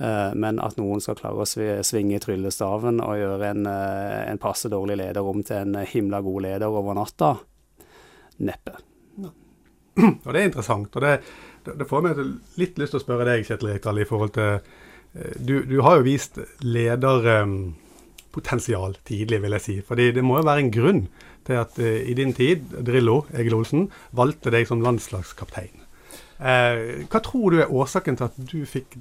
Eh, 0.03 0.35
men 0.35 0.59
at 0.59 0.75
noen 0.81 0.99
skal 1.03 1.15
klare 1.19 1.45
å 1.45 1.47
svinge 1.87 2.19
tryllestaven 2.23 3.01
og 3.05 3.19
gjøre 3.21 3.51
en, 3.53 3.67
eh, 3.71 4.31
en 4.33 4.39
passe 4.43 4.69
dårlig 4.73 4.97
leder 4.99 5.23
om 5.23 5.43
til 5.47 5.57
en 5.63 5.75
himla 5.87 6.19
god 6.27 6.41
leder 6.43 6.67
over 6.67 6.95
natta, 6.99 7.31
neppe. 8.41 8.75
Og 10.25 10.31
det 10.33 10.41
er 10.41 10.49
interessant. 10.49 10.97
og 10.97 11.01
det, 11.03 11.21
det 11.79 11.87
får 11.87 12.01
meg 12.03 12.17
litt 12.59 12.79
lyst 12.81 12.91
til 12.97 12.99
å 12.99 13.05
spørre 13.05 13.29
deg, 13.29 13.47
Kjetil 13.47 13.71
Rekdal, 13.75 13.99
i 14.03 14.09
forhold 14.09 14.33
til 14.35 14.53
eh, 14.59 14.63
du, 15.39 15.63
du 15.69 15.79
har 15.87 15.95
jo 16.01 16.09
vist 16.09 16.35
lederpotensial 16.65 18.93
tidlig, 19.05 19.43
vil 19.45 19.55
jeg 19.61 19.67
si. 19.69 19.77
Fordi 19.87 20.05
det 20.17 20.25
må 20.27 20.35
jo 20.41 20.49
være 20.49 20.61
en 20.65 20.75
grunn 20.75 21.03
til 21.47 21.57
at 21.59 21.79
i 21.79 22.15
din 22.15 22.33
tid, 22.35 22.59
Drillo 22.87 23.27
Egil 23.35 23.55
Olsen, 23.55 23.91
valgte 24.15 24.51
deg 24.55 24.67
som 24.67 24.83
landslagskaptein. 24.83 25.81
hva 26.39 27.21
tror 27.23 27.51
du 27.51 27.59
er 27.59 27.71
årsaken 27.71 28.17
til 28.17 28.25
at 28.31 28.37
du 28.39 28.67
fikk 28.67 28.97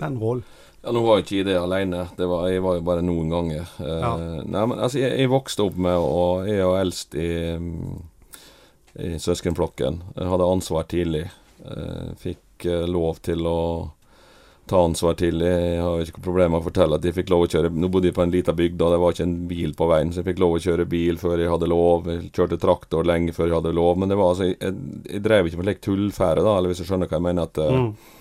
den 0.00 0.18
rollen? 0.20 0.44
Ja, 0.86 0.92
Nå 0.94 1.00
var 1.02 1.18
jo 1.18 1.24
ikke 1.24 1.40
i 1.40 1.46
det 1.48 1.56
alene, 1.58 2.04
det 2.14 2.28
var, 2.30 2.44
jeg 2.46 2.62
var 2.62 2.76
jo 2.78 2.82
bare 2.86 3.02
noen 3.02 3.32
ganger. 3.32 3.70
Ja. 3.82 4.12
Uh, 4.14 4.42
nei, 4.46 4.60
men 4.70 4.78
altså, 4.78 5.00
jeg, 5.00 5.16
jeg, 5.18 5.32
vokste 5.32 5.64
opp 5.66 5.80
med, 5.82 5.98
og 5.98 6.46
jeg 6.46 6.62
er 6.62 6.78
eldst 6.78 7.16
i, 7.18 7.30
i 9.02 9.16
søskenflokken. 9.18 9.98
Jeg 10.14 10.30
hadde 10.30 10.46
ansvar 10.46 10.86
tidlig. 10.86 11.24
Uh, 11.66 12.14
fikk 12.22 12.68
uh, 12.70 12.84
lov 12.86 13.18
til 13.26 13.42
å 13.50 13.58
ta 14.70 14.84
ansvar 14.86 15.18
tidlig. 15.18 15.50
Jeg 15.50 15.82
har 15.82 16.04
ikke 16.06 16.22
problemer 16.22 16.54
med 16.54 16.62
å 16.62 16.68
fortelle 16.68 17.00
at 17.00 17.10
jeg 17.10 17.18
fikk 17.18 17.34
lov 17.34 17.48
å 17.48 17.50
kjøre 17.50 17.70
Nå 17.74 17.90
bodde 17.90 18.12
jeg 18.12 18.16
på 18.16 18.22
en 18.22 18.34
liten 18.34 18.58
bygd, 18.58 18.82
og 18.82 18.94
det 18.94 19.00
var 19.02 19.14
ikke 19.16 19.26
en 19.26 19.36
bil 19.50 19.74
på 19.78 19.88
veien, 19.90 20.12
så 20.14 20.22
jeg 20.22 20.28
fikk 20.30 20.42
lov 20.42 20.54
å 20.54 20.64
kjøre 20.68 20.90
bil 20.90 21.18
før 21.18 21.42
jeg 21.42 21.50
hadde 21.50 21.70
lov. 21.74 22.12
Jeg 22.12 22.30
kjørte 22.30 22.62
traktor 22.62 23.10
lenge 23.10 23.34
før 23.34 23.50
jeg 23.50 23.58
hadde 23.58 23.74
lov. 23.74 23.98
Men 23.98 24.14
det 24.14 24.22
var 24.22 24.36
altså 24.36 24.52
Jeg, 24.52 24.76
jeg 25.10 25.26
drev 25.26 25.50
ikke 25.50 25.64
med 25.64 25.72
slik 25.72 25.82
tullfære, 25.88 26.46
da, 26.46 26.54
eller 26.60 26.70
hvis 26.70 26.84
du 26.84 26.86
skjønner 26.86 27.10
hva 27.10 27.18
jeg 27.18 27.26
mener. 27.26 27.50
at 27.50 27.58
mm 27.66 27.90
Eh, 27.90 28.14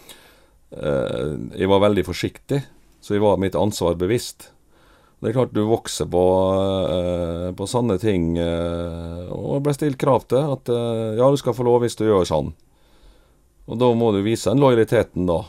jeg 0.76 1.70
var 1.72 1.84
veldig 1.86 2.04
forsiktig, 2.04 2.60
så 3.00 3.16
jeg 3.16 3.24
var 3.24 3.40
mitt 3.40 3.56
ansvar 3.56 3.96
bevisst. 4.00 4.50
Det 5.26 5.32
er 5.32 5.38
klart 5.38 5.54
du 5.56 5.64
vokser 5.66 6.08
på, 6.12 6.24
uh, 6.92 7.50
på 7.56 7.66
sånne 7.70 7.96
ting, 8.02 8.36
uh, 8.38 9.32
og 9.34 9.64
ble 9.66 9.74
stilt 9.74 9.98
krav 10.02 10.28
til 10.30 10.52
at 10.54 10.70
ja, 10.70 11.30
du 11.32 11.40
skal 11.40 11.56
få 11.58 11.66
lov 11.66 11.82
hvis 11.86 11.98
du 11.98 12.06
gjør 12.06 12.28
sånn. 12.30 12.52
Og 13.66 13.80
da 13.82 13.90
må 13.98 14.12
du 14.14 14.20
vise 14.22 14.52
den 14.52 14.62
lojaliteten, 14.62 15.26
da. 15.26 15.40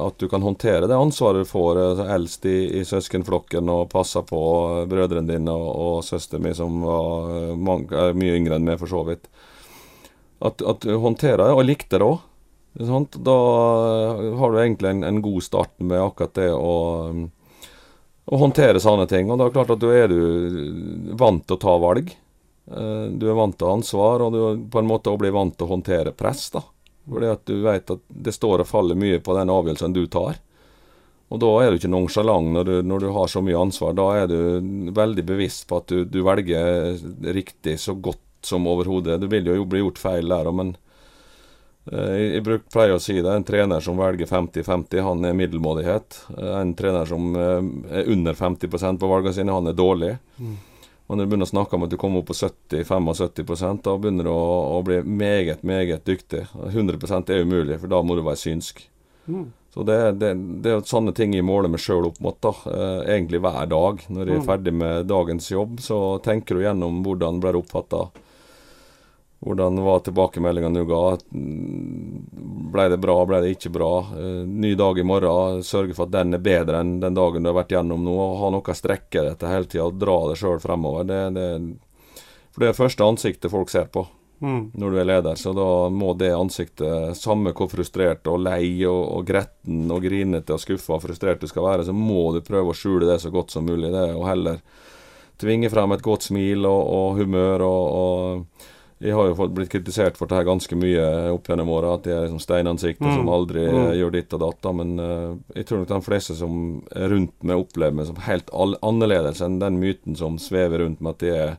at 0.00 0.16
du 0.16 0.24
kan 0.32 0.40
håndtere 0.40 0.86
det 0.88 0.96
ansvaret 0.96 1.44
du 1.44 1.50
får 1.50 1.80
eldst 2.06 2.46
i, 2.48 2.80
i, 2.80 2.84
søskenflokken 2.88 3.68
og 3.68 3.90
passe 3.92 4.22
på 4.24 4.40
brødrene 4.88 5.28
dine 5.28 5.52
og, 5.52 5.68
og 5.68 5.98
søsteren 6.06 6.46
min, 6.46 6.56
som 6.56 6.80
var 6.80 7.52
mange, 7.60 8.06
mye 8.16 8.38
yngre 8.38 8.56
enn 8.56 8.64
meg, 8.70 8.80
for 8.80 8.88
så 8.88 9.02
vidt. 9.10 9.28
At, 10.40 10.64
at 10.64 10.88
du 10.88 10.96
håndterer 11.04 11.44
det, 11.44 11.52
og 11.52 11.68
likte 11.68 12.00
det 12.00 12.08
òg. 12.08 12.24
Da 12.74 13.36
har 14.38 14.52
du 14.52 14.58
egentlig 14.60 14.90
en, 14.90 15.04
en, 15.04 15.22
god 15.22 15.42
start 15.42 15.72
med 15.82 16.00
akkurat 16.00 16.34
det 16.38 16.50
å, 16.54 16.74
å 18.24 18.36
håndtere 18.40 18.80
sånne 18.80 19.08
ting. 19.10 19.30
Og 19.30 19.38
da 19.38 19.46
er 19.46 19.50
det 19.50 19.56
klart 19.58 19.72
at 19.74 19.82
du 19.82 19.88
er 19.90 20.08
du 20.08 21.14
vant 21.18 21.42
til 21.46 21.58
å 21.58 21.60
ta 21.60 21.76
valg. 21.82 22.12
Eh, 22.70 23.06
du 23.10 23.26
er 23.28 23.38
vant 23.38 23.56
til 23.58 23.72
ansvar, 23.72 24.22
og 24.22 24.32
du 24.34 24.38
er 24.46 24.60
på 24.70 24.78
en 24.82 24.90
måte 24.90 25.10
å 25.10 25.18
bli 25.18 25.32
vant 25.34 25.56
til 25.56 25.66
å 25.66 25.72
håndtere 25.74 26.14
press. 26.14 26.50
da. 26.54 26.62
Fordi 27.10 27.32
at 27.32 27.42
du 27.48 27.56
vet 27.64 27.90
at 27.90 28.06
det 28.06 28.36
står 28.36 28.62
og 28.62 28.70
faller 28.70 28.98
mye 28.98 29.18
på 29.24 29.34
den 29.34 29.50
avgjørelsen 29.50 29.96
du 29.96 30.04
tar. 30.06 30.38
Og 31.30 31.38
da 31.42 31.50
er 31.62 31.70
du 31.70 31.78
ikke 31.78 31.90
nonsjalant 31.90 32.54
når, 32.54 32.64
du- 32.64 32.82
når 32.82 33.00
du 33.00 33.10
har 33.14 33.28
så 33.30 33.42
mye 33.42 33.58
ansvar. 33.58 33.94
Da 33.94 34.06
er 34.22 34.26
du 34.30 34.90
veldig 34.94 35.24
bevisst 35.26 35.66
på 35.68 35.78
at 35.78 35.86
du, 35.90 36.04
du 36.04 36.22
velger 36.26 36.98
riktig 37.34 37.78
så 37.78 37.94
godt 37.94 38.18
som 38.42 38.66
overhodet. 38.66 39.20
Du 39.20 39.26
vil 39.30 39.46
jo 39.46 39.64
bli 39.64 39.82
gjort 39.82 39.98
feil 39.98 40.28
der 40.28 40.46
òg, 40.50 40.54
men 40.54 40.72
eh, 40.74 40.89
jeg, 41.88 42.42
bruker 42.44 42.44
bruk, 42.44 42.66
pleier 42.72 42.94
å 42.94 43.00
si 43.02 43.16
det. 43.20 43.30
En 43.32 43.44
trener 43.46 43.80
som 43.80 43.96
velger 43.98 44.26
50-50, 44.28 45.00
han 45.02 45.24
er 45.24 45.32
middelmådighet. 45.38 46.18
Eh, 46.36 46.56
En 46.60 46.74
trener 46.74 47.06
som 47.08 47.30
eh, 47.36 47.62
er 48.00 48.10
under 48.12 48.34
50% 48.34 48.98
på 49.00 49.08
valgene 49.10 49.34
sine, 49.34 49.52
han 49.52 49.66
er 49.66 49.72
dårlig. 49.78 50.18
Mm. 50.38 50.56
Og 51.10 51.16
når 51.16 51.24
du 51.26 51.30
begynner 51.32 51.48
å 51.48 51.50
snakke 51.50 51.74
om 51.74 51.82
at 51.82 51.90
du 51.90 51.96
kommer 51.98 52.20
opp 52.22 52.28
på 52.30 52.36
70-75 52.38 53.80
da 53.82 53.96
begynner 53.98 54.28
du 54.28 54.30
å, 54.30 54.76
å 54.78 54.82
bli 54.86 55.00
meget, 55.02 55.64
meget 55.66 56.04
dyktig. 56.06 56.44
100% 56.54 57.32
er 57.34 57.42
umulig, 57.42 57.80
for 57.82 57.90
da 57.90 57.98
må 58.06 58.14
du 58.14 58.22
være 58.22 58.38
synsk. 58.38 58.84
Mm. 59.26 59.48
Så 59.74 59.84
det, 59.86 59.96
det, 60.18 60.30
det 60.62 60.70
er 60.74 60.80
sånne 60.86 61.12
ting 61.14 61.34
jeg 61.34 61.46
måler 61.46 61.70
meg 61.70 61.82
sjøl 61.82 62.08
opp 62.08 62.16
mot, 62.22 62.38
da. 62.42 62.50
Eh, 62.70 63.02
egentlig 63.16 63.40
hver 63.42 63.66
dag. 63.70 64.04
Når 64.10 64.24
jeg 64.26 64.36
er 64.36 64.40
Mm. 64.40 64.46
ferdig 64.46 64.72
med 64.74 65.06
dagens 65.10 65.50
jobb, 65.50 65.78
så 65.82 65.98
tenker 66.22 66.54
du 66.58 66.62
gjennom 66.64 67.02
hvordan 67.06 67.38
ble 67.42 67.52
det 67.56 67.60
oppfatta. 67.64 68.04
Hvordan 69.40 69.78
var 69.84 70.02
tilbakemeldingene 70.04 70.82
du 70.82 70.88
ga? 70.90 71.16
Ble 72.70 72.86
det 72.92 72.98
bra, 73.00 73.16
ble 73.24 73.40
det 73.40 73.54
ikke 73.54 73.72
bra? 73.72 73.92
Eh, 74.12 74.42
ny 74.44 74.74
dag 74.76 74.98
i 75.00 75.06
morgen. 75.06 75.62
Sørge 75.64 75.96
for 75.96 76.10
at 76.10 76.12
den 76.18 76.36
er 76.36 76.44
bedre 76.44 76.82
enn 76.84 76.98
den 77.00 77.16
dagen 77.16 77.42
du 77.42 77.48
har 77.48 77.56
vært 77.62 77.72
gjennom 77.72 78.04
nå. 78.04 78.16
og 78.20 78.38
Ha 78.42 78.52
noe 78.52 78.74
å 78.74 78.76
strekke 78.76 79.22
deg 79.22 79.32
etter 79.32 79.54
hele 79.54 79.70
tida. 79.70 79.88
Dra 79.96 80.18
deg 80.28 80.40
sjøl 80.42 80.60
fremover. 80.60 81.08
Det, 81.08 81.20
det, 81.38 81.48
for 82.52 82.60
det 82.60 82.68
er 82.68 82.74
det 82.74 82.82
første 82.82 83.08
ansiktet 83.08 83.54
folk 83.54 83.72
ser 83.72 83.88
på 83.92 84.06
Mm. 84.40 84.70
når 84.72 84.90
du 84.90 84.98
er 84.98 85.04
leder, 85.04 85.34
så 85.36 85.52
da 85.52 85.88
må 85.92 86.14
det 86.16 86.30
ansiktet, 86.32 87.16
samme 87.20 87.52
hvor 87.52 87.68
frustrert 87.68 88.24
og 88.32 88.38
lei 88.40 88.86
og, 88.88 89.02
og 89.18 89.26
gretten 89.28 89.90
og 89.92 90.00
grinete 90.00 90.54
og 90.56 90.62
skuffa 90.62 90.94
og 90.96 91.02
frustrert 91.04 91.42
du 91.42 91.48
skal 91.50 91.66
være, 91.66 91.84
så 91.84 91.92
må 91.92 92.30
du 92.32 92.40
prøve 92.40 92.72
å 92.72 92.76
skjule 92.76 93.04
det 93.04 93.18
så 93.20 93.28
godt 93.34 93.52
som 93.52 93.68
mulig. 93.68 93.90
Det, 93.92 94.06
og 94.16 94.24
heller 94.30 94.62
tvinge 95.40 95.68
frem 95.72 95.92
et 95.92 96.04
godt 96.04 96.24
smil 96.30 96.64
og, 96.64 96.80
og 96.88 97.20
humør 97.20 97.66
og, 97.68 98.00
og 98.00 98.70
jeg 99.00 99.14
har 99.16 99.26
jo 99.30 99.34
fått 99.38 99.54
blitt 99.56 99.70
kritisert 99.72 100.16
for 100.18 100.28
dette 100.28 100.44
ganske 100.44 100.76
mye 100.76 101.04
opp 101.32 101.46
gjennom 101.48 101.70
åra, 101.72 101.94
at 101.96 102.04
jeg 102.04 102.16
er 102.18 102.26
liksom 102.26 102.40
steinansiktet 102.44 103.06
Mm. 103.06 103.14
som 103.16 103.28
aldri 103.32 103.62
Mm. 103.66 103.92
gjør 103.96 104.12
ditt 104.12 104.34
og 104.34 104.40
datt. 104.40 104.74
Men 104.76 104.98
uh, 105.00 105.36
jeg 105.56 105.66
tror 105.66 105.78
nok 105.78 105.88
de 105.88 106.00
fleste 106.04 106.34
som 106.36 106.82
er 106.94 107.08
rundt 107.08 107.32
meg, 107.42 107.56
opplever 107.56 107.94
meg 107.94 108.06
som 108.06 108.16
helt 108.26 108.50
annerledes 108.82 109.40
enn 109.40 109.58
den 109.58 109.80
myten 109.80 110.16
som 110.16 110.36
svever 110.38 110.78
rundt 110.84 111.00
meg, 111.00 111.14
at 111.16 111.22
jeg 111.22 111.36
er 111.48 111.56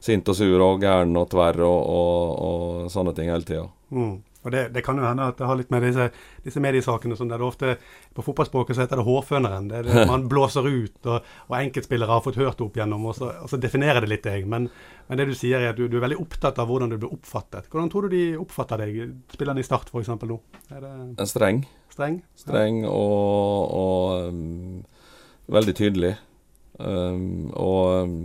sint 0.00 0.28
og 0.28 0.34
sur 0.36 0.60
og 0.60 0.80
gæren 0.82 1.16
og 1.16 1.30
tverr 1.30 1.60
og, 1.64 1.80
og, 1.88 2.38
og 2.42 2.90
sånne 2.90 3.14
ting 3.14 3.30
hele 3.30 3.44
tida. 3.46 3.68
Mm. 3.90 4.18
Og 4.42 4.50
det, 4.50 4.62
det 4.74 4.82
kan 4.84 4.98
jo 4.98 5.06
hende 5.06 5.28
at 5.30 5.38
det 5.38 5.46
har 5.46 5.58
litt 5.58 5.70
med 5.70 5.84
disse, 5.86 6.08
disse 6.42 6.62
mediesakene 6.62 7.16
som 7.18 7.28
der 7.30 7.38
det 7.38 7.46
ofte 7.46 7.74
På 8.14 8.24
fotballspråket 8.26 8.76
så 8.76 8.84
heter 8.84 8.98
det 8.98 9.06
hårføneren. 9.06 9.68
Det 9.70 9.78
er 9.78 9.88
det 9.88 10.06
man 10.10 10.26
blåser 10.30 10.66
ut, 10.66 10.98
og, 11.06 11.28
og 11.48 11.56
enkeltspillere 11.60 12.10
har 12.10 12.24
fått 12.24 12.40
hørt 12.40 12.60
opp 12.64 12.76
gjennom, 12.76 13.06
og 13.10 13.16
så, 13.18 13.30
og 13.44 13.52
så 13.52 13.60
definerer 13.62 14.02
det 14.02 14.10
litt 14.10 14.26
deg. 14.26 14.48
Men, 14.50 14.68
men 15.08 15.20
det 15.20 15.28
du 15.30 15.34
sier 15.38 15.62
er 15.62 15.72
at 15.72 15.78
du, 15.78 15.86
du 15.90 15.98
er 16.00 16.06
veldig 16.06 16.20
opptatt 16.22 16.58
av 16.62 16.70
hvordan 16.70 16.92
du 16.92 16.98
blir 16.98 17.14
oppfattet. 17.14 17.70
Hvordan 17.72 17.92
tror 17.92 18.08
du 18.08 18.16
de 18.16 18.24
oppfatter 18.42 18.82
deg, 18.82 19.00
spillerne 19.32 19.62
i 19.62 19.66
Start 19.66 19.92
f.eks. 19.92 20.12
nå? 20.26 20.40
Er 20.74 20.82
det 20.84 20.92
En 21.22 21.30
streng. 21.30 21.64
streng? 21.92 22.22
Streng 22.38 22.82
og, 22.88 23.76
og 23.78 24.32
um, 24.32 24.82
veldig 25.52 25.76
tydelig. 25.78 26.16
Um, 26.82 27.52
og 27.54 28.08
um, 28.08 28.16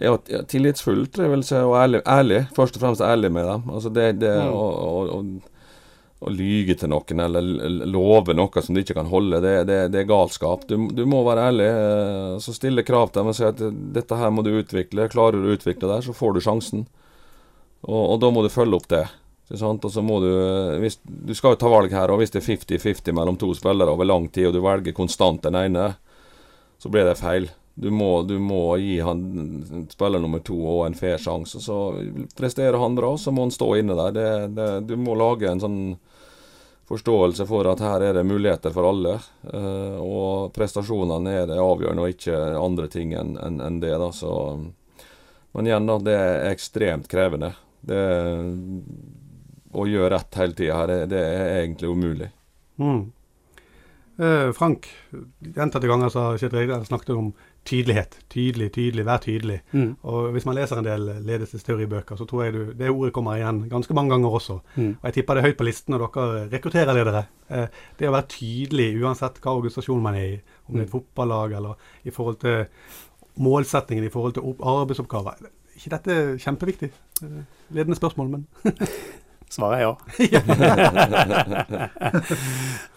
ja, 0.00 0.16
tillitsfullt, 0.22 0.48
tillitsfull, 0.52 1.06
tror 1.12 1.24
jeg 1.26 1.32
vil 1.36 1.44
si, 1.48 1.54
og 1.60 1.76
ærlig, 1.80 2.00
ærlig. 2.06 2.40
Først 2.56 2.76
og 2.78 2.82
fremst 2.84 3.00
ærlig 3.04 3.30
med 3.34 3.46
dem. 3.50 3.62
Altså 3.74 3.90
det, 3.94 4.08
det 4.22 4.34
Mm. 4.38 4.52
å, 4.54 4.66
å, 4.88 5.18
å, 5.18 5.22
å 6.28 6.30
lyge 6.34 6.74
til 6.80 6.90
noen 6.90 7.20
eller 7.22 7.86
love 7.86 8.34
noe 8.34 8.62
som 8.62 8.74
de 8.74 8.82
ikke 8.82 8.96
kan 8.98 9.06
holde, 9.10 9.38
det, 9.44 9.52
det, 9.68 9.76
det 9.94 10.00
er 10.02 10.08
galskap. 10.10 10.64
Du, 10.70 10.76
du 10.90 11.04
må 11.06 11.20
være 11.26 11.44
ærlig. 11.52 11.68
eh, 11.68 12.38
Så 12.42 12.54
stille 12.56 12.82
krav 12.86 13.12
til 13.12 13.20
dem 13.22 13.30
og 13.30 13.36
si 13.38 13.44
at 13.46 13.60
dette 13.94 14.18
her 14.18 14.30
må 14.34 14.42
du 14.46 14.50
utvikle. 14.58 15.06
Klarer 15.12 15.38
du 15.38 15.46
å 15.50 15.54
utvikle 15.58 15.90
det, 15.92 16.00
så 16.08 16.14
får 16.16 16.34
du 16.34 16.40
sjansen. 16.42 16.86
Og, 17.86 18.02
og 18.14 18.20
da 18.22 18.30
må 18.34 18.42
du 18.42 18.50
følge 18.50 18.74
opp 18.80 18.88
det. 18.90 19.04
Ikke 19.48 19.60
sant? 19.62 19.84
Og 19.86 19.92
så 19.94 20.02
må 20.04 20.18
du 20.20 20.28
hvis, 20.82 20.98
Du 21.06 21.30
skal 21.38 21.54
jo 21.54 21.60
ta 21.62 21.70
valg 21.72 21.94
her, 21.94 22.10
og 22.10 22.18
hvis 22.20 22.34
det 22.34 22.42
er 22.42 22.48
50-50 22.50 23.14
mellom 23.16 23.38
to 23.40 23.52
spillere 23.56 23.94
over 23.94 24.04
lang 24.10 24.26
tid, 24.28 24.50
og 24.50 24.58
du 24.58 24.60
velger 24.66 24.92
konstant 24.96 25.42
den 25.46 25.56
ene, 25.56 25.92
så 26.82 26.90
blir 26.92 27.06
det 27.08 27.14
feil. 27.18 27.46
Du 27.80 27.90
må, 27.94 28.22
du 28.26 28.38
må 28.42 28.76
gi 28.82 28.96
han 29.06 29.86
spiller 29.90 30.18
nummer 30.18 30.40
to 30.42 30.56
og 30.58 30.80
en 30.88 30.96
fair 30.98 31.20
sjanse. 31.22 31.60
Så 31.62 31.76
presterer 32.36 32.74
han 32.78 32.96
bra, 32.98 33.12
så 33.18 33.30
må 33.30 33.44
han 33.46 33.54
stå 33.54 33.68
inne 33.78 33.94
der. 33.94 34.16
Det, 34.16 34.30
det, 34.56 34.70
du 34.90 34.96
må 34.98 35.14
lage 35.14 35.46
en 35.46 35.62
sånn 35.62 35.82
forståelse 36.88 37.44
for 37.46 37.68
at 37.70 37.82
her 37.84 38.02
er 38.02 38.16
det 38.16 38.24
muligheter 38.26 38.74
for 38.74 38.88
alle. 38.88 39.18
eh, 39.52 39.98
og 40.00 40.50
prestasjonene 40.56 41.34
er 41.36 41.46
det 41.52 41.60
avgjørende, 41.62 42.02
og 42.02 42.16
ikke 42.16 42.40
andre 42.58 42.88
ting 42.90 43.12
enn 43.14 43.36
en, 43.38 43.60
en 43.62 43.78
det. 43.78 43.94
da, 44.00 44.10
så 44.12 44.32
Men 45.52 45.70
igjen, 45.70 45.86
da, 45.86 45.98
det 46.02 46.16
er 46.16 46.50
ekstremt 46.50 47.06
krevende. 47.08 47.52
Det, 47.80 48.02
å 49.70 49.86
gjøre 49.86 50.16
rett 50.16 50.40
hele 50.40 50.58
tida 50.58 50.80
her, 50.80 50.94
det, 51.06 51.22
er 51.22 51.60
egentlig 51.60 51.94
umulig. 51.94 52.30
Mm. 52.82 53.12
Eh, 54.18 54.50
Frank, 54.52 54.88
gjentatte 55.38 55.86
ganger 55.86 56.10
så 56.10 56.24
har 56.24 56.40
Kjetil 56.42 56.64
Rekdal 56.64 56.86
snakket 56.88 57.14
om 57.14 57.30
tydelighet. 57.68 58.16
Tydelig, 58.32 58.70
tydelig, 58.74 59.04
vær 59.06 59.20
tydelig. 59.22 59.58
Mm. 59.72 59.90
Og 60.08 60.30
hvis 60.34 60.46
man 60.48 60.56
leser 60.56 60.80
en 60.80 60.86
del 60.86 61.08
ledelsesteoribøker, 61.26 62.16
så 62.18 62.26
tror 62.28 62.44
jeg 62.44 62.54
du, 62.54 62.60
det 62.78 62.90
ordet 62.90 63.12
kommer 63.16 63.36
igjen 63.38 63.60
ganske 63.70 63.96
mange 63.96 64.14
ganger 64.14 64.38
også. 64.40 64.58
Mm. 64.76 64.94
Og 64.94 65.04
jeg 65.08 65.18
tipper 65.18 65.38
det 65.38 65.42
er 65.42 65.48
høyt 65.50 65.58
på 65.60 65.68
listen 65.68 65.94
når 65.94 66.06
dere 66.06 66.46
rekrutterer 66.54 66.96
ledere. 66.96 67.24
Eh, 67.52 67.82
det 68.00 68.08
å 68.08 68.14
være 68.16 68.30
tydelig 68.34 68.88
uansett 69.02 69.40
hva 69.44 69.56
organisasjon 69.58 70.02
man 70.04 70.18
er 70.18 70.32
i, 70.38 70.40
om 70.68 70.76
det 70.78 70.86
er 70.86 70.88
et 70.88 70.96
fotballag 70.96 71.54
eller 71.60 71.92
i 72.08 72.14
forhold 72.14 72.40
til 72.42 72.64
målsettingen 73.38 74.08
i 74.08 74.12
forhold 74.12 74.38
til 74.38 74.56
arbeidsoppgaver. 74.58 75.44
Er 75.44 75.78
ikke 75.78 75.94
dette 75.96 76.18
kjempeviktig? 76.42 76.92
Eh, 77.22 77.40
Ledende 77.76 77.98
spørsmål, 77.98 78.32
men 78.32 78.46
Svaret 79.48 79.78
er 79.78 79.82
ja. 79.82 79.94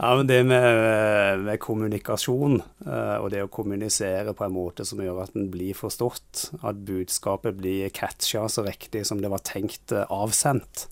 ja, 0.02 0.10
men 0.18 0.28
det 0.28 0.40
med, 0.44 1.46
med 1.46 1.60
kommunikasjon, 1.64 2.58
eh, 2.86 3.18
og 3.22 3.30
det 3.32 3.46
å 3.46 3.52
kommunisere 3.52 4.34
på 4.36 4.46
en 4.46 4.56
måte 4.56 4.86
som 4.88 5.00
gjør 5.04 5.24
at 5.24 5.36
den 5.38 5.48
blir 5.54 5.78
forstått, 5.78 6.50
at 6.60 6.84
budskapet 6.88 7.56
blir 7.60 7.94
catcha 7.96 8.48
så 8.52 8.66
riktig 8.68 9.06
som 9.08 9.24
det 9.24 9.32
var 9.32 9.44
tenkt 9.48 9.96
eh, 9.96 10.06
avsendt, 10.12 10.90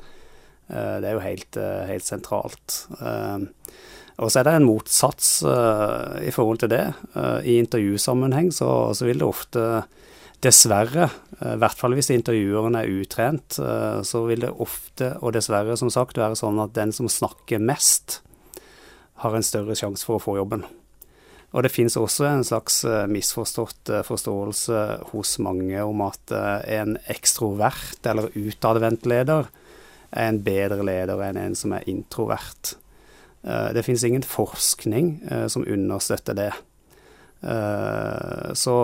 eh, 0.72 0.96
det 1.04 1.12
er 1.12 1.18
jo 1.18 1.26
helt, 1.28 1.62
helt 1.92 2.08
sentralt. 2.08 2.86
Og 4.20 4.28
så 4.28 4.40
er 4.40 4.48
det 4.48 4.54
en 4.60 4.68
motsats 4.68 5.28
i 6.28 6.32
forhold 6.36 6.60
til 6.60 6.72
det. 6.74 6.82
I 7.48 7.56
intervjusammenheng 7.62 8.50
så, 8.52 8.92
så 8.92 9.08
vil 9.08 9.22
det 9.22 9.28
ofte 9.30 9.62
Dessverre, 10.40 11.10
eh, 11.42 11.54
i 11.54 11.60
hvert 11.60 11.80
fall 11.80 11.98
hvis 11.98 12.12
intervjueren 12.16 12.78
er 12.80 12.92
utrent, 13.02 13.60
eh, 13.60 14.00
så 14.08 14.24
vil 14.30 14.46
det 14.46 14.54
ofte, 14.56 15.12
og 15.20 15.34
dessverre 15.36 15.76
som 15.80 15.92
sagt, 15.92 16.20
være 16.20 16.38
sånn 16.40 16.62
at 16.64 16.76
den 16.78 16.94
som 16.96 17.12
snakker 17.12 17.60
mest, 17.60 18.22
har 19.20 19.36
en 19.36 19.44
større 19.44 19.76
sjanse 19.76 20.08
for 20.08 20.16
å 20.16 20.24
få 20.24 20.38
jobben. 20.40 20.64
Og 21.52 21.66
det 21.66 21.74
finnes 21.74 21.98
også 21.98 22.28
en 22.30 22.46
slags 22.48 22.86
eh, 22.88 23.08
misforstått 23.12 23.92
forståelse 24.08 24.84
hos 25.12 25.36
mange 25.44 25.82
om 25.84 26.06
at 26.06 26.32
en 26.32 26.96
ekstrovert 27.12 28.06
eller 28.08 28.32
utadvendt 28.38 29.10
leder 29.10 29.50
er 30.14 30.30
en 30.30 30.40
bedre 30.46 30.86
leder 30.86 31.20
enn 31.26 31.42
en 31.42 31.58
som 31.58 31.74
er 31.76 31.84
introvert. 31.90 32.78
Det 33.44 33.84
finnes 33.86 34.04
ingen 34.04 34.26
forskning 34.26 35.12
som 35.48 35.64
understøtter 35.64 36.36
det. 36.36 36.50
Eh, 37.42 38.54
Så, 38.54 38.76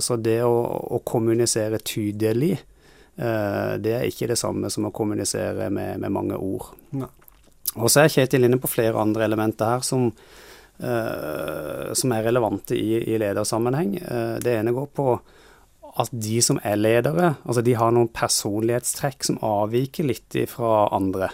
så 0.00 0.16
det 0.16 0.40
å, 0.42 0.54
å 0.96 0.98
kommunisere 1.06 1.78
tydelig, 1.78 2.56
eh, 3.16 3.72
det 3.78 3.94
er 3.94 4.06
ikke 4.08 4.30
det 4.32 4.38
samme 4.40 4.70
som 4.72 4.88
å 4.88 4.94
kommunisere 4.94 5.68
med, 5.70 6.00
med 6.02 6.14
mange 6.14 6.38
ord. 6.38 6.72
Og 7.76 7.86
så 7.86 8.02
er 8.02 8.10
Kjetil 8.10 8.48
inne 8.48 8.58
på 8.58 8.70
flere 8.70 8.98
andre 8.98 9.28
elementer 9.28 9.76
her 9.76 9.84
som, 9.86 10.08
eh, 10.82 11.92
som 11.94 12.16
er 12.16 12.26
relevante 12.26 12.74
i, 12.74 12.98
i 13.12 13.20
ledersammenheng. 13.20 13.94
Det 14.42 14.56
ene 14.56 14.74
går 14.74 14.88
på 14.96 15.12
at 16.00 16.10
de 16.14 16.40
som 16.42 16.58
er 16.64 16.78
ledere, 16.78 17.34
altså 17.44 17.62
de 17.66 17.76
har 17.78 17.92
noen 17.94 18.10
personlighetstrekk 18.14 19.26
som 19.26 19.38
avviker 19.44 20.06
litt 20.06 20.38
fra 20.50 20.88
andre. 20.96 21.30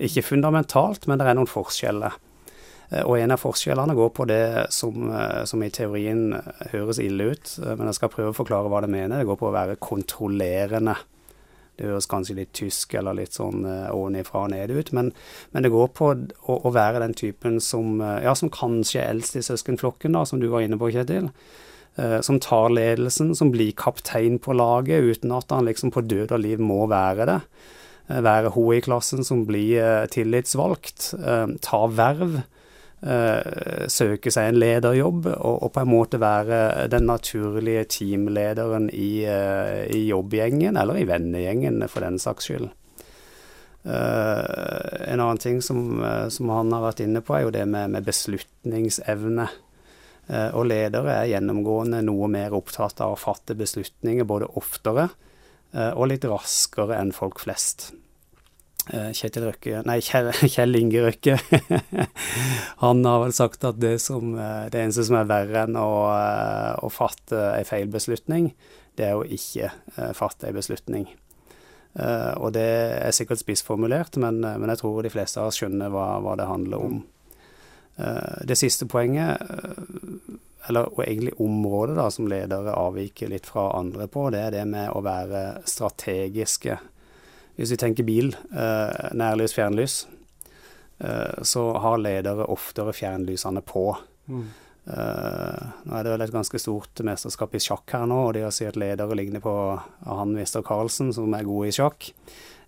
Ikke 0.00 0.24
fundamentalt, 0.24 1.08
men 1.08 1.20
det 1.20 1.28
er 1.28 1.36
noen 1.36 1.50
forskjeller. 1.50 2.16
Eh, 2.94 3.02
Og 3.02 3.18
en 3.18 3.34
av 3.34 3.42
forskjellene 3.42 3.96
går 3.98 4.12
på 4.14 4.26
det 4.30 4.44
som, 4.74 5.10
eh, 5.10 5.42
som 5.44 5.62
i 5.62 5.70
teorien 5.70 6.40
høres 6.72 7.00
ille 7.02 7.32
ut, 7.32 7.58
eh, 7.62 7.74
men 7.74 7.90
jeg 7.90 7.98
skal 7.98 8.12
prøve 8.14 8.32
å 8.32 8.38
forklare 8.38 8.70
hva 8.70 8.80
det 8.84 8.92
mener. 8.92 9.18
Det 9.18 9.26
går 9.26 9.40
på 9.40 9.50
å 9.50 9.56
være 9.56 9.76
kontrollerende. 9.76 10.96
Det 11.76 11.88
høres 11.88 12.06
kanskje 12.06 12.36
litt 12.36 12.52
tysk 12.52 12.94
eller 12.94 13.14
litt 13.18 13.34
sånn 13.34 13.64
eh, 13.66 13.90
ovenifra 13.90 14.44
og 14.44 14.50
ned 14.50 14.70
ut, 14.70 14.92
men, 14.92 15.12
men 15.52 15.62
det 15.64 15.72
går 15.74 15.88
på 15.90 16.12
å, 16.46 16.62
å 16.62 16.70
være 16.72 17.00
den 17.02 17.14
typen 17.14 17.60
som, 17.60 18.00
eh, 18.00 18.22
ja, 18.22 18.34
som 18.34 18.48
kanskje 18.48 19.02
er 19.02 19.10
eldst 19.10 19.36
i 19.36 19.42
søskenflokken, 19.42 20.12
da, 20.12 20.22
som 20.24 20.38
du 20.38 20.46
var 20.48 20.62
inne 20.62 20.78
på, 20.78 20.92
Kjetil. 20.94 21.32
Eh, 21.96 22.20
som 22.20 22.40
tar 22.40 22.70
ledelsen, 22.74 23.34
som 23.34 23.52
blir 23.54 23.74
kaptein 23.78 24.40
på 24.42 24.54
laget 24.54 25.02
uten 25.02 25.34
at 25.34 25.50
han 25.54 25.66
liksom 25.66 25.92
på 25.94 26.02
død 26.02 26.32
og 26.34 26.40
liv 26.42 26.58
må 26.62 26.88
være 26.90 27.26
det. 27.26 27.40
Eh, 28.10 28.22
være 28.22 28.50
hun 28.56 28.74
i 28.74 28.80
klassen 28.82 29.22
som 29.26 29.44
blir 29.46 29.78
eh, 29.78 30.06
tillitsvalgt. 30.10 31.12
tar 31.14 31.54
ta 31.62 31.86
verv. 31.86 32.42
Uh, 33.04 33.84
søke 33.90 34.32
seg 34.32 34.50
en 34.50 34.60
lederjobb 34.60 35.28
og, 35.32 35.54
og, 35.54 35.70
på 35.74 35.82
en 35.82 35.90
måte 35.90 36.20
være 36.22 36.88
den 36.92 37.08
naturlige 37.08 37.84
teamlederen 37.98 38.88
i, 38.92 39.24
uh, 39.28 39.84
i 39.88 40.06
jobbgjengen, 40.08 40.78
eller 40.80 41.00
i 41.00 41.06
vennegjengen 41.08 41.84
for 41.90 42.06
den 42.06 42.20
saks 42.22 42.50
skyld. 42.50 42.70
Uh, 43.84 45.10
en 45.10 45.20
annen 45.20 45.42
ting 45.42 45.60
som, 45.62 46.00
som, 46.32 46.52
han 46.54 46.72
har 46.72 46.86
vært 46.86 47.04
inne 47.04 47.24
på, 47.24 47.36
er 47.36 47.46
jo 47.46 47.54
det 47.54 47.66
med, 47.68 47.92
med 47.96 48.08
beslutningsevne. 48.08 49.50
og 50.56 50.64
ledere 50.64 51.18
er 51.18 51.26
gjennomgående 51.34 51.98
noe 52.00 52.30
mer 52.32 52.54
opptatt 52.56 53.02
av 53.04 53.12
å 53.12 53.20
fatte 53.20 53.52
beslutninger 53.54 54.24
både 54.24 54.48
oftere 54.56 55.10
og 55.74 56.06
litt 56.08 56.24
raskere 56.24 56.96
enn 56.96 57.12
folk 57.12 57.42
flest. 57.42 57.90
Eh, 58.92 59.12
Kjetil 59.16 59.46
Røkke 59.48 59.80
Nei, 59.88 59.96
Kjell, 60.04 60.28
Kjell 60.52 60.76
Inge 60.76 61.06
Røkke. 61.06 61.38
han 62.84 63.04
har 63.08 63.22
vel 63.22 63.34
sagt 63.36 63.64
at 63.64 63.80
det, 63.80 63.96
som, 64.04 64.34
eh, 64.36 64.66
det 64.72 64.82
eneste 64.82 65.06
som 65.08 65.18
er 65.20 65.30
verre 65.30 65.64
enn 65.64 65.78
å, 65.80 65.90
eh, 66.12 66.72
å 66.84 66.90
fatte 66.92 67.40
en 67.54 67.68
feil 67.68 67.88
beslutning, 67.92 68.52
det 68.98 69.08
er 69.08 69.18
å 69.18 69.24
ikke 69.26 69.72
fatte 70.14 70.46
en 70.46 70.54
beslutning. 70.54 71.08
og 72.38 72.52
det 72.54 72.62
er 72.62 73.14
sikkert 73.14 73.40
spissformulert, 73.40 74.16
men, 74.22 74.38
men, 74.42 74.70
jeg 74.70 74.78
tror 74.78 75.02
de 75.02 75.10
fleste 75.10 75.40
av 75.42 75.50
oss 75.50 75.58
skjønner 75.58 75.90
hva, 75.90 76.20
hva 76.22 76.36
det 76.38 76.46
handler 76.46 76.78
om. 76.78 77.00
det 78.46 78.56
siste 78.58 78.86
poenget, 78.86 79.42
eller 80.68 80.90
og 80.94 81.02
egentlig 81.02 81.34
området 81.42 81.96
da, 81.98 82.06
som 82.10 82.30
ledere 82.30 82.74
avviker 82.78 83.34
litt 83.34 83.50
fra 83.50 83.66
andre 83.80 84.06
på, 84.06 84.28
det 84.30 84.44
er 84.44 84.54
det 84.54 84.64
med 84.70 84.94
å 84.94 85.02
være 85.02 85.42
strategiske 85.70 86.78
hvis 87.58 87.74
vi 87.74 87.78
tenker 87.80 88.06
bil, 88.06 88.34
eh, 88.52 89.10
nærlys, 89.14 89.54
fjernlys, 89.54 90.06
eh, 90.98 91.42
så 91.42 91.64
har 91.78 92.02
ledere 92.02 92.48
oftere 92.50 92.94
fjernlysene 92.96 93.62
på. 93.66 93.88
Mm. 94.28 94.44
Uh, 94.84 95.70
nå 95.88 95.94
er 95.96 96.04
det 96.04 96.10
vel 96.12 96.22
et 96.26 96.32
ganske 96.34 96.58
stort 96.60 97.00
mesterskap 97.08 97.54
i 97.56 97.60
sjakk 97.62 97.88
her 97.96 98.02
nå, 98.04 98.18
og 98.26 98.34
det 98.36 98.42
å 98.44 98.50
si 98.52 98.66
at 98.68 98.76
ledere 98.76 99.16
ligner 99.16 99.40
på 99.40 99.52
han 100.04 100.34
mister 100.36 100.60
Carlsen, 100.60 101.08
som 101.16 101.32
er 101.32 101.46
god 101.48 101.70
i 101.70 101.72
sjakk, 101.72 102.10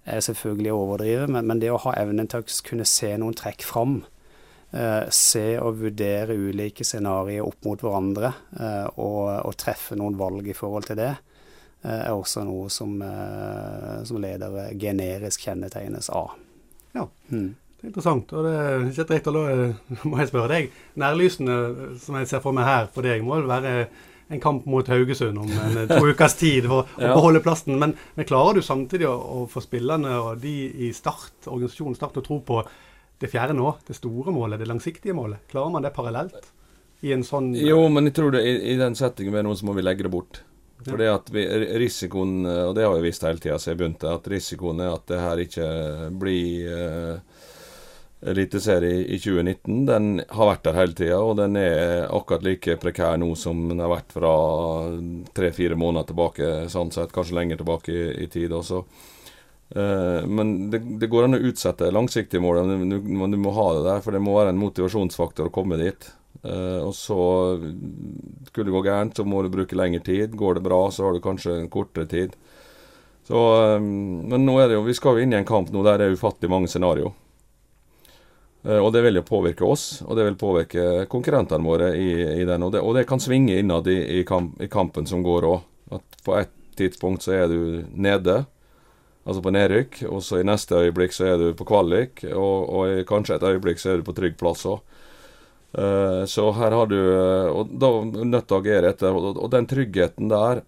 er 0.08 0.24
selvfølgelig 0.24 0.72
å 0.72 0.78
overdrive, 0.86 1.26
men, 1.28 1.44
men, 1.44 1.60
det 1.60 1.74
å 1.74 1.82
ha 1.84 1.92
evnen 2.00 2.30
til 2.32 2.40
å 2.40 2.56
kunne 2.64 2.86
se 2.88 3.10
noen 3.20 3.36
trekk 3.36 3.66
fram, 3.68 3.98
eh, 4.72 5.04
se 5.12 5.44
og 5.60 5.82
vurdere 5.82 6.38
ulike 6.40 6.88
scenarioer 6.88 7.44
opp 7.44 7.68
mot 7.68 7.84
hverandre, 7.84 8.32
eh, 8.56 8.88
og, 8.94 9.20
og, 9.42 9.52
treffe 9.60 10.00
noen 10.00 10.16
valg 10.16 10.48
i 10.48 10.56
forhold 10.56 10.88
til 10.88 11.02
det, 11.02 11.12
Eh, 11.12 11.25
er 11.82 12.14
også 12.14 12.42
noe 12.46 12.70
som, 12.72 12.96
eh, 13.02 14.02
som 14.08 14.18
ledere 14.22 14.70
generisk 14.78 15.46
kjennetegnes 15.46 16.10
av. 16.10 16.34
Ja, 16.96 17.06
mm. 17.28 17.48
det 17.52 17.84
er 17.84 17.92
interessant. 17.92 18.32
Og 18.32 18.48
det, 18.48 18.56
Kjetil 18.96 19.18
Rekdal, 19.18 19.38
da 19.38 20.02
må 20.08 20.20
jeg 20.20 20.32
spørre 20.32 20.52
deg. 20.54 20.76
Nærlysene 20.98 21.56
som 22.02 22.18
jeg 22.20 22.30
ser 22.30 22.44
for 22.44 22.56
meg 22.56 22.68
her 22.68 22.90
for 22.92 23.06
deg, 23.06 23.24
må 23.24 23.38
vel 23.38 23.50
være 23.50 23.74
en 24.28 24.42
kamp 24.42 24.64
mot 24.66 24.88
Haugesund 24.90 25.38
om 25.38 25.50
en 25.50 25.78
to 25.88 26.00
ukers 26.10 26.34
tid 26.34 26.66
for 26.66 26.88
ja. 26.98 27.12
å 27.12 27.20
beholde 27.20 27.42
plassen. 27.44 27.78
Men, 27.78 27.94
men, 28.16 28.28
klarer 28.28 28.58
du 28.58 28.66
samtidig 28.66 29.08
å, 29.10 29.14
å, 29.14 29.46
få 29.50 29.62
spillerne 29.64 30.16
og 30.22 30.42
de 30.42 30.56
i 30.88 30.90
start, 30.96 31.46
organisasjonen 31.46 31.98
Start 31.98 32.18
å 32.20 32.26
tro 32.26 32.40
på 32.46 32.62
det 33.22 33.30
fjerde 33.32 33.54
nå, 33.56 33.70
det 33.86 33.96
store 33.96 34.34
målet, 34.34 34.60
det 34.60 34.68
langsiktige 34.68 35.14
målet? 35.16 35.46
Klarer 35.52 35.72
man 35.72 35.86
det 35.86 35.94
parallelt? 35.96 36.50
I 37.04 37.12
en 37.12 37.22
sånn 37.24 37.52
Jo, 37.56 37.78
men 37.92 38.08
jeg 38.08 38.16
tror 38.18 38.34
det, 38.34 38.42
i, 38.48 38.58
i 38.72 38.76
den 38.80 38.96
settingen 38.98 39.34
vi 39.34 39.40
er 39.40 39.46
nå, 39.46 39.54
så 39.56 39.68
må 39.68 39.76
vi 39.76 39.84
legge 39.84 40.08
det 40.08 40.12
bort. 40.12 40.42
For 40.86 41.00
det 41.00 41.08
at 41.10 41.30
vi, 41.34 41.42
risikoen, 41.82 42.44
og 42.46 42.74
det 42.76 42.84
har 42.86 42.94
jeg 42.94 43.06
visst 43.08 43.24
hele 43.26 43.42
tida 43.42 43.58
siden 43.58 43.74
jeg 43.74 43.80
begynte, 43.80 44.12
at 44.12 44.28
risikoen 44.30 44.82
er 44.84 44.94
at 44.94 45.06
det 45.10 45.22
her 45.22 45.42
ikke 45.42 45.70
blir 46.20 46.68
uh, 46.70 47.46
eliteserie 48.26 49.02
i 49.04 49.18
2019. 49.18 49.82
Den 49.88 50.06
har 50.28 50.50
vært 50.50 50.64
der 50.66 50.78
hele 50.78 50.96
tida, 50.96 51.18
og 51.20 51.36
den 51.40 51.58
er 51.60 52.06
akkurat 52.06 52.46
like 52.46 52.78
prekær 52.82 53.18
nå 53.20 53.32
som 53.38 53.66
den 53.70 53.82
har 53.82 53.92
vært 53.92 54.14
fra 54.14 54.32
tre-fire 55.36 55.78
måneder 55.78 56.10
tilbake, 56.10 56.54
sånn 56.72 56.94
sett, 56.94 57.14
kanskje 57.14 57.38
lenger 57.38 57.60
tilbake 57.62 57.92
i, 57.92 58.06
i 58.24 58.30
tid 58.32 58.54
også. 58.56 58.82
Uh, 59.74 60.22
men 60.30 60.70
det, 60.70 60.84
det, 61.02 61.10
går 61.10 61.26
an 61.26 61.38
å 61.40 61.42
utsette 61.50 61.90
langsiktige 61.90 62.42
mål, 62.42 62.62
men 62.70 62.94
du, 62.94 63.00
men 63.02 63.34
du, 63.34 63.40
må 63.42 63.54
ha 63.56 63.72
det 63.76 63.84
der, 63.88 64.04
for 64.04 64.14
det 64.14 64.22
må 64.22 64.38
være 64.38 64.54
en 64.54 64.62
motivasjonsfaktor 64.62 65.50
å 65.50 65.54
komme 65.54 65.78
dit. 65.82 66.10
Uh, 66.44 66.84
og 66.84 66.94
så 66.94 67.18
skulle 68.46 68.68
det 68.68 68.74
gå 68.74 68.82
gærent, 68.84 69.16
så 69.16 69.24
må 69.24 69.42
du 69.42 69.50
bruke 69.52 69.78
lengre 69.78 70.02
tid. 70.04 70.36
Går 70.36 70.58
det 70.58 70.66
bra, 70.66 70.80
så 70.90 71.06
har 71.06 71.16
du 71.16 71.22
kanskje 71.24 71.60
en 71.60 71.70
kortere 71.72 72.08
tid. 72.10 72.34
Så, 73.26 73.38
um, 73.76 74.26
men 74.30 74.44
nå 74.46 74.58
er 74.60 74.70
det 74.70 74.78
jo, 74.78 74.84
vi 74.86 74.94
skal 74.94 75.16
jo 75.16 75.24
inn 75.24 75.34
i 75.34 75.40
en 75.40 75.48
kamp 75.48 75.72
nå 75.74 75.82
der 75.86 75.98
det 75.98 76.10
er 76.10 76.18
ufattelig 76.18 76.52
mange 76.52 76.70
scenarioer. 76.70 77.14
Uh, 78.66 78.80
og 78.80 78.90
det 78.94 79.04
vil 79.06 79.20
jo 79.20 79.26
påvirke 79.26 79.66
oss, 79.66 80.02
og 80.06 80.18
det 80.18 80.26
vil 80.28 80.40
påvirke 80.40 81.06
konkurrentene 81.10 81.66
våre 81.66 81.92
i, 81.98 82.10
i 82.42 82.44
den. 82.46 82.66
Og 82.66 82.74
det, 82.74 82.82
og 82.82 82.98
det, 82.98 83.06
kan 83.10 83.22
svinge 83.22 83.58
innad 83.58 83.88
i, 83.90 83.98
i, 84.20 84.26
kamp, 84.26 84.60
i 84.62 84.70
kampen 84.70 85.08
som 85.08 85.24
går 85.26 85.48
òg. 85.48 85.64
At 85.96 86.20
på 86.26 86.36
et 86.38 86.52
tidspunkt 86.76 87.24
så 87.24 87.34
er 87.36 87.50
du 87.50 87.86
nede, 87.94 88.42
altså 89.26 89.42
på 89.42 89.52
nedrykk, 89.54 90.00
og 90.10 90.22
så 90.22 90.40
i 90.40 90.46
neste 90.46 90.78
øyeblikk 90.86 91.14
så 91.14 91.30
er 91.32 91.40
du 91.40 91.48
på 91.58 91.66
kvalik, 91.66 92.22
og, 92.30 92.56
og 92.70 93.00
i 93.00 93.06
kanskje 93.06 93.38
et 93.38 93.46
øyeblikk 93.46 93.82
så 93.82 93.92
er 93.92 94.00
du 94.00 94.06
på 94.06 94.14
trygg 94.14 94.38
plass 94.38 94.66
òg. 94.68 94.82
Uh, 95.72 96.24
så 96.24 96.50
her 96.56 96.72
har 96.72 96.86
du 96.88 96.96
uh, 96.96 97.50
Og 97.52 97.72
da 97.76 97.88
er 97.90 98.28
nødt 98.30 98.46
til 98.48 98.56
å 98.56 98.60
agere 98.62 98.92
etter. 98.94 99.16
Og, 99.16 99.42
den 99.52 99.66
tryggheten 99.68 100.30
der 100.32 100.62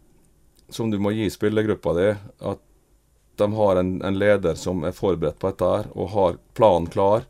som 0.68 0.90
du 0.90 0.98
må 1.00 1.14
gi 1.16 1.30
spillergruppa 1.32 1.94
di, 1.96 2.08
at 2.44 2.60
de 3.40 3.46
har 3.54 3.78
en, 3.80 3.92
en, 4.04 4.18
leder 4.18 4.58
som 4.58 4.82
er 4.84 4.92
forberedt 4.92 5.38
på 5.40 5.48
dette 5.48 5.70
her, 5.70 5.86
og 5.94 6.10
har 6.12 6.38
planen 6.58 6.90
klar 6.92 7.24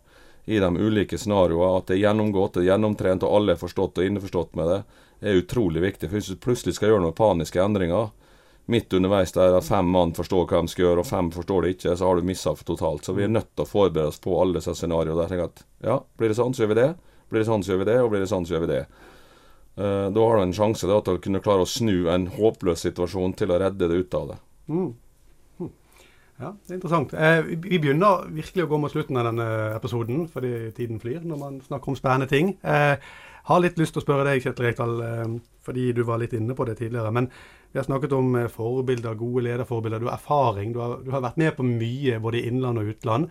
i 0.49 0.59
de 0.59 0.71
ulike 0.75 1.19
scenarioene, 1.21 1.77
at 1.79 1.91
det 1.91 1.99
er 1.99 2.07
gjennomgått, 2.07 2.57
det 2.57 2.65
er 2.65 2.71
gjennomtrent, 2.73 3.23
og 3.23 3.37
alle 3.37 3.55
er 3.55 3.61
forstått 3.61 4.01
og 4.01 4.09
innforstått 4.09 4.57
med 4.59 4.73
det, 4.73 4.79
er 5.21 5.39
utrolig 5.39 5.85
viktig. 5.85 6.09
For 6.09 6.19
hvis 6.19 6.33
du 6.33 6.41
plutselig 6.43 6.75
skal 6.79 6.91
gjøre 6.91 7.05
noen 7.05 7.19
paniske 7.19 7.63
endringer, 7.63 8.11
midt 8.69 8.93
underveis 8.93 9.33
der 9.33 9.61
fem 9.65 9.87
mann 9.89 10.15
forstår 10.17 10.49
hva 10.49 10.61
de 10.61 10.73
skal 10.73 10.85
gjøre, 10.85 11.05
og 11.05 11.09
fem 11.09 11.31
forstår 11.33 11.65
det 11.65 11.75
ikke, 11.77 11.95
så 11.97 12.09
har 12.09 12.19
du 12.19 12.27
missa 12.29 12.53
totalt. 12.57 13.05
Så 13.05 13.15
vi 13.17 13.25
er 13.25 13.33
nødt 13.33 13.53
til 13.55 13.65
å 13.65 13.69
forberede 13.69 14.13
oss 14.13 14.21
på 14.25 14.35
alle 14.41 14.59
disse 14.59 14.75
scenarioene. 14.77 15.29
Der 15.29 15.45
at 15.47 15.63
ja, 15.85 16.01
blir 16.21 16.33
det 16.33 16.37
sånn, 16.37 16.57
så 16.57 16.65
gjør 16.65 16.75
vi 16.75 16.81
det. 16.83 16.91
Blir 17.29 17.43
det 17.43 17.49
sånn, 17.51 17.65
så 17.65 17.75
gjør 17.75 17.83
vi 17.83 17.91
det, 17.91 17.99
og 18.03 18.11
blir 18.13 18.25
det 18.25 18.31
sånn, 18.31 18.47
så 18.49 18.57
gjør 18.57 18.65
vi 18.67 18.73
det. 18.73 18.83
Uh, 19.79 20.09
da 20.11 20.25
har 20.25 20.41
du 20.41 20.45
en 20.47 20.57
sjanse 20.57 20.89
da, 20.91 20.97
til 21.05 21.19
å 21.19 21.23
kunne 21.23 21.43
klare 21.45 21.63
å 21.63 21.71
snu 21.71 22.09
en 22.11 22.27
håpløs 22.35 22.83
situasjon 22.89 23.37
til 23.39 23.53
å 23.55 23.61
redde 23.63 23.91
det 23.91 24.01
ut 24.01 24.17
av 24.19 24.33
det. 24.33 24.39
Mm. 24.73 24.89
Hm. 25.61 25.71
Ja, 26.39 26.51
det 26.51 26.73
er 26.73 26.79
interessant. 26.81 27.15
Eh, 27.15 27.39
vi 27.69 27.79
begynner 27.79 28.27
virkelig 28.31 28.67
å 28.67 28.71
gå 28.73 28.81
mot 28.83 28.93
slutten 28.93 29.21
av 29.21 29.31
denne 29.31 29.49
episoden, 29.77 30.27
fordi 30.33 30.73
tiden 30.77 31.01
flyr 31.03 31.23
når 31.27 31.41
man 31.41 31.61
snakker 31.67 31.93
om 31.93 31.99
spennende 31.99 32.31
ting. 32.31 32.57
Eh, 32.63 32.97
har 33.49 33.63
litt 33.65 33.79
lyst 33.81 33.95
til 33.97 34.03
å 34.03 34.05
spørre 34.05 34.27
deg, 34.29 34.43
Kjetil 34.45 34.67
Rekdal, 34.67 34.95
eh, 35.07 35.37
fordi 35.65 35.87
du 35.97 36.03
var 36.05 36.21
litt 36.21 36.35
inne 36.37 36.57
på 36.59 36.67
det 36.69 36.77
tidligere. 36.81 37.13
Men 37.15 37.31
vi 37.73 37.81
har 37.81 37.87
snakket 37.87 38.13
om 38.17 38.35
eh, 38.37 38.51
forbilder, 38.53 39.17
gode 39.19 39.47
lederforbilder. 39.47 40.03
Du 40.03 40.09
har 40.11 40.19
erfaring. 40.19 40.75
Du 40.75 40.83
har, 40.83 40.99
du 41.05 41.11
har 41.15 41.25
vært 41.25 41.41
med 41.41 41.57
på 41.57 41.67
mye 41.67 42.19
både 42.21 42.41
i 42.41 42.47
innland 42.51 42.83
og 42.83 42.93
utland. 42.93 43.31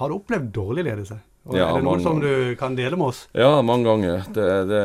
Har 0.00 0.10
du 0.10 0.16
opplevd 0.16 0.50
dårlig 0.56 0.86
ledelse? 0.88 1.20
Og 1.48 1.56
ja, 1.58 1.66
er 1.68 1.80
det 1.80 1.86
noe 1.86 2.02
som 2.02 2.20
du 2.22 2.54
kan 2.58 2.76
dele 2.78 2.98
med 2.98 3.10
oss? 3.10 3.24
Ja, 3.34 3.56
mange 3.66 3.88
ganger. 3.88 4.28
Det, 4.30 4.48
det 4.70 4.82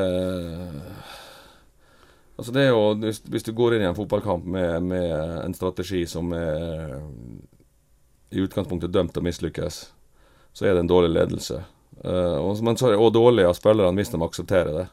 Altså 2.38 2.54
det 2.54 2.68
er 2.68 2.70
jo, 2.70 3.14
Hvis 3.34 3.46
du 3.46 3.52
går 3.58 3.76
inn 3.76 3.86
i 3.86 3.90
en 3.90 3.98
fotballkamp 3.98 4.46
med, 4.46 4.84
med 4.86 5.14
en 5.42 5.56
strategi 5.58 6.04
som 6.10 6.30
er 6.38 7.00
i 8.30 8.44
utgangspunktet 8.44 8.92
dømt 8.92 9.14
til 9.16 9.24
å 9.24 9.26
mislykkes, 9.26 9.80
så 10.54 10.66
er 10.68 10.76
det 10.76 10.84
en 10.84 10.92
dårlig 10.92 11.14
ledelse. 11.16 11.62
Uh, 12.04 12.38
og, 12.44 12.60
men 12.66 12.78
så 12.78 12.88
er 12.88 12.94
det 12.94 13.02
òg 13.02 13.14
dårlig 13.16 13.48
av 13.48 13.56
spillerne 13.58 13.98
hvis 13.98 14.12
de 14.14 14.22
aksepterer 14.22 14.74
det. 14.82 14.88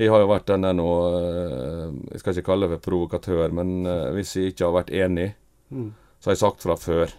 Jeg 0.00 0.10
har 0.10 0.24
jo 0.24 0.30
vært 0.32 0.48
den 0.48 0.64
der 0.66 0.72
nå 0.74 0.86
uh, 1.14 1.92
Jeg 2.10 2.22
skal 2.22 2.34
ikke 2.34 2.48
kalle 2.48 2.66
det 2.66 2.78
for 2.78 2.86
provokatør, 2.88 3.52
men 3.54 3.84
uh, 3.86 4.10
hvis 4.16 4.32
jeg 4.38 4.54
ikke 4.54 4.66
har 4.66 4.78
vært 4.80 4.94
enig, 4.96 5.28
mm. 5.70 5.90
så 6.18 6.30
har 6.30 6.38
jeg 6.38 6.42
sagt 6.42 6.64
fra 6.66 6.78
før. 6.80 7.14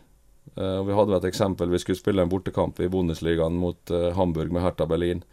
Uh, 0.55 0.83
vi 0.87 0.95
hadde 0.95 1.17
et 1.17 1.27
eksempel. 1.31 1.71
Vi 1.73 1.81
skulle 1.81 1.99
spille 1.99 2.23
en 2.23 2.31
bortekamp 2.31 2.79
i 2.79 2.89
Bundesligaen 2.91 3.57
mot 3.59 3.91
uh, 3.91 4.11
Hamburg 4.15 4.53
med 4.55 4.63
Hertha 4.63 4.87
Berlin. 4.87 5.23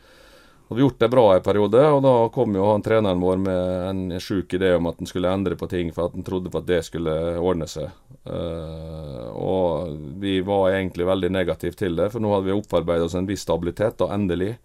Hadde 0.69 0.83
gjort 0.83 0.99
det 1.03 1.11
bra 1.13 1.25
en 1.35 1.45
periode, 1.45 1.83
og 1.95 2.01
da 2.03 2.15
kom 2.33 2.57
jo 2.57 2.71
han 2.71 2.83
treneren 2.83 3.21
vår 3.21 3.43
med 3.43 3.73
en 3.91 4.21
sjuk 4.23 4.55
idé 4.57 4.73
om 4.79 4.89
at 4.89 5.03
han 5.03 5.11
skulle 5.11 5.31
endre 5.31 5.59
på 5.61 5.69
ting 5.71 5.91
for 5.93 6.09
at 6.09 6.17
han 6.17 6.25
trodde 6.27 6.51
på 6.51 6.63
at 6.63 6.71
det 6.71 6.81
skulle 6.87 7.13
ordne 7.39 7.69
seg. 7.71 7.93
Uh, 8.25 9.29
og 9.37 9.93
vi 10.23 10.39
var 10.47 10.73
egentlig 10.73 11.07
veldig 11.07 11.33
negative 11.35 11.77
til 11.79 11.99
det, 11.99 12.09
for 12.15 12.25
nå 12.25 12.33
hadde 12.33 12.49
vi 12.49 12.57
opparbeidet 12.57 13.11
oss 13.11 13.19
en 13.19 13.29
viss 13.29 13.45
stabilitet, 13.45 14.01
da 14.01 14.11
endelig. 14.17 14.57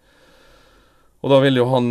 Og 1.22 1.34
da 1.34 1.42
ville 1.42 1.60
jo 1.60 1.70
han 1.70 1.90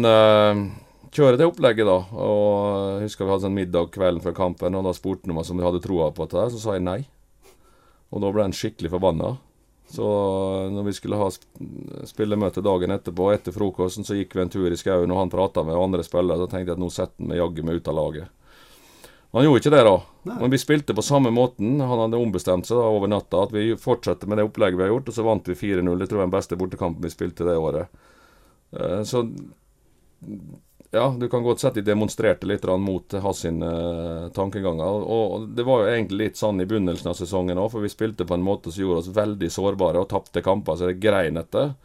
kjøre 1.12 1.38
det 1.40 1.48
opplegget, 1.50 1.88
da. 1.88 1.98
Og 2.16 2.98
jeg 2.98 3.10
husker 3.10 3.28
vi 3.28 3.34
hadde 3.34 3.46
sånn 3.48 3.58
middag 3.58 3.92
kvelden 3.94 4.24
før 4.24 4.36
kampen, 4.38 4.76
og 4.80 4.88
da 4.88 4.96
spurte 4.96 5.28
han 5.28 5.36
om 5.38 5.60
vi 5.60 5.68
hadde 5.68 5.84
troa 5.84 6.10
på 6.16 6.26
dette, 6.26 6.48
så 6.56 6.62
sa 6.64 6.78
jeg 6.78 6.86
nei. 6.88 7.02
Og 8.14 8.24
da 8.24 8.32
ble 8.32 8.48
han 8.48 8.56
skikkelig 8.56 8.94
forbanna. 8.94 9.36
Så 9.88 10.08
når 10.72 10.84
vi 10.84 10.94
skulle 10.96 11.20
ha 11.20 11.28
spillemøte 12.08 12.64
dagen 12.64 12.92
etterpå, 12.92 13.30
etter 13.32 13.56
frokosten, 13.56 14.08
så 14.08 14.18
gikk 14.18 14.36
vi 14.36 14.44
en 14.44 14.52
tur 14.52 14.68
i 14.72 14.80
skauen, 14.80 15.12
og 15.12 15.22
han 15.22 15.32
prata 15.32 15.64
med 15.64 15.80
andre 15.80 16.04
spillere. 16.04 16.42
Så 16.42 16.50
tenkte 16.52 16.74
jeg 16.74 16.76
at 16.76 16.84
nå 16.84 16.90
setter 16.92 17.24
han 17.24 17.32
meg 17.32 17.40
jaggu 17.40 17.64
meg 17.68 17.80
ut 17.80 17.88
av 17.92 17.98
laget. 18.00 18.34
Han 19.36 19.44
gjorde 19.44 19.62
ikke 19.62 19.74
det, 19.76 19.84
da. 19.88 19.96
Nei. 20.28 20.38
Men 20.42 20.52
vi 20.52 20.60
spilte 20.60 20.96
på 20.96 21.04
samme 21.06 21.32
måten. 21.36 21.80
Han 21.84 22.04
hadde 22.04 22.20
ombestemt 22.20 22.68
seg 22.68 22.80
da 22.80 22.88
over 22.92 23.12
natta 23.12 23.44
at 23.44 23.56
vi 23.56 23.70
fortsetter 23.80 24.30
med 24.30 24.40
det 24.40 24.48
opplegget 24.48 24.80
vi 24.80 24.88
har 24.88 24.94
gjort, 24.96 25.12
og 25.12 25.18
så 25.18 25.26
vant 25.28 25.52
vi 25.52 25.56
4-0. 25.60 25.92
Det 26.00 26.08
tror 26.08 26.20
jeg 26.20 26.24
er 26.24 26.30
den 26.30 26.38
beste 26.38 26.60
bortekampen 26.60 27.04
vi 27.04 27.12
spilte 27.14 27.48
det 27.48 27.58
året. 27.60 28.00
Eh, 28.76 29.02
så 29.08 29.24
ja, 30.98 31.08
du 31.20 31.28
kan 31.30 31.46
godt 31.46 31.62
si 31.62 31.68
at 31.70 31.78
de 31.78 31.84
demonstrerte 31.86 32.48
litt 32.50 32.66
mot 32.82 33.14
hans 33.24 33.44
uh, 33.46 34.28
tankeganger. 34.36 35.04
Og 35.18 35.48
det 35.56 35.66
var 35.68 35.84
jo 35.84 35.92
egentlig 35.94 36.24
litt 36.24 36.40
sånn 36.40 36.62
i 36.62 36.68
begynnelsen 36.70 37.12
av 37.12 37.20
sesongen 37.20 37.62
òg, 37.62 37.72
for 37.74 37.86
vi 37.86 37.94
spilte 37.94 38.28
på 38.28 38.36
en 38.38 38.46
måte 38.46 38.74
som 38.74 38.84
gjorde 38.84 39.06
oss 39.06 39.16
veldig 39.16 39.52
sårbare 39.54 40.02
og 40.02 40.10
tapte 40.12 40.44
kamper 40.46 40.80
så 40.80 40.90
det 40.90 41.00
grein 41.04 41.40
etter. 41.40 41.76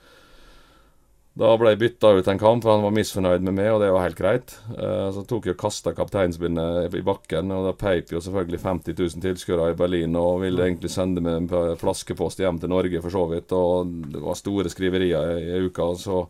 Da 1.32 1.54
ble 1.56 1.70
jeg 1.72 1.80
bytta 1.80 2.10
ut 2.18 2.26
en 2.28 2.40
kamp, 2.40 2.60
for 2.64 2.74
han 2.74 2.82
var 2.84 2.92
misfornøyd 2.92 3.44
med 3.46 3.56
meg, 3.56 3.70
og 3.72 3.78
det 3.80 3.92
var 3.94 4.04
helt 4.04 4.18
greit. 4.18 4.56
Uh, 4.74 5.08
så 5.16 5.24
tok 5.28 5.48
jeg 5.48 5.56
og 5.56 5.62
kasta 5.62 5.94
kapteinsbindet 5.96 6.96
i 6.98 7.04
bakken, 7.06 7.54
og 7.56 7.68
da 7.70 7.76
peip 7.76 8.12
jo 8.12 8.20
selvfølgelig 8.20 8.60
50 8.64 8.98
000 8.98 9.24
tilskuere 9.24 9.70
i 9.72 9.78
Berlin 9.78 10.18
og 10.20 10.42
ville 10.44 10.66
egentlig 10.66 10.92
sende 10.92 11.24
meg 11.24 11.46
en 11.46 11.76
flaskepost 11.80 12.42
hjem 12.42 12.60
til 12.60 12.72
Norge, 12.74 13.00
for 13.04 13.16
så 13.16 13.28
vidt. 13.32 13.54
Og 13.56 13.94
det 14.12 14.24
var 14.24 14.40
store 14.40 14.72
skriverier 14.72 15.38
i, 15.38 15.46
i 15.54 15.62
uka. 15.68 15.94
så 16.00 16.26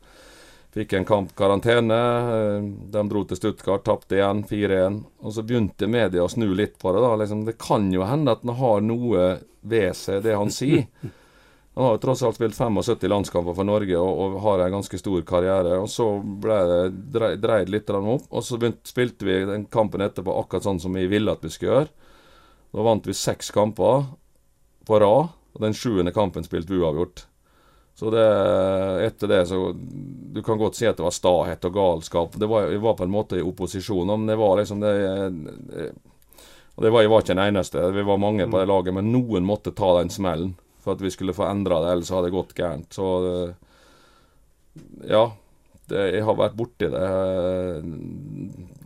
Fikk 0.73 0.93
en 0.97 1.05
kamp 1.05 1.35
karantene. 1.37 2.01
Eh, 2.35 2.68
de 2.95 3.03
dro 3.09 3.25
til 3.29 3.37
Stuttgart, 3.37 3.85
tapte 3.85 4.16
igjen, 4.16 4.45
4-1. 4.49 5.03
Og 5.20 5.35
så 5.37 5.45
begynte 5.45 5.89
media 5.91 6.25
å 6.25 6.31
snu 6.33 6.49
litt 6.57 6.79
på 6.81 6.95
det. 6.95 7.03
da, 7.05 7.16
liksom, 7.20 7.45
Det 7.45 7.59
kan 7.61 7.91
jo 7.93 8.07
hende 8.09 8.33
at 8.33 8.45
han 8.47 8.57
har 8.57 8.81
noe 8.81 9.27
ved 9.61 9.97
seg, 9.97 10.23
det 10.25 10.37
han 10.37 10.51
sier. 10.51 10.87
Han 11.75 11.87
har 11.87 11.95
jo 11.95 12.01
tross 12.03 12.20
alt 12.23 12.37
spilt 12.37 12.53
75 12.53 13.09
landskamper 13.09 13.55
for 13.57 13.64
Norge 13.64 13.97
og, 13.97 14.18
og 14.20 14.35
har 14.45 14.61
en 14.61 14.75
ganske 14.75 14.99
stor 15.01 15.23
karriere. 15.25 15.79
og 15.81 15.89
Så 15.89 16.05
ble 16.20 16.59
det 16.68 17.31
dreid 17.41 17.73
litt 17.73 17.89
opp, 17.89 18.27
og 18.29 18.45
så 18.45 18.59
begynte, 18.61 18.85
spilte 18.85 19.25
vi 19.25 19.39
den 19.49 19.64
kampen 19.73 20.05
etterpå 20.05 20.35
akkurat 20.37 20.66
sånn 20.66 20.83
som 20.83 20.93
vi 20.93 21.07
ville 21.09 21.33
at 21.33 21.41
vi 21.41 21.49
skulle 21.49 21.73
gjøre. 21.73 21.89
Da 22.77 22.85
vant 22.85 23.09
vi 23.09 23.16
seks 23.16 23.49
kamper 23.57 24.05
på 24.85 25.01
rad, 25.01 25.33
og 25.33 25.64
den 25.64 25.73
sjuende 25.73 26.12
kampen 26.12 26.45
spilte 26.45 26.75
vi 26.75 26.85
uavgjort. 26.85 27.25
Så 28.03 28.11
det, 28.11 28.22
etter 29.07 29.30
det 29.30 29.42
så 29.46 29.59
Du 30.34 30.40
kan 30.42 30.59
godt 30.59 30.74
si 30.74 30.88
at 30.88 30.96
det 30.98 31.05
var 31.05 31.14
stahet 31.14 31.66
og 31.68 31.74
galskap. 31.76 32.34
Det 32.34 32.48
var, 32.50 32.66
jeg 32.72 32.80
var 32.82 32.96
på 32.98 33.07
en 33.07 33.12
måte 33.14 33.38
i 33.38 33.44
opposisjon, 33.46 34.11
men 34.11 34.26
det 34.26 34.34
var 34.40 34.57
liksom 34.59 34.80
det, 34.82 34.94
og 36.74 36.82
det 36.82 36.90
var, 36.90 37.05
Jeg 37.05 37.12
var 37.12 37.22
ikke 37.22 37.34
den 37.34 37.44
eneste. 37.44 37.84
Vi 37.94 38.03
var 38.09 38.18
mange 38.18 38.48
på 38.50 38.59
det 38.59 38.66
laget, 38.66 38.96
men 38.96 39.12
noen 39.12 39.46
måtte 39.46 39.74
ta 39.76 39.92
den 40.00 40.11
smellen 40.11 40.57
for 40.82 40.96
at 40.96 41.05
vi 41.05 41.12
skulle 41.14 41.36
få 41.36 41.46
endra 41.46 41.78
det, 41.84 41.92
ellers 41.92 42.11
hadde 42.11 42.26
det 42.26 42.34
gått 42.34 42.57
gærent. 42.59 42.90
Så 42.90 43.07
ja. 45.07 45.28
Det, 45.86 46.03
jeg 46.14 46.24
har 46.24 46.36
vært 46.38 46.55
borti 46.57 46.88
det, 46.88 47.07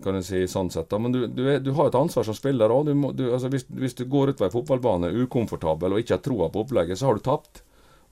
kan 0.04 0.16
jeg 0.18 0.26
si 0.26 0.42
sånn 0.50 0.68
sett. 0.72 0.92
Men 1.00 1.12
du, 1.14 1.22
du, 1.28 1.44
du 1.62 1.70
har 1.76 1.88
et 1.88 1.98
ansvar 1.98 2.24
som 2.26 2.36
spiller 2.36 2.72
òg. 2.72 2.90
Altså, 3.30 3.48
hvis, 3.52 3.64
hvis, 3.68 3.96
du 3.96 4.04
går 4.10 4.32
utover 4.32 4.40
på 4.40 4.46
en 4.48 4.54
fotballbane 4.58 5.12
ukomfortabel 5.24 5.94
og 5.94 6.02
ikke 6.02 6.18
har 6.18 6.24
troa 6.24 6.50
på 6.52 6.66
opplegget, 6.66 7.00
så 7.00 7.08
har 7.08 7.16
du 7.16 7.24
tapt. 7.24 7.62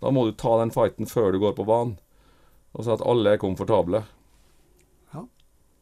Da 0.03 0.11
må 0.13 0.27
du 0.27 0.35
ta 0.39 0.57
den 0.61 0.73
fighten 0.75 1.09
før 1.11 1.33
du 1.33 1.41
går 1.43 1.55
på 1.59 1.67
banen. 1.69 1.99
Og 2.75 2.85
så 2.85 2.97
at 2.97 3.05
alle 3.07 3.35
er 3.35 3.41
komfortable. 3.41 4.03
Ja. 5.15 5.23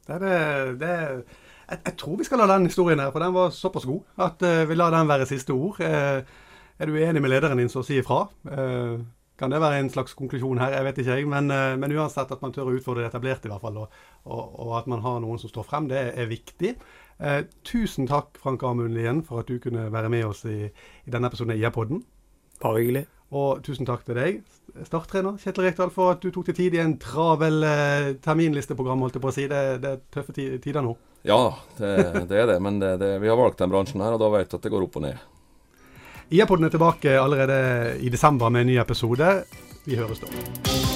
Det 0.07 0.19
er 0.19 0.75
det, 0.77 0.91
er, 0.91 1.23
jeg, 1.71 1.79
jeg, 1.87 1.97
tror 1.99 2.19
vi 2.21 2.29
skal 2.29 2.43
la 2.43 2.51
den 2.53 2.69
historien 2.69 3.01
her, 3.01 3.11
for 3.15 3.25
den 3.25 3.35
var 3.35 3.55
såpass 3.57 3.89
god 3.89 4.03
at 4.27 4.45
uh, 4.45 4.69
vi 4.69 4.77
lar 4.77 4.93
den 4.93 5.09
være 5.09 5.27
siste 5.31 5.57
ord. 5.57 5.81
Uh, 5.81 6.21
er 6.79 6.89
du 6.89 6.97
enig 6.99 7.23
med 7.23 7.31
lederen 7.31 7.59
din, 7.59 7.73
så 7.73 7.83
si 7.87 7.97
ifra. 8.01 8.27
Uh, 8.45 9.01
kan 9.39 9.51
det 9.51 9.61
være 9.63 9.81
en 9.81 9.91
slags 9.91 10.15
konklusjon 10.15 10.61
her? 10.61 10.75
Jeg 10.77 10.85
vet 10.85 10.99
ikke, 10.99 11.15
jeg. 11.17 11.29
Men, 11.29 11.49
men 11.81 11.95
uansett 11.97 12.31
at 12.31 12.43
man 12.45 12.53
tør 12.55 12.69
å 12.71 12.75
utfordre 12.77 13.03
det 13.03 13.09
etablerte, 13.09 13.49
i 13.49 13.51
hvert 13.51 13.65
fall. 13.65 13.81
Og, 13.81 13.97
og, 14.29 14.43
og, 14.61 14.75
at 14.79 14.91
man 14.93 15.01
har 15.03 15.17
noen 15.25 15.41
som 15.41 15.51
står 15.51 15.67
frem, 15.67 15.89
det 15.91 16.03
er 16.13 16.29
viktig. 16.31 16.75
tusen 17.67 18.07
takk, 18.07 18.37
Frank 18.39 18.63
Amund 18.63 18.95
Lien, 18.95 19.25
for 19.27 19.43
at 19.43 19.51
du 19.51 19.59
kunne 19.59 19.89
være 19.91 20.13
med 20.13 20.29
oss 20.29 20.45
i, 20.47 20.69
i 20.69 21.11
denne 21.11 21.33
episoden 21.33 21.57
av 21.57 21.59
IA-podden. 21.59 22.05
Bare 22.63 22.85
hyggelig. 22.85 23.07
Og 23.33 23.63
tusen 23.65 23.89
takk 23.89 24.03
til 24.05 24.19
deg, 24.19 24.41
starttrener 24.85 25.39
Kjetil 25.41 25.65
Rekdal, 25.65 25.93
for 25.95 26.13
at 26.13 26.21
du 26.21 26.29
tok 26.35 26.51
til 26.51 26.59
tid 26.59 26.77
i 26.77 26.83
en 26.83 26.99
travel 27.01 27.65
eh, 27.65 28.11
terminlisteprogram, 28.21 29.01
holdt 29.07 29.17
jeg 29.17 29.25
på 29.25 29.31
å 29.31 29.35
si. 29.39 29.47
Det, 29.49 29.63
det 29.81 29.95
er 29.97 30.03
tøffe 30.13 30.37
tider 30.37 30.85
nå. 30.85 30.93
Ja, 31.25 31.41
det, 31.79 31.95
det 32.29 32.43
er 32.43 32.51
det. 32.53 32.59
Men 32.61 32.81
det, 32.83 33.15
vi 33.23 33.33
har 33.33 33.41
valgt 33.41 33.63
den 33.65 33.73
bransjen 33.73 34.05
her, 34.05 34.19
og 34.19 34.21
da 34.21 34.33
vet 34.37 34.53
du 34.53 34.59
at 34.61 34.69
det 34.69 34.75
går 34.75 34.85
opp 34.89 35.01
og 35.01 35.07
ned. 35.09 35.29
IA-podden 36.33 36.69
er 36.69 36.73
tilbake 36.73 37.17
allerede 37.21 37.59
i 38.05 38.13
desember 38.13 38.53
med 38.53 38.67
en 38.67 38.75
ny 38.75 38.81
episode. 38.85 39.35
Vi 39.85 39.97
høres 40.01 40.21
da. 40.21 40.92